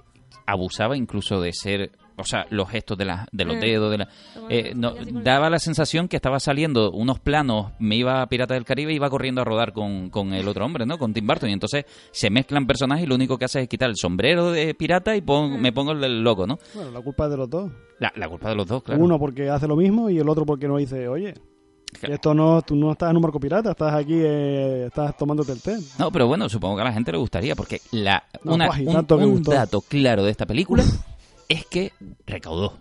abusaba 0.47 0.97
incluso 0.97 1.39
de 1.39 1.53
ser 1.53 1.91
o 2.18 2.24
sea, 2.24 2.45
los 2.49 2.70
gestos 2.70 2.97
de, 2.97 3.05
la, 3.05 3.28
de 3.32 3.45
los 3.45 3.57
Mm. 3.57 3.59
dedos, 3.59 3.91
de 3.91 3.97
la, 3.97 4.03
eh, 4.49 4.70
el- 4.72 4.80
no, 4.80 4.95
el- 4.95 5.24
daba 5.24 5.49
la 5.49 5.59
sensación 5.59 6.07
que 6.07 6.16
estaba 6.16 6.39
saliendo 6.39 6.91
unos 6.91 7.20
planos, 7.20 7.72
me 7.80 7.95
iba 7.95 8.22
a 8.22 8.28
Pirata 8.28 8.53
del 8.53 8.66
Caribe 8.66 8.93
y 8.93 8.95
iba 8.95 9.09
corriendo 9.09 9.41
a 9.41 9.43
rodar 9.43 9.74
con, 9.74 10.09
con 10.09 10.34
el 10.34 10.47
otro 10.47 10.66
hombre, 10.66 10.86
¿no? 10.86 10.97
Con 10.97 11.13
Tim 11.13 11.28
Burton. 11.28 11.49
Y 11.49 11.53
entonces 11.53 11.86
se 12.11 12.30
mezclan 12.30 12.66
personajes 12.68 13.03
y 13.05 13.07
lo 13.07 13.16
único 13.16 13.38
que 13.38 13.45
hace 13.45 13.61
es 13.61 13.68
quitar 13.68 13.89
el 13.89 13.95
sombrero 13.97 14.51
de 14.51 14.74
pirata 14.74 15.16
y 15.16 15.22
pon- 15.22 15.61
me 15.61 15.72
pongo 15.74 15.91
el 15.91 16.01
del 16.01 16.22
loco, 16.24 16.47
¿no? 16.47 16.57
Bueno, 16.74 16.91
la 16.91 17.01
culpa 17.01 17.26
es 17.26 17.32
de 17.32 17.38
los 17.38 17.49
dos. 17.49 17.72
La, 17.99 18.11
la 18.16 18.28
culpa 18.30 18.49
de 18.49 18.55
los 18.55 18.68
dos, 18.68 18.84
claro. 18.84 19.03
Uno 19.03 19.18
porque 19.20 19.49
hace 19.49 19.68
lo 19.68 19.76
mismo 19.76 20.09
y 20.09 20.18
el 20.20 20.28
otro 20.30 20.45
porque 20.45 20.68
no 20.68 20.78
dice, 20.78 21.07
oye, 21.07 21.34
Claro. 21.97 22.13
esto 22.16 22.34
no, 22.34 22.61
tú 22.61 22.76
no 22.76 22.91
estás 22.91 23.09
en 23.11 23.16
un 23.16 23.22
barco 23.22 23.39
pirata, 23.39 23.72
estás 23.72 23.93
aquí, 23.93 24.16
eh, 24.18 24.88
estás 24.88 25.16
tomándote 25.16 25.53
el 25.53 25.61
té. 25.61 25.78
No, 25.97 26.11
pero 26.11 26.28
bueno, 26.28 26.49
supongo 26.49 26.76
que 26.76 26.82
a 26.82 26.86
la 26.86 26.91
gente 26.91 27.09
le 27.13 27.18
gustaría, 27.18 27.55
porque 27.55 27.80
la, 27.91 28.22
No, 28.43 28.55
una- 28.55 28.68
guay, 28.68 28.86
un, 28.86 29.41
dato 29.43 29.80
claro 29.82 30.26
de 30.26 30.32
esta 30.32 30.45
película 30.45 30.84
es 31.50 31.66
que 31.66 31.91
recaudó. 32.26 32.80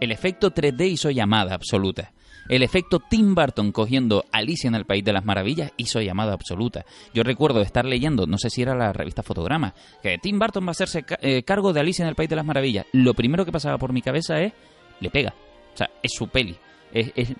El 0.00 0.10
efecto 0.12 0.52
3D 0.52 0.90
hizo 0.90 1.10
llamada 1.10 1.54
absoluta. 1.54 2.12
El 2.48 2.64
efecto 2.64 3.00
Tim 3.08 3.36
Burton 3.36 3.70
cogiendo 3.70 4.24
Alicia 4.32 4.66
en 4.66 4.74
el 4.74 4.84
País 4.84 5.04
de 5.04 5.12
las 5.12 5.24
Maravillas 5.24 5.70
hizo 5.76 6.00
llamada 6.00 6.32
absoluta. 6.32 6.84
Yo 7.14 7.22
recuerdo 7.22 7.60
estar 7.60 7.84
leyendo, 7.84 8.26
no 8.26 8.36
sé 8.36 8.50
si 8.50 8.62
era 8.62 8.74
la 8.74 8.92
revista 8.92 9.22
Fotograma, 9.22 9.74
que 10.02 10.18
Tim 10.18 10.40
Burton 10.40 10.64
va 10.64 10.68
a 10.68 10.72
hacerse 10.72 11.04
eh, 11.20 11.44
cargo 11.44 11.72
de 11.72 11.78
Alicia 11.80 12.02
en 12.02 12.08
el 12.08 12.16
País 12.16 12.28
de 12.28 12.34
las 12.36 12.44
Maravillas. 12.44 12.86
Lo 12.92 13.14
primero 13.14 13.44
que 13.44 13.52
pasaba 13.52 13.78
por 13.78 13.92
mi 13.92 14.02
cabeza 14.02 14.40
es, 14.40 14.52
le 14.98 15.08
pega. 15.10 15.34
O 15.72 15.76
sea, 15.76 15.88
es 16.02 16.12
su 16.12 16.26
peli. 16.28 16.56
Es, 16.92 17.12
es- 17.14 17.32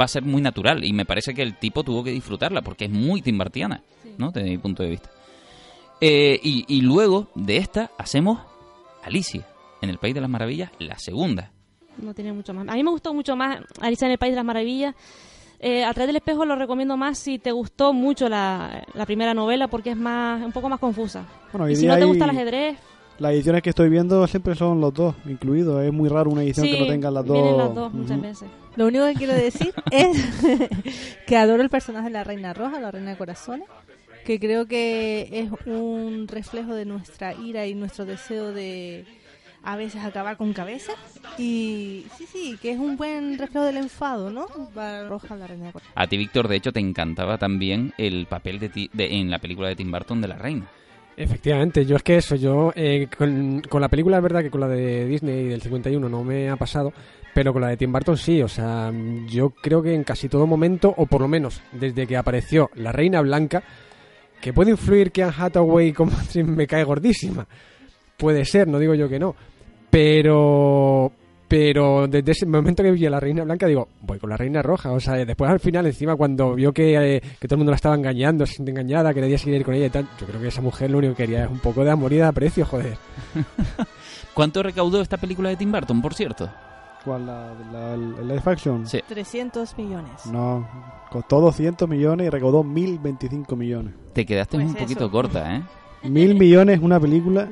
va 0.00 0.04
a 0.04 0.08
ser 0.08 0.22
muy 0.22 0.40
natural 0.40 0.84
y 0.84 0.92
me 0.92 1.04
parece 1.04 1.34
que 1.34 1.42
el 1.42 1.58
tipo 1.58 1.82
tuvo 1.82 2.04
que 2.04 2.12
disfrutarla 2.12 2.62
porque 2.62 2.84
es 2.84 2.90
muy 2.90 3.22
timbartiana, 3.22 3.82
¿no? 4.16 4.30
Desde 4.30 4.48
mi 4.48 4.58
punto 4.58 4.84
de 4.84 4.90
vista. 4.90 5.10
Eh, 6.00 6.38
y, 6.42 6.64
y 6.68 6.82
luego 6.82 7.30
de 7.34 7.56
esta 7.56 7.90
hacemos 7.98 8.38
Alicia 9.02 9.44
en 9.82 9.90
el 9.90 9.98
País 9.98 10.14
de 10.14 10.20
las 10.20 10.30
Maravillas, 10.30 10.70
la 10.78 10.98
segunda. 10.98 11.52
No 11.98 12.12
tiene 12.14 12.32
mucho 12.32 12.52
más. 12.52 12.68
A 12.68 12.74
mí 12.74 12.82
me 12.84 12.90
gustó 12.90 13.14
mucho 13.14 13.36
más 13.36 13.60
Alicia 13.80 14.06
en 14.06 14.12
el 14.12 14.18
País 14.18 14.32
de 14.32 14.36
las 14.36 14.44
Maravillas. 14.44 14.94
Eh, 15.58 15.84
a 15.84 15.92
través 15.94 16.08
del 16.08 16.16
espejo 16.16 16.44
lo 16.44 16.54
recomiendo 16.56 16.98
más 16.98 17.16
si 17.18 17.38
te 17.38 17.50
gustó 17.50 17.94
mucho 17.94 18.28
la, 18.28 18.86
la 18.92 19.06
primera 19.06 19.32
novela 19.32 19.68
porque 19.68 19.90
es 19.92 19.96
más 19.96 20.44
un 20.44 20.52
poco 20.52 20.68
más 20.68 20.78
confusa. 20.78 21.24
Bueno, 21.52 21.70
Y 21.70 21.76
si 21.76 21.86
no 21.86 21.96
te 21.96 22.04
gusta 22.04 22.24
el 22.24 22.30
ajedrez, 22.30 22.76
Las 23.18 23.32
ediciones 23.32 23.62
que 23.62 23.70
estoy 23.70 23.88
viendo 23.88 24.26
siempre 24.26 24.54
son 24.54 24.82
los 24.82 24.92
dos 24.92 25.14
incluidos. 25.24 25.82
Es 25.82 25.92
muy 25.92 26.10
raro 26.10 26.28
una 26.30 26.42
edición 26.42 26.66
sí, 26.66 26.72
que 26.74 26.80
no 26.80 26.86
tenga 26.86 27.10
las 27.10 27.24
dos. 27.24 27.34
vienen 27.34 27.56
las 27.56 27.74
dos 27.74 27.92
muchas 27.94 28.20
veces. 28.20 28.48
Lo 28.76 28.86
único 28.88 29.06
que 29.06 29.14
quiero 29.14 29.32
decir 29.32 29.72
es 29.90 30.18
que 31.26 31.36
adoro 31.38 31.62
el 31.62 31.70
personaje 31.70 32.08
de 32.08 32.12
la 32.12 32.24
Reina 32.24 32.52
Roja, 32.52 32.78
la 32.78 32.90
Reina 32.90 33.12
de 33.12 33.16
Corazones, 33.16 33.66
que 34.26 34.38
creo 34.38 34.66
que 34.66 35.28
es 35.32 35.50
un 35.66 36.28
reflejo 36.28 36.74
de 36.74 36.84
nuestra 36.84 37.32
ira 37.32 37.66
y 37.66 37.74
nuestro 37.74 38.04
deseo 38.04 38.52
de 38.52 39.06
a 39.66 39.76
veces 39.76 40.02
acabar 40.02 40.36
con 40.38 40.52
cabezas. 40.54 40.96
Y 41.36 42.06
sí, 42.16 42.24
sí, 42.32 42.58
que 42.62 42.70
es 42.70 42.78
un 42.78 42.96
buen 42.96 43.36
reflejo 43.38 43.66
del 43.66 43.76
enfado, 43.76 44.30
¿no? 44.30 44.46
La 44.74 45.06
Roja, 45.08 45.36
la 45.36 45.46
Reina. 45.46 45.72
A 45.94 46.06
ti, 46.06 46.16
Víctor, 46.16 46.48
de 46.48 46.56
hecho, 46.56 46.72
te 46.72 46.80
encantaba 46.80 47.36
también 47.36 47.92
el 47.98 48.26
papel 48.26 48.58
de, 48.58 48.68
ti- 48.70 48.90
de- 48.92 49.14
en 49.16 49.30
la 49.30 49.38
película 49.38 49.68
de 49.68 49.76
Tim 49.76 49.90
Burton 49.90 50.20
de 50.22 50.28
la 50.28 50.36
reina. 50.36 50.66
Efectivamente, 51.18 51.84
yo 51.86 51.96
es 51.96 52.02
que 52.02 52.16
eso, 52.18 52.36
yo 52.36 52.72
eh, 52.76 53.08
con, 53.16 53.62
con 53.68 53.80
la 53.80 53.88
película 53.88 54.18
es 54.18 54.22
verdad 54.22 54.42
que 54.42 54.50
con 54.50 54.60
la 54.60 54.68
de 54.68 55.06
Disney 55.06 55.44
del 55.48 55.62
51 55.62 56.08
no 56.10 56.22
me 56.22 56.50
ha 56.50 56.56
pasado, 56.56 56.92
pero 57.34 57.52
con 57.54 57.62
la 57.62 57.68
de 57.68 57.78
Tim 57.78 57.90
Burton 57.90 58.18
sí, 58.18 58.42
o 58.42 58.48
sea, 58.48 58.92
yo 59.26 59.48
creo 59.50 59.82
que 59.82 59.94
en 59.94 60.04
casi 60.04 60.28
todo 60.28 60.46
momento, 60.46 60.92
o 60.96 61.06
por 61.06 61.22
lo 61.22 61.28
menos 61.28 61.62
desde 61.72 62.06
que 62.06 62.18
apareció 62.18 62.70
la 62.74 62.92
Reina 62.92 63.22
Blanca, 63.22 63.62
que 64.42 64.52
puede 64.52 64.72
influir 64.72 65.10
que 65.10 65.22
Anne 65.22 65.34
Hathaway 65.38 65.92
como 65.94 66.12
me 66.44 66.66
cae 66.66 66.84
gordísima, 66.84 67.46
puede 68.18 68.44
ser, 68.44 68.68
no 68.68 68.78
digo 68.78 68.94
yo 68.94 69.08
que 69.08 69.18
no, 69.18 69.34
pero 69.96 71.10
pero 71.48 72.06
desde 72.06 72.32
ese 72.32 72.44
momento 72.44 72.82
que 72.82 72.90
vi 72.90 73.06
a 73.06 73.10
la 73.10 73.18
Reina 73.18 73.44
Blanca 73.44 73.66
digo, 73.66 73.88
voy 74.02 74.18
con 74.18 74.28
la 74.28 74.36
Reina 74.36 74.60
Roja, 74.60 74.92
o 74.92 75.00
sea, 75.00 75.14
después 75.24 75.50
al 75.50 75.58
final 75.58 75.86
encima 75.86 76.16
cuando 76.16 76.54
vio 76.54 76.70
que, 76.70 77.16
eh, 77.16 77.22
que 77.40 77.48
todo 77.48 77.54
el 77.54 77.58
mundo 77.60 77.70
la 77.70 77.76
estaba 77.76 77.94
engañando, 77.94 78.44
se 78.44 78.54
siente 78.54 78.72
engañada, 78.72 79.14
que 79.14 79.22
quería 79.22 79.38
seguir 79.38 79.64
con 79.64 79.72
ella 79.72 79.86
y 79.86 79.90
tal, 79.90 80.06
yo 80.20 80.26
creo 80.26 80.38
que 80.38 80.48
esa 80.48 80.60
mujer 80.60 80.90
lo 80.90 80.98
único 80.98 81.14
que 81.14 81.22
quería 81.22 81.44
es 81.44 81.50
un 81.50 81.60
poco 81.60 81.82
de 81.82 81.92
amor 81.92 82.12
y 82.12 82.16
de 82.16 82.24
aprecio, 82.24 82.66
joder. 82.66 82.98
¿Cuánto 84.34 84.62
recaudó 84.62 85.00
esta 85.00 85.16
película 85.16 85.48
de 85.48 85.56
Tim 85.56 85.72
Burton, 85.72 86.02
por 86.02 86.12
cierto? 86.12 86.50
¿Cuál? 87.02 87.24
La, 87.24 87.96
la, 87.96 88.42
action? 88.44 88.86
Sí. 88.86 89.00
300 89.08 89.78
millones. 89.78 90.26
No, 90.26 90.68
costó 91.10 91.40
200 91.40 91.88
millones 91.88 92.26
y 92.26 92.30
recaudó 92.30 92.62
1025 92.64 93.56
millones. 93.56 93.94
Te 94.12 94.26
quedaste 94.26 94.58
Pues 94.58 94.68
un 94.68 94.74
poquito 94.74 95.10
corta, 95.10 95.56
¿eh? 95.56 95.62
Mil 96.02 96.34
millones 96.34 96.80
una 96.82 97.00
película 97.00 97.48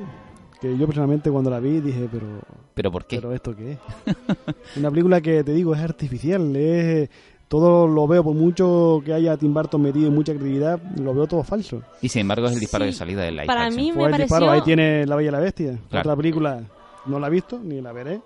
que 0.73 0.77
yo 0.77 0.85
personalmente 0.85 1.29
cuando 1.31 1.49
la 1.49 1.59
vi 1.59 1.79
dije, 1.81 2.07
pero 2.11 2.25
¿Pero 2.73 2.91
por 2.91 3.05
qué? 3.05 3.17
¿Pero 3.17 3.31
esto 3.33 3.55
qué 3.55 3.73
es? 3.73 3.79
Una 4.77 4.89
película 4.89 5.21
que 5.21 5.43
te 5.43 5.53
digo 5.53 5.73
es 5.75 5.81
artificial, 5.81 6.55
es 6.55 7.09
todo 7.47 7.87
lo 7.87 8.07
veo 8.07 8.23
por 8.23 8.33
mucho 8.33 9.01
que 9.05 9.13
haya 9.13 9.37
Tim 9.37 9.53
Burton 9.53 9.81
metido 9.81 10.07
en 10.07 10.15
mucha 10.15 10.33
creatividad, 10.33 10.81
lo 10.99 11.13
veo 11.13 11.27
todo 11.27 11.43
falso. 11.43 11.81
Y 12.01 12.09
sin 12.09 12.21
embargo 12.21 12.47
es 12.47 12.53
el 12.53 12.59
disparo 12.59 12.85
Sí. 12.85 12.91
de 12.91 12.93
salida 12.97 13.21
del 13.23 13.35
live 13.35 13.45
Para 13.47 13.65
action. 13.65 13.75
mí 13.83 13.91
Fue 13.91 14.01
me 14.01 14.05
el 14.07 14.11
pareció... 14.11 14.25
disparo, 14.35 14.51
ahí 14.51 14.61
tiene 14.61 15.05
La 15.05 15.15
Bella 15.15 15.29
y 15.29 15.31
la 15.31 15.39
Bestia. 15.39 15.79
Claro. 15.89 16.09
Otra 16.09 16.15
película 16.15 16.63
no 17.05 17.19
la 17.19 17.27
he 17.27 17.29
visto 17.29 17.59
ni 17.63 17.81
la 17.81 17.91
veré, 17.91 18.19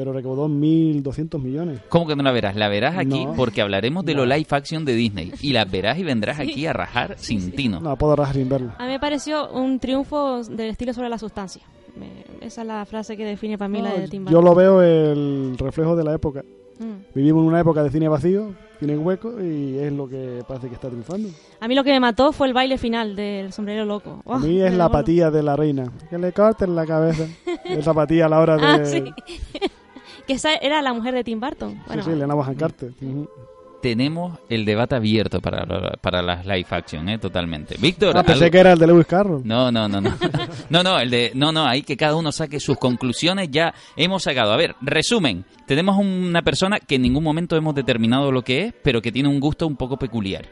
pero 0.00 0.14
recaudó 0.14 0.48
1.200 0.48 1.38
millones. 1.42 1.80
¿Cómo 1.90 2.06
que 2.06 2.16
no 2.16 2.22
la 2.22 2.32
verás? 2.32 2.56
La 2.56 2.68
verás 2.70 2.96
aquí 2.96 3.26
No. 3.26 3.34
porque 3.34 3.60
hablaremos 3.60 4.02
de 4.06 4.14
No. 4.14 4.24
lo 4.24 4.34
live 4.34 4.46
action 4.48 4.86
de 4.86 4.94
Disney. 4.94 5.30
Y 5.42 5.52
la 5.52 5.66
verás 5.66 5.98
y 5.98 6.04
vendrás 6.04 6.40
aquí 6.40 6.64
a 6.64 6.72
rajar 6.72 7.16
sin 7.18 7.52
tino. 7.52 7.80
No, 7.80 7.96
puedo 7.96 8.16
rajar 8.16 8.34
sin 8.36 8.48
verla. 8.48 8.76
A 8.78 8.84
mí 8.86 8.92
me 8.92 8.98
pareció 8.98 9.50
un 9.50 9.78
triunfo 9.78 10.42
del 10.42 10.70
estilo 10.70 10.94
sobre 10.94 11.10
la 11.10 11.18
sustancia. 11.18 11.60
Me- 11.98 12.46
esa 12.46 12.62
es 12.62 12.66
la 12.66 12.86
frase 12.86 13.14
que 13.14 13.26
define 13.26 13.58
para 13.58 13.68
mí 13.68 13.82
la 13.82 13.92
de 13.92 14.08
Tim 14.08 14.24
yo 14.26 14.40
lo 14.40 14.54
veo 14.54 14.80
el 14.80 15.56
reflejo 15.58 15.94
de 15.96 16.04
la 16.04 16.14
época. 16.14 16.42
Mm. 16.78 17.12
Vivimos 17.14 17.42
en 17.42 17.48
una 17.48 17.60
época 17.60 17.82
de 17.82 17.90
cine 17.90 18.08
vacío, 18.08 18.54
cine 18.78 18.96
hueco, 18.96 19.34
y 19.38 19.76
es 19.76 19.92
lo 19.92 20.08
que 20.08 20.42
parece 20.48 20.68
que 20.68 20.74
está 20.76 20.88
triunfando. 20.88 21.28
A 21.60 21.68
mí 21.68 21.74
lo 21.74 21.84
que 21.84 21.90
me 21.90 22.00
mató 22.00 22.32
fue 22.32 22.46
el 22.48 22.54
baile 22.54 22.78
final 22.78 23.14
del 23.14 23.52
sombrero 23.52 23.84
loco. 23.84 24.22
A 24.24 24.36
Oh, 24.36 24.38
mí 24.38 24.62
es 24.62 24.72
la 24.72 24.86
apatía 24.86 25.30
de 25.30 25.42
la 25.42 25.56
reina. 25.56 25.92
Que 26.08 26.16
le 26.16 26.32
corten 26.32 26.74
la 26.74 26.86
cabeza. 26.86 27.24
Esa 27.66 27.90
apatía 27.90 28.24
a 28.24 28.28
la 28.30 28.40
hora 28.40 28.56
de... 28.56 28.64
Ah, 28.64 28.84
sí. 28.86 29.04
Que 30.30 30.36
esa 30.36 30.54
era 30.54 30.80
la 30.80 30.92
mujer 30.92 31.12
de 31.12 31.24
Tim 31.24 31.40
Burton. 31.40 31.82
Bueno, 31.88 32.02
sí, 32.04 32.10
sí, 32.10 32.14
Elena 32.14 32.34
Bonham 32.34 32.54
Carter. 32.54 32.92
Tenemos 33.82 34.38
el 34.50 34.66
debate 34.66 34.94
abierto 34.94 35.40
para, 35.40 35.64
para 36.02 36.20
las 36.20 36.44
live 36.44 36.66
action, 36.68 37.08
¿eh? 37.08 37.18
Totalmente. 37.18 37.76
Víctor, 37.80 38.14
Ah, 38.16 38.22
pensé 38.22 38.44
algo- 38.44 38.52
que 38.52 38.58
era 38.58 38.72
el 38.74 38.78
de 38.78 38.86
Lewis 38.86 39.06
Carroll. 39.06 39.40
No, 39.42 39.72
no, 39.72 39.88
no, 39.88 40.02
no. 40.02 40.14
No, 40.68 40.82
no, 40.82 40.98
el 41.00 41.08
de 41.10 41.32
no, 41.34 41.50
no, 41.50 41.64
ahí 41.66 41.82
que 41.82 41.96
cada 41.96 42.14
uno 42.14 42.30
saque 42.30 42.60
sus 42.60 42.76
conclusiones 42.76 43.48
ya 43.50 43.72
hemos 43.96 44.22
sacado. 44.22 44.52
A 44.52 44.56
ver, 44.58 44.76
resumen. 44.82 45.46
Tenemos 45.66 45.96
una 45.96 46.42
persona 46.42 46.78
que 46.78 46.96
en 46.96 47.02
ningún 47.02 47.24
momento 47.24 47.56
hemos 47.56 47.74
determinado 47.74 48.30
lo 48.30 48.42
que 48.42 48.66
es, 48.66 48.74
pero 48.84 49.00
que 49.00 49.10
tiene 49.12 49.30
un 49.30 49.40
gusto 49.40 49.66
un 49.66 49.76
poco 49.76 49.96
peculiar. 49.96 50.44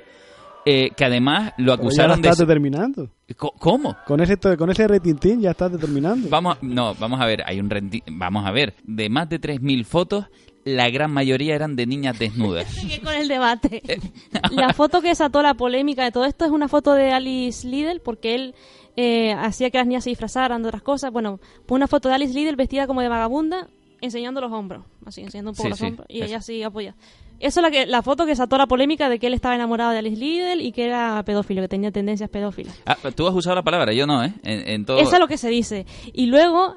Eh, 0.70 0.90
que 0.96 1.04
además 1.04 1.52
lo 1.56 1.64
ya 1.64 1.66
la 1.66 1.74
acusaron 1.74 2.20
de 2.20 2.28
estás 2.28 2.46
determinando. 2.46 3.08
Co- 3.36 3.54
¿Cómo? 3.58 3.96
Con 4.06 4.20
ese, 4.20 4.36
con 4.36 4.70
ese 4.70 4.86
retintín 4.86 5.40
ya 5.40 5.52
estás 5.52 5.72
determinando. 5.72 6.28
Vamos, 6.28 6.56
a- 6.56 6.58
no, 6.60 6.94
vamos 6.96 7.20
a 7.20 7.26
ver, 7.26 7.42
hay 7.46 7.58
un 7.60 7.70
renti- 7.70 8.02
vamos 8.10 8.44
a 8.46 8.50
ver, 8.50 8.74
de 8.84 9.08
más 9.08 9.28
de 9.30 9.38
3000 9.38 9.84
fotos, 9.86 10.26
la 10.64 10.90
gran 10.90 11.10
mayoría 11.10 11.54
eran 11.54 11.74
de 11.76 11.86
niñas 11.86 12.18
desnudas. 12.18 12.66
sigue 12.74 13.00
con 13.00 13.14
el 13.14 13.28
debate. 13.28 13.82
la 14.50 14.74
foto 14.74 15.00
que 15.00 15.08
desató 15.08 15.40
la 15.40 15.54
polémica 15.54 16.04
de 16.04 16.12
todo 16.12 16.26
esto 16.26 16.44
es 16.44 16.50
una 16.50 16.68
foto 16.68 16.92
de 16.92 17.12
Alice 17.12 17.66
Liddell, 17.66 18.00
porque 18.00 18.34
él 18.34 18.54
eh, 18.96 19.32
hacía 19.32 19.70
que 19.70 19.78
las 19.78 19.86
niñas 19.86 20.04
se 20.04 20.10
disfrazaran 20.10 20.60
de 20.62 20.68
otras 20.68 20.82
cosas. 20.82 21.10
Bueno, 21.12 21.40
pues 21.64 21.76
una 21.76 21.86
foto 21.86 22.08
de 22.10 22.16
Alice 22.16 22.34
Liddell 22.34 22.56
vestida 22.56 22.86
como 22.86 23.00
de 23.00 23.08
vagabunda, 23.08 23.68
enseñando 24.00 24.40
los 24.40 24.52
hombros, 24.52 24.84
así, 25.04 25.22
enseñando 25.22 25.50
un 25.52 25.56
poco 25.56 25.64
Sí, 25.66 25.70
los 25.70 25.78
sí, 25.78 25.86
hombros, 25.86 26.06
y 26.08 26.16
eso. 26.18 26.24
ella 26.26 26.36
así 26.38 26.62
apoya. 26.62 26.94
Eso 27.40 27.60
es 27.60 27.62
la, 27.62 27.70
que, 27.70 27.86
la 27.86 28.02
foto 28.02 28.24
que 28.24 28.30
desató 28.30 28.58
la 28.58 28.66
polémica 28.66 29.08
de 29.08 29.18
que 29.18 29.28
él 29.28 29.34
estaba 29.34 29.54
enamorado 29.54 29.92
de 29.92 29.98
Alice 29.98 30.16
Liddell 30.16 30.60
y 30.60 30.72
que 30.72 30.84
era 30.86 31.22
pedófilo, 31.24 31.62
que 31.62 31.68
tenía 31.68 31.92
tendencias 31.92 32.28
pedófilas. 32.30 32.80
Ah, 32.84 32.96
tú 33.14 33.28
has 33.28 33.34
usado 33.34 33.54
la 33.54 33.62
palabra, 33.62 33.92
yo 33.92 34.06
no, 34.06 34.24
¿eh? 34.24 34.32
En, 34.42 34.68
en 34.68 34.84
todo... 34.84 34.98
Eso 34.98 35.12
es 35.14 35.20
lo 35.20 35.28
que 35.28 35.38
se 35.38 35.48
dice. 35.48 35.86
Y 36.12 36.26
luego 36.26 36.74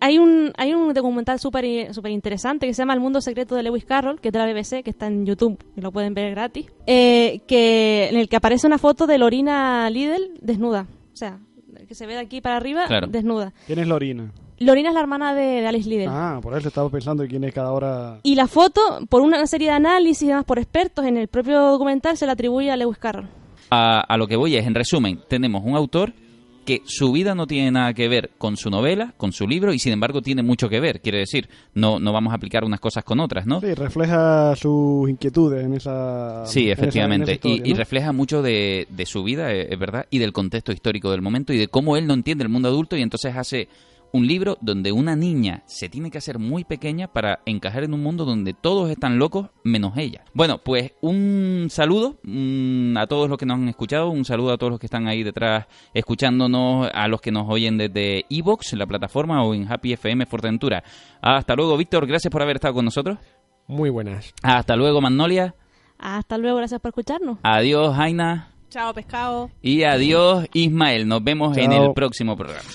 hay 0.00 0.18
un, 0.18 0.52
hay 0.56 0.72
un 0.72 0.94
documental 0.94 1.38
súper 1.38 1.92
súper 1.92 2.12
interesante 2.12 2.66
que 2.66 2.72
se 2.72 2.80
llama 2.82 2.94
El 2.94 3.00
mundo 3.00 3.20
secreto 3.20 3.54
de 3.54 3.62
Lewis 3.64 3.84
Carroll, 3.84 4.20
que 4.20 4.28
es 4.28 4.32
de 4.32 4.38
la 4.38 4.46
BBC, 4.46 4.82
que 4.82 4.90
está 4.90 5.08
en 5.08 5.26
YouTube, 5.26 5.58
y 5.76 5.80
lo 5.82 5.92
pueden 5.92 6.14
ver 6.14 6.30
gratis, 6.30 6.66
eh, 6.86 7.40
que, 7.46 8.08
en 8.10 8.16
el 8.16 8.28
que 8.28 8.36
aparece 8.36 8.66
una 8.66 8.78
foto 8.78 9.06
de 9.06 9.18
Lorina 9.18 9.90
Liddell 9.90 10.38
desnuda. 10.40 10.86
O 11.12 11.16
sea, 11.16 11.38
que 11.88 11.94
se 11.94 12.06
ve 12.06 12.12
de 12.14 12.20
aquí 12.20 12.40
para 12.40 12.56
arriba, 12.56 12.84
Claro. 12.86 13.06
desnuda. 13.06 13.52
¿Quién 13.66 13.78
es 13.78 13.88
Lorina? 13.88 14.30
Lorina 14.60 14.88
es 14.90 14.94
la 14.94 15.00
hermana 15.00 15.34
de, 15.34 15.60
de 15.62 15.66
Alice 15.66 15.88
Liddell. 15.88 16.08
Ah, 16.10 16.38
por 16.42 16.56
eso 16.56 16.68
estaba 16.68 16.90
pensando 16.90 17.24
quién 17.26 17.44
es 17.44 17.54
cada 17.54 17.72
hora. 17.72 18.18
Y 18.24 18.34
la 18.34 18.46
foto, 18.48 18.80
por 19.08 19.22
una 19.22 19.46
serie 19.46 19.68
de 19.68 19.74
análisis 19.74 20.22
y 20.22 20.26
demás 20.28 20.44
por 20.44 20.58
expertos, 20.58 21.04
en 21.06 21.16
el 21.16 21.28
propio 21.28 21.60
documental 21.60 22.16
se 22.16 22.26
la 22.26 22.32
atribuye 22.32 22.70
a 22.70 22.76
Lewis 22.76 22.98
Carroll. 22.98 23.28
a, 23.70 24.00
a 24.00 24.16
lo 24.16 24.26
que 24.26 24.36
voy 24.36 24.56
es, 24.56 24.66
en 24.66 24.74
resumen, 24.74 25.20
tenemos 25.28 25.62
un 25.64 25.76
autor 25.76 26.12
que 26.68 26.82
su 26.84 27.10
vida 27.12 27.34
no 27.34 27.46
tiene 27.46 27.70
nada 27.70 27.94
que 27.94 28.08
ver 28.08 28.30
con 28.36 28.56
su 28.58 28.68
novela, 28.68 29.14
con 29.16 29.32
su 29.32 29.48
libro, 29.48 29.72
y 29.72 29.78
sin 29.78 29.92
embargo 29.94 30.20
tiene 30.20 30.42
mucho 30.42 30.68
que 30.68 30.80
ver. 30.80 31.00
Quiere 31.00 31.18
decir, 31.20 31.48
no, 31.74 31.98
no 31.98 32.12
vamos 32.12 32.32
a 32.32 32.36
aplicar 32.36 32.62
unas 32.64 32.78
cosas 32.78 33.04
con 33.04 33.20
otras, 33.20 33.46
¿no? 33.46 33.60
Sí, 33.60 33.72
refleja 33.74 34.54
sus 34.54 35.08
inquietudes 35.08 35.64
en 35.64 35.72
esa. 35.72 36.44
Sí, 36.46 36.66
en 36.66 36.72
esa- 36.72 36.82
efectivamente. 36.82 37.16
en 37.16 37.22
esa 37.22 37.32
historia, 37.48 37.62
y, 37.66 37.70
y 37.70 37.74
refleja 37.74 38.12
mucho 38.12 38.42
de, 38.42 38.86
de 38.90 39.06
su 39.06 39.24
vida, 39.24 39.52
eh, 39.52 39.68
es 39.70 39.78
verdad, 39.78 40.06
y 40.10 40.18
del 40.18 40.32
contexto 40.32 40.70
histórico 40.72 41.10
del 41.10 41.22
momento 41.22 41.52
y 41.54 41.58
de 41.58 41.68
cómo 41.68 41.96
él 41.96 42.06
no 42.06 42.12
entiende 42.14 42.44
el 42.44 42.50
mundo 42.50 42.68
adulto 42.68 42.96
y 42.96 43.02
entonces 43.02 43.34
hace 43.34 43.68
un 44.12 44.26
libro 44.26 44.58
donde 44.60 44.92
una 44.92 45.16
niña 45.16 45.62
se 45.66 45.88
tiene 45.88 46.10
que 46.10 46.18
hacer 46.18 46.38
muy 46.38 46.64
pequeña 46.64 47.08
para 47.08 47.40
encajar 47.46 47.84
en 47.84 47.94
un 47.94 48.02
mundo 48.02 48.24
donde 48.24 48.54
todos 48.54 48.90
están 48.90 49.18
locos 49.18 49.48
menos 49.64 49.96
ella. 49.96 50.24
Bueno, 50.34 50.58
pues 50.58 50.92
un 51.00 51.68
saludo 51.70 52.18
mm, 52.22 52.96
a 52.96 53.06
todos 53.06 53.28
los 53.28 53.38
que 53.38 53.46
nos 53.46 53.58
han 53.58 53.68
escuchado, 53.68 54.10
un 54.10 54.24
saludo 54.24 54.52
a 54.52 54.58
todos 54.58 54.70
los 54.70 54.80
que 54.80 54.86
están 54.86 55.08
ahí 55.08 55.22
detrás 55.22 55.66
escuchándonos, 55.94 56.90
a 56.92 57.08
los 57.08 57.20
que 57.20 57.32
nos 57.32 57.46
oyen 57.48 57.78
desde 57.78 58.24
Evox, 58.30 58.72
la 58.74 58.86
plataforma, 58.86 59.42
o 59.44 59.54
en 59.54 59.70
Happy 59.70 59.92
FM 59.92 60.26
Fortentura. 60.26 60.82
Hasta 61.20 61.54
luego, 61.54 61.76
Víctor, 61.76 62.06
gracias 62.06 62.30
por 62.30 62.42
haber 62.42 62.56
estado 62.56 62.74
con 62.74 62.84
nosotros. 62.84 63.18
Muy 63.66 63.90
buenas. 63.90 64.32
Hasta 64.42 64.76
luego, 64.76 65.00
Magnolia. 65.00 65.54
Hasta 65.98 66.38
luego, 66.38 66.58
gracias 66.58 66.80
por 66.80 66.90
escucharnos. 66.90 67.38
Adiós, 67.42 67.94
Jaina. 67.94 68.52
Chao, 68.70 68.92
pescado. 68.92 69.50
Y 69.62 69.82
adiós, 69.82 70.46
Ismael. 70.52 71.08
Nos 71.08 71.24
vemos 71.24 71.56
en 71.56 71.72
el 71.72 71.92
próximo 71.94 72.36
programa. 72.36 72.68